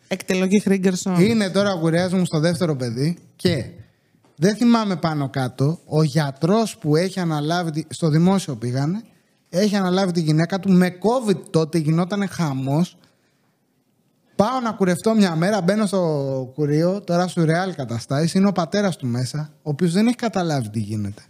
[0.09, 1.21] Εκτελογή Χρήγκερσον.
[1.21, 3.65] Είναι τώρα ο κουρέας μου στο δεύτερο παιδί και
[4.37, 9.03] δεν θυμάμαι πάνω κάτω, ο γιατρός που έχει αναλάβει, τη- στο δημόσιο πήγανε,
[9.49, 12.97] έχει αναλάβει τη γυναίκα του με COVID τότε, γινόταν χαμός.
[14.37, 18.97] Πάω να κουρευτώ μια μέρα, μπαίνω στο κουρίο, τώρα σου ρεάλ καταστάσεις, είναι ο πατέρας
[18.97, 21.23] του μέσα, ο οποίος δεν έχει καταλάβει τι γίνεται.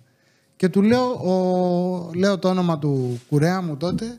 [0.56, 4.18] Και του λέω, ο, λέω το όνομα του κουρέα μου τότε,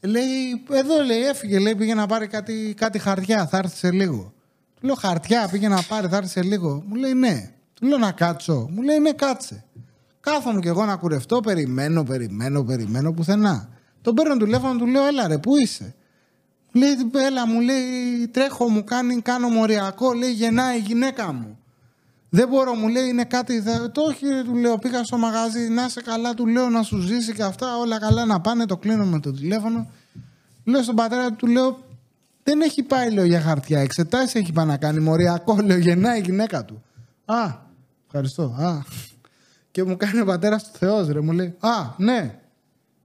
[0.00, 4.32] λέει, εδώ λέει, έφυγε, λέει, πήγε να πάρει κάτι, κάτι χαρτιά, θα έρθει σε λίγο.
[4.80, 6.82] Του λέω, χαρτιά, πήγε να πάρει, θα έρθει σε λίγο.
[6.86, 7.50] Μου λέει, ναι.
[7.74, 8.68] Του λέω, να κάτσω.
[8.70, 9.64] Μου λέει, ναι, κάτσε.
[10.20, 13.68] Κάθομαι κι εγώ να κουρευτώ, περιμένω, περιμένω, περιμένω πουθενά.
[14.02, 15.94] Τον παίρνω τηλέφωνο, του λέω, έλα ρε, πού είσαι;
[16.72, 16.90] Μου λέει,
[17.26, 21.58] έλα, μου λέει, τρέχω, μου κάνει, κάνω μοριακό, λέει, γεννάει η γυναίκα μου.
[22.30, 23.60] Δεν μπορώ, μου λέει, είναι κάτι.
[23.60, 23.90] Θα...
[23.90, 26.98] Το όχι, ρε, του λέω, πήγα στο μαγαζί, να είσαι καλά, του λέω να σου
[26.98, 29.90] ζήσει και αυτά, όλα καλά να πάνε, το κλείνω με το τηλέφωνο.
[30.64, 31.78] Λέω στον πατέρα του, λέω,
[32.42, 33.80] δεν έχει πάει, λέω, για χαρτιά.
[33.80, 36.82] Εξετάσεις έχει πάει να κάνει μοριακό, λέω, γεννάει η γυναίκα του.
[37.24, 37.54] Α,
[38.06, 38.42] ευχαριστώ.
[38.42, 38.82] Α.
[39.70, 42.34] Και μου κάνει ο πατέρας του Θεός, ρε, μου λέει, Α, ναι.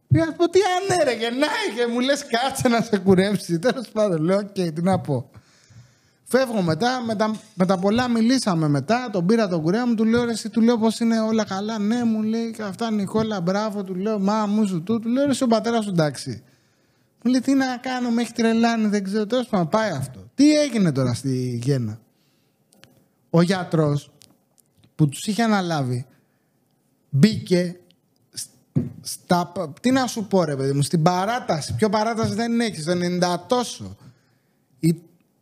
[0.07, 3.59] Πήγα πω τι ανέ, ρε, γεννάει και μου λες, κάτσε να σε κουρέψει.
[3.59, 5.29] Τέλος πάντων, λέω, οκ, τι να πω.
[6.37, 9.09] Φεύγω μετά, με τα, με τα πολλά μιλήσαμε μετά.
[9.11, 11.79] Τον πήρα τον κουρέα μου, του λέω ρε, εσύ του λέω πώς είναι όλα καλά.
[11.79, 15.25] Ναι, μου λέει και αυτά Νικόλα, μπράβο, του λέω μα μου σου του, του λέω
[15.25, 16.43] ρε, εσύ ο πατέρας σου εντάξει.
[17.23, 19.25] Μου λέει τι να κάνω, με έχει τρελάνει, δεν ξέρω.
[19.25, 20.29] Τέλος πάντων, πάει αυτό.
[20.35, 21.99] Τι έγινε τώρα στη Γέννα;
[23.29, 24.11] Ο γιατρός
[24.95, 26.05] που τους είχε αναλάβει
[27.09, 27.79] μπήκε
[29.01, 31.75] στα, τι να σου πω ρε παιδί μου, στην παράταση.
[31.75, 33.95] Ποιο παράταση δεν έχεις, στο 90 τόσο.
[34.79, 34.95] Η,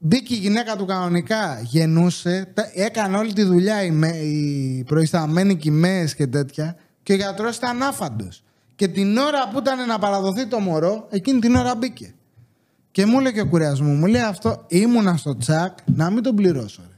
[0.06, 3.92] μπήκε η γυναίκα του κανονικά, γεννούσε, έκανε όλη τη δουλειά οι,
[4.24, 8.44] οι προϊσταμένοι κοιμές και τέτοια και ο γιατρός ήταν άφαντος.
[8.76, 12.14] Και την ώρα που ήταν να παραδοθεί το μωρό, εκείνη την ώρα μπήκε.
[12.92, 16.24] Και μου λέει και ο κουρέας μου, μου λέει αυτό, ήμουνα στο τσακ, να μην
[16.24, 16.82] τον πληρώσω.
[16.88, 16.94] Ρε.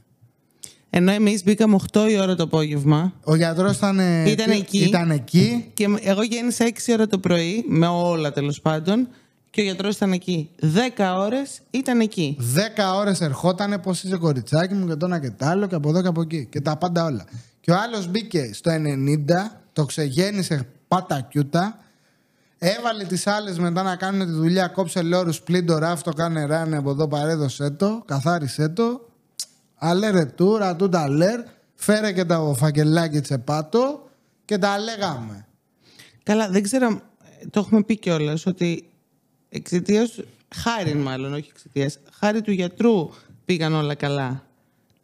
[0.90, 3.12] Ενώ εμείς μπήκαμε 8 η ώρα το απόγευμα.
[3.24, 4.78] Ο γιατρός ήταν, Ήταν εκεί.
[4.78, 5.70] ήταν εκεί.
[5.74, 9.08] Και εγώ γέννησα 6 ώρα το πρωί, με όλα τέλος πάντων.
[9.56, 10.50] Και ο γιατρός ήταν εκεί.
[10.60, 12.36] 10 ώρες ήταν εκεί.
[12.40, 15.88] 10 ώρες ερχόταν πώς είσαι κοριτσάκι μου και το ένα και το άλλο και από
[15.88, 16.46] εδώ και από εκεί.
[16.50, 17.24] Και τα πάντα όλα.
[17.60, 18.76] Και ο άλλος μπήκε στο 90,
[19.72, 21.78] το ξεγέννησε πάτα κιούτα.
[22.58, 24.68] Έβαλε τις άλλες μετά να κάνουν τη δουλειά.
[24.68, 29.08] Κόψε λόρους, πλήντο ράφ, το κάνε ράνε από εδώ, παρέδωσέ το, καθάρισε το.
[29.74, 31.40] Αλέρε τούρα, τούτα αλέρ.
[31.74, 34.08] Φέρε και τα φακελάκι τσεπάτο
[34.44, 35.46] και τα λέγαμε.
[36.22, 37.00] Καλά, δεν ξέρω,
[37.50, 38.90] το έχουμε πει κιόλας ότι
[39.56, 40.20] εξαιτίας.
[40.54, 41.98] Χάρη, μάλλον, όχι εξαιτίας.
[42.18, 43.10] Χάρη του γιατρού
[43.44, 44.42] πήγαν όλα καλά.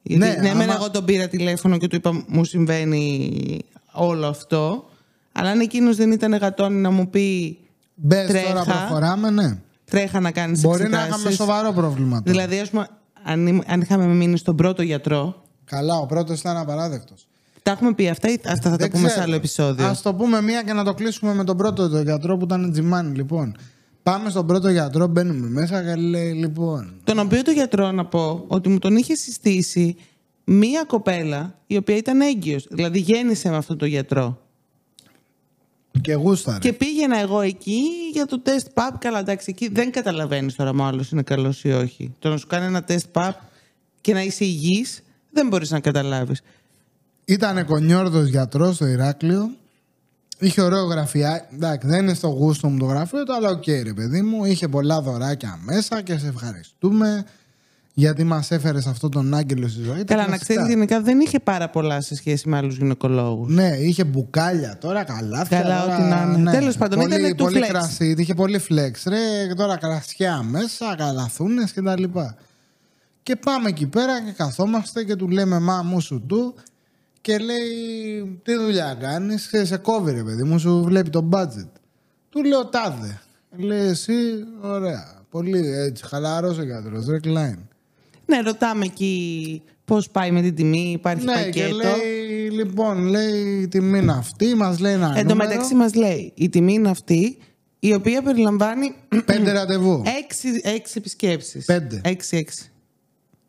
[0.02, 3.58] Γιατί, Ναι, ναι, εμένα άμα- εγώ τον πήρα τηλέφωνο και του είπα μου συμβαίνει
[3.92, 4.88] όλο αυτό.
[5.32, 7.58] Αλλά αν εκείνος δεν ήταν γατόνι να μου πει
[7.94, 8.48] Μπες Τρέχα.
[8.52, 9.58] τώρα, προχωράμε, ναι.
[9.84, 12.22] τρέχα να κάνεις Μπορεί να είχαμε σοβαρό πρόβλημα.
[12.22, 12.30] τώρα.
[12.30, 12.88] Δηλαδή, ας πούμε,
[13.22, 17.26] αν, ήμ- αν είχαμε μείνει στον πρώτο γιατρό, Καλά, ο πρώτος ήταν απαράδεκτος.
[17.62, 20.42] τα έχουμε πει αυτά ή αυτά θα τα πούμε σε άλλο επεισόδιο; Α το πούμε
[20.42, 23.56] μία και να το κλείσουμε με τον πρώτο το γιατρό που ήταν τζιμάνι, λοιπόν.
[24.02, 27.00] Πάμε στον πρώτο γιατρό, μπαίνουμε μέσα και λέει, λοιπόν.
[27.04, 29.96] Τον οποίο το γιατρό να πω ότι μου τον είχε συστήσει
[30.44, 32.66] μία κοπέλα η οποία ήταν έγκυος.
[32.70, 34.40] Δηλαδή γέννησε με αυτόν τον γιατρό.
[36.00, 36.58] Και γούσταρε.
[36.58, 37.82] Και πήγαινα εγώ εκεί
[38.12, 38.96] για το τεστ pap.
[38.98, 42.14] Καλά, εντάξει, εκεί δεν καταλαβαίνεις τώρα μου άλλο είναι καλός ή όχι.
[42.18, 43.30] Το να σου κάνει ένα τεστ pap
[44.00, 46.42] και να είσαι υγιής, δεν μπορείς να καταλάβεις.
[47.24, 49.56] Ήταν κονιόρδος γιατρός στο Ηράκλειο.
[50.42, 51.48] Είχε ωραίο γραφείο.
[51.54, 54.44] Εντάξει, δεν είναι στο γούστο μου το γραφείο του, αλλά οκ, ρε παιδί μου.
[54.44, 57.24] Είχε πολλά δωράκια μέσα και σε ευχαριστούμε
[57.94, 59.98] γιατί μας έφερες αυτόν τον άγγελο στη ζωή.
[59.98, 60.52] Τα Καλά, να κλασικά.
[60.54, 63.54] ξέρεις γενικά δεν είχε πάρα πολλά σε σχέση με άλλους γυναικολόγους.
[63.54, 65.46] Ναι, είχε μπουκάλια τώρα, καλά.
[65.48, 66.50] Καλά, ό,τι να είναι.
[66.50, 67.68] Τέλος πάντων, πολύ, ήτανε του πολύ flex.
[67.68, 69.04] κρασί, είχε πολύ flex.
[69.04, 72.36] Ρε, τώρα κρασιά μέσα, καλαθούνες και τα λοιπά.
[73.22, 76.54] Και πάμε εκεί πέρα και καθόμαστε και του λέμε μα μου σου του
[77.22, 81.68] και λέει τι δουλειά κάνεις και σε κόβει ρε παιδί μου σου βλέπει το budget.
[82.28, 83.20] Του λέω τάδε.
[83.56, 84.12] Λέει εσύ
[84.60, 85.20] ωραία.
[85.30, 87.04] Πολύ έτσι χαλαρός ο γιατρός.
[87.10, 87.58] Recline.
[88.26, 91.76] Ναι, ρωτάμε εκεί πώς πάει με την τιμή, υπάρχει Ναι, και πακέτο.
[91.76, 95.50] λέει, λοιπόν, λέει η τιμή είναι αυτή, μας λέει ένα Εν τω νούμερο.
[95.50, 97.38] μεταξύ μας λέει η τιμή είναι αυτή,
[97.78, 98.94] η οποία περιλαμβάνει
[99.24, 100.02] Πέντε ραντεβού.
[100.22, 101.64] έξι, έξι επισκέψεις.
[101.64, 102.00] Πέντε.
[102.04, 102.70] Έξι, έξι.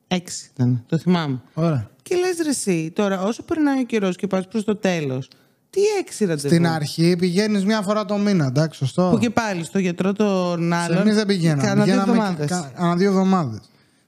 [0.07, 1.41] Έξι ήταν, το θυμάμαι.
[1.53, 1.89] Ωραία.
[2.03, 5.27] Και λες ρε εσύ, τώρα όσο περνάει ο καιρός και πας προς το τέλος,
[5.69, 6.47] τι έξι ραντεβού.
[6.47, 9.09] Στην αρχή πηγαίνεις μια φορά το μήνα, εντάξει, σωστό.
[9.11, 10.97] Που και πάλι στο γιατρό των άλλων.
[10.97, 11.61] Εμείς δεν πηγαίναμε.
[11.61, 12.49] Κάνα δύο Πηγαίναμε εβδομάδες.
[12.49, 13.59] κα- ανά δύο εβδομάδες.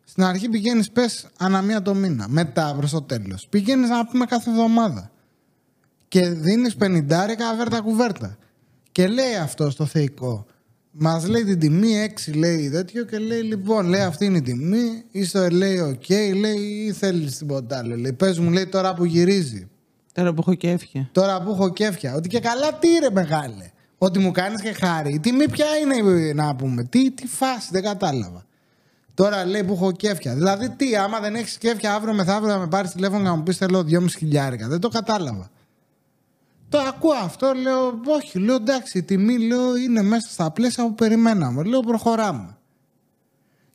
[0.04, 2.26] Στην αρχή πηγαίνεις, πες, ανά μία το μήνα.
[2.30, 3.48] Μετά προς το τέλος.
[3.50, 5.12] Πηγαίνεις να πούμε κάθε εβδομάδα.
[6.08, 8.38] Και δίνεις πενιντάρικα βέρτα κουβέρτα.
[8.92, 10.46] Και λέει αυτό στο θεϊκό.
[10.98, 15.04] Μας λέει την τιμή, έξι λέει τέτοιο και λέει λοιπόν, λέει αυτή είναι η τιμή.
[15.12, 17.96] Είσαι λέει, οκ, λέει ή θέλεις τίποτα άλλο.
[17.96, 19.70] Λέει, πες μου, λέει τώρα που γυρίζει.
[20.14, 21.10] Τώρα που έχω κέφια.
[21.12, 22.16] Τώρα που έχω κέφια.
[22.16, 23.72] Ότι και καλά τι ρε μεγάλε.
[23.98, 25.14] Ότι μου κάνεις και χάρη.
[25.14, 26.84] Η τιμή ποια είναι να πούμε.
[26.84, 28.46] Τι, τι φάση δεν κατάλαβα.
[29.14, 30.34] Τώρα λέει που έχω κέφια.
[30.34, 33.44] Δηλαδή τι άμα δεν έχεις κέφια αύριο μεθαύριο να με πάρεις τηλέφωνο και να μου
[33.44, 34.68] πεις θέλω 2,5 χιλιάρικα.
[34.68, 35.50] Δεν το κατάλαβα.
[36.76, 40.96] Το ακούω αυτό, λέω, όχι, λέω εντάξει, η τιμή λέω, είναι μέσα στα πλαίσια που
[40.96, 41.64] περιμέναμε.
[41.64, 42.58] Λέω, προχωράμε.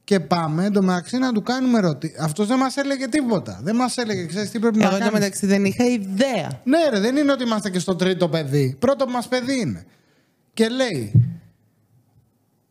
[0.05, 2.15] Και πάμε εντωμεταξύ να του κάνουμε ερωτήσει.
[2.21, 3.61] Αυτός δεν μας έλεγε τίποτα.
[3.63, 5.13] Δεν μας έλεγε, ξέρεις τι πρέπει Εγώ να το κάνεις.
[5.15, 6.61] μεταξύ δεν είχα ιδέα.
[6.65, 8.77] Ναι, ρε, δεν είναι ότι είμαστε και στο τρίτο παιδί.
[8.79, 9.85] Πρώτο μας παιδί είναι.
[10.55, 11.13] Και λέει.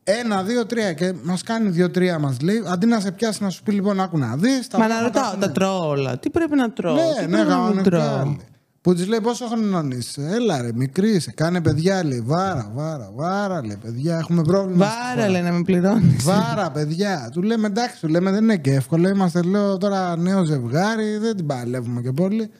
[0.03, 0.93] Ένα, δύο, τρία.
[0.93, 2.63] Και μας κάνει δύο-τρία, μας λέει.
[2.67, 4.67] Αντί να σε πιάσει να σου πει λοιπόν, άκου να δεις.
[4.77, 6.17] Μα να ρωτάω, τα τρώω όλα.
[6.19, 6.95] Τι πρέπει να τρώω.
[6.95, 7.89] τι Ναι, ναι, πρέπει να μην κανονικά.
[7.89, 8.35] τρώω.
[8.83, 8.93] Λέει.
[8.93, 11.31] Που της λέει πόσο χρονών είσαι; Έλα ρε, μικρή είσαι.
[11.31, 12.21] Κάνε παιδιά, λέει.
[12.21, 13.77] Βάρα, βάρα, βάρα, λέει.
[13.81, 14.85] Παιδιά, έχουμε πρόβλημα.
[14.85, 15.29] στη Βάρα χώρα.
[15.29, 16.23] λέει να με πληρώνεις.
[16.23, 17.29] Βάρα, παιδιά.
[17.31, 19.09] Του λέμε εντάξει, του λέμε δεν είναι και εύκολο.
[19.09, 22.51] Είμαστε, λέω τώρα νέο ζευγάρι, δεν την παλεύουμε και πολύ.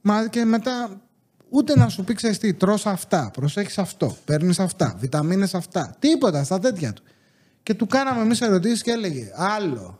[0.00, 1.00] Μα και μετά
[1.48, 6.44] ούτε να σου πει ξέρεις τι, τρως αυτά, προσέχεις αυτό, παίρνεις αυτά, βιταμίνες αυτά, τίποτα
[6.44, 7.02] στα τέτοια του.
[7.62, 9.98] Και του κάναμε εμείς ερωτήσεις και έλεγε άλλο,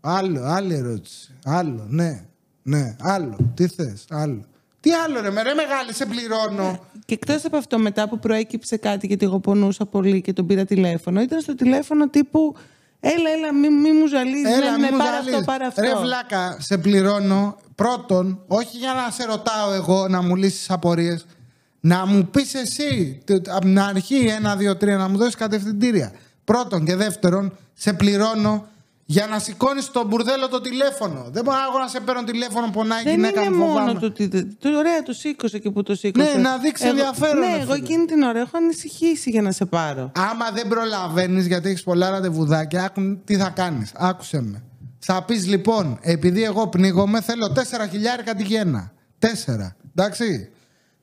[0.00, 2.24] άλλο, άλλη ερώτηση, άλλο, ναι,
[2.62, 4.44] ναι, άλλο, τι θες, άλλο.
[4.82, 6.78] Τι άλλο ρε, με ρε μεγάλη, σε πληρώνω.
[7.04, 10.64] Και εκτός από αυτό, μετά που προέκυψε κάτι, γιατί εγώ πονούσα πολύ και τον πήρα
[10.64, 12.56] τηλέφωνο, ήταν στο τηλέφωνο τύπου
[13.04, 14.56] Έλα, έλα, μη, μη μου ζαλίζεις.
[14.56, 15.34] Έλα, ναι, μη ναι, μου πάρε ζαλίζεις.
[15.34, 15.82] αυτό, πάρε αυτό.
[15.82, 21.26] Ρε βλάκα, σε πληρώνω πρώτον, όχι για να σε ρωτάω εγώ να μου λύσεις απορίες,
[21.80, 26.12] να μου πεις εσύ τε- από την αρχή ένα, δύο, τρία να μου δώσεις κατευθυντήρια.
[26.44, 28.66] Πρώτον και δεύτερον, σε πληρώνω
[29.04, 31.26] για να σηκώνεις το μπουρδέλο το τηλέφωνο.
[31.30, 33.64] Δεν μπορώ εγώ να σε παίρνω τηλέφωνο, πονάει η Δεν γυναίκα είναι μου.
[33.64, 33.98] μόνο φοβάμαι.
[34.00, 34.28] το ότι.
[34.44, 36.32] Το ωραία το σήκωσε και που το σήκωσε.
[36.36, 37.84] Ναι, να δείξει Εγώ- ενδιαφέρον, Ναι, ρε εγώ φίλε.
[37.84, 40.10] εκείνη την ώρα έχω ανησυχήσει για να σε πάρω.
[40.16, 43.92] Άμα δεν προλαβαίνεις γιατί έχεις πολλά ραντεβουδάκια, άκου τι θα κάνεις.
[43.94, 44.62] Άκουσε με.
[44.98, 48.92] Θα πεις λοιπόν, επειδή εγώ πνίγομαι, θέλω 4 χιλιάρικα τη γέννα.
[49.18, 49.76] 4.
[49.96, 50.50] Εντάξει.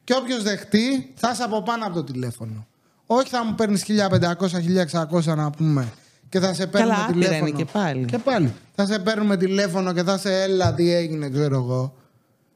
[0.03, 2.67] Και όποιος δεχτεί, θα είσαι από πάνω από το τηλέφωνο.
[3.05, 5.87] Όχι θα μου παίρνεις 1500-1600 να πούμε.
[6.29, 7.47] Και θα σε παίρνουμε Καλά, άπειρα τηλέφωνο.
[7.47, 8.05] είναι και πάλι.
[8.05, 8.53] Και πάλι.
[8.75, 11.93] Θα σε παίρνουμε τηλέφωνο και θα σε έλα τι έγινε, ξέρω εγώ.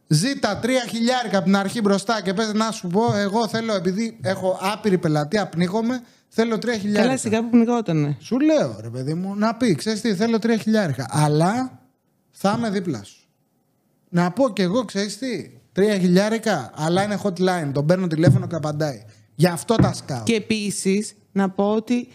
[0.07, 4.17] Ζήτα τρία χιλιάρικα από την αρχή μπροστά και πες να σου πω, εγώ θέλω, επειδή
[4.21, 7.03] έχω άπειρη πελατεία, πνίγομαι, θέλω τρία χιλιάρικα.
[7.03, 8.17] Καλά, σιγά που πνιγότανε.
[8.19, 11.05] Σου λέω, ρε παιδί μου, να πει, ξέρεις τι, θέλω τρία χιλιάρικα.
[11.09, 11.79] Αλλά
[12.31, 13.27] θα είμαι δίπλα σου.
[14.09, 17.69] Να πω κι εγώ, ξέρεις τι, τρία χιλιάρικα, αλλά είναι hotline.
[17.73, 19.05] Τον παίρνω τηλέφωνο και απαντάει.
[19.35, 20.23] Γι' αυτό τα σκάω.
[20.23, 22.07] Και επίσης να πω ότι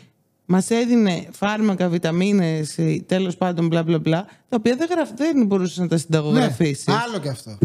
[0.51, 5.11] μας έδινε φάρμακα, βιταμίνες, τέλος πάντων μπλα μπλα μπλα, τα οποία δεν, γραφ...
[5.17, 6.87] δεν μπορούσες να τα συνταγογραφήσεις.
[6.87, 7.59] Ναι, άλλο κι αυτό.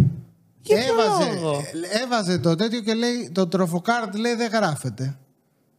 [0.62, 1.62] Για ποιο έβαζε, λόγο;
[2.04, 5.18] έβαζε το τέτοιο και λέει, το τροφοκάρτ λέει δεν γράφεται.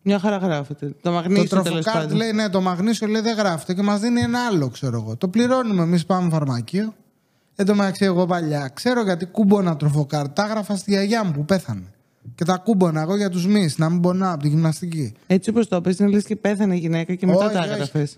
[0.02, 0.86] Μια χαρά γράφεται.
[0.86, 2.16] Το Το μαγνήσιο τέλος τροφοκάρτ πάντων.
[2.16, 5.16] λέει, ναι, το μαγνήσιο λέει δεν γράφεται και μας δίνει ένα άλλο, ξέρω εγώ.
[5.16, 6.94] Το πληρώνουμε εμείς, πάμε φαρμακείο.
[7.56, 10.34] Εν τω μεταξύ, εγώ παλιά ξέρω γιατί κούμπωνα Trofocard.
[10.34, 11.93] Τα έγραφα στη γιαγιά μου που πέθανε.
[12.34, 15.12] Και τα κούμπωνα εγώ για τους μυς, να μην πονάω από τη γυμναστική.
[15.26, 17.70] Έτσι όπως το πες, είναι λες και πέθανε η γυναίκα και μετά Όχι, τα όχι.
[17.70, 18.08] έγραφε.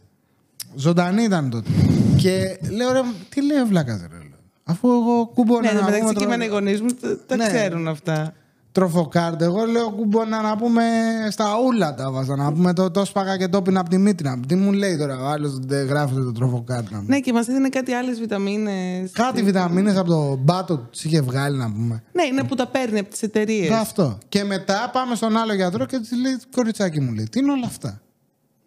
[0.75, 1.71] Ζωντανή ήταν τότε.
[2.17, 4.07] και λέω, ρε, τι λέει ο βλάκας, ρε.
[4.17, 4.21] λέω.
[4.65, 5.61] Αφού εγώ κούμπωνα.
[5.61, 7.47] Ναι, να μεταξύ πούμε και τρο- εμένα οι γονείς μου τα, τα Ναι.
[7.47, 8.35] ξέρουν αυτά.
[8.77, 9.43] Trofocard.
[9.43, 10.83] Εγώ λέω κούμπωνα να πούμε
[11.31, 12.37] στα ούλα τα βάζα.
[12.37, 14.41] Να πούμε το, το 'σπαγα και το 'πινα από τη μήτρα.
[14.49, 16.91] Τι μου λέει τώρα ο άλλος δεν γράφεται το Trofocard.
[16.91, 17.15] Να πούμε.
[17.15, 19.11] Ναι, και μας έδινε κάτι άλλες βιταμίνες.
[19.13, 22.03] Κάτι βιταμίνες από το μπάτο τους είχε βγάλει να πούμε.
[22.13, 23.71] Ναι, είναι που τα παίρνει από τις εταιρείες.
[23.71, 24.19] Αυτό.
[24.29, 27.67] Και μετά πάμε στον άλλο γιατρό και της λέει: Κοριτσάκι μου λέει, τι είναι όλα
[27.67, 28.01] αυτά;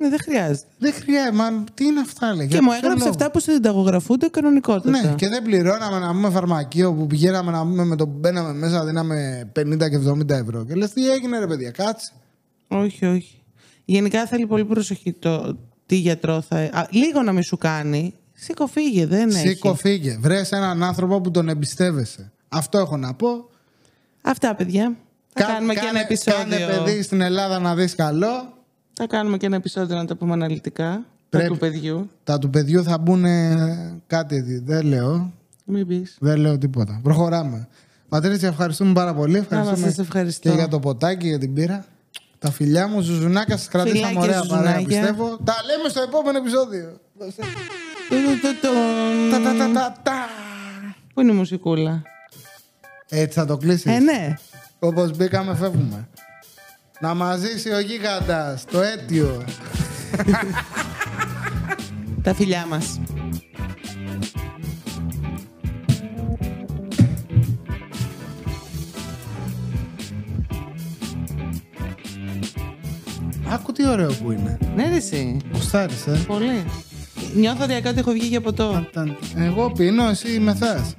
[0.02, 0.68] Ναι, δεν χρειάζεται.
[0.78, 2.48] Δεν χρειάζεται, μα τι είναι αυτά, λέει.
[2.48, 4.90] Και για μου ποιο έγραψε λόγο; αυτά που συνταγογραφούνται κανονικότατα.
[4.90, 8.54] Ναι, και δεν πληρώναμε να πούμε φαρμακείο που πηγαίναμε να πούμε με το που μπαίναμε
[8.54, 10.66] μέσα, δίναμε 50 και 70 ευρώ.
[10.66, 12.12] Και λες, τι έγινε, ρε παιδιά, κάτσε.
[12.68, 13.42] Όχι, όχι.
[13.86, 16.58] Γενικά θέλει πολύ προσοχή το τι γιατρό θα.
[16.58, 18.14] Α, λίγο να μην σου κάνει.
[18.34, 19.78] Σήκω φύγε, δεν Σήκω, έχει.
[19.80, 20.18] φύγε.
[20.22, 22.32] Βρες έναν άνθρωπο που τον εμπιστεύεσαι.
[22.50, 23.50] Αυτό έχω να πω.
[24.22, 24.96] Αυτά, παιδιά.
[25.34, 26.58] Θα Κα- κάνουμε και ένα επεισόδιο.
[26.60, 28.54] Κάνε παιδί στην Ελλάδα να δεις καλό.
[29.02, 31.06] Θα κάνουμε και ένα επεισόδιο να το πούμε αναλυτικά.
[31.30, 31.48] Πρέπει.
[31.48, 32.10] Τα του παιδιού.
[32.24, 33.26] Τα του παιδιού θα μπουν
[34.08, 34.60] κάτι.
[34.66, 35.34] Δεν λέω.
[35.66, 36.18] Μην πεις.
[36.20, 37.00] Δεν λέω τίποτα.
[37.04, 37.68] Προχωράμε.
[38.10, 39.38] Πατρίτσια, ευχαριστούμε πάρα πολύ.
[39.38, 40.50] Ευχαριστούμε σας ευχαριστώ.
[40.50, 41.86] και για το ποτάκι, για την πύρα.
[42.40, 44.88] Τα φιλιά μου, ζουζουνάκια, σας κρατήσαμε Φιλάκια, ωραία παρέα, ζουζουνάκια.
[44.88, 45.38] πιστεύω.
[45.44, 47.00] Τα λέμε στο επόμενο επεισόδιο.
[49.32, 50.14] Τα, τα, τα, τα, τα.
[51.14, 52.02] Πού είναι η μουσικούλα;
[53.10, 53.86] Έτσι θα το κλείσεις.
[53.86, 54.34] Ε, ναι.
[54.80, 56.08] Όπως μπήκαμε, φεύγουμε.
[57.02, 59.44] Να μας ζήσει ο γίγαντας, το αίτιο.
[62.24, 63.00] Τα φιλιά μας.
[73.50, 74.58] Άκου τι ωραίο που είναι.
[74.76, 75.38] Ναι, ρε, εσύ.
[75.52, 76.24] Κουστάρεις, ε.
[76.28, 76.64] Πολύ.
[77.36, 78.88] Νιώθω ωριακά ότι έχω βγει για ποτό.
[78.94, 80.96] Ταν- Εγώ πίνω, εσύ μεθάς.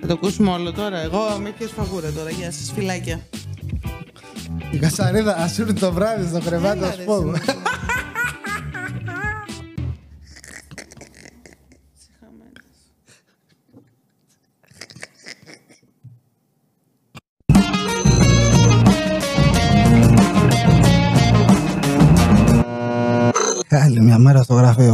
[0.00, 0.98] Θα το ακούσουμε όλο τώρα.
[1.02, 2.30] Εγώ με πιες φαγούρα τώρα.
[2.30, 3.20] Γεια σας, φιλάκια.
[4.72, 7.32] Η κασαρίδα ασούρει το βράδυ στο κρεβάτι, Έλα, θα σου ρε, πω.
[7.34, 7.58] εσύ.
[23.70, 24.90] Άλλη μια μέρα στο γραφείο.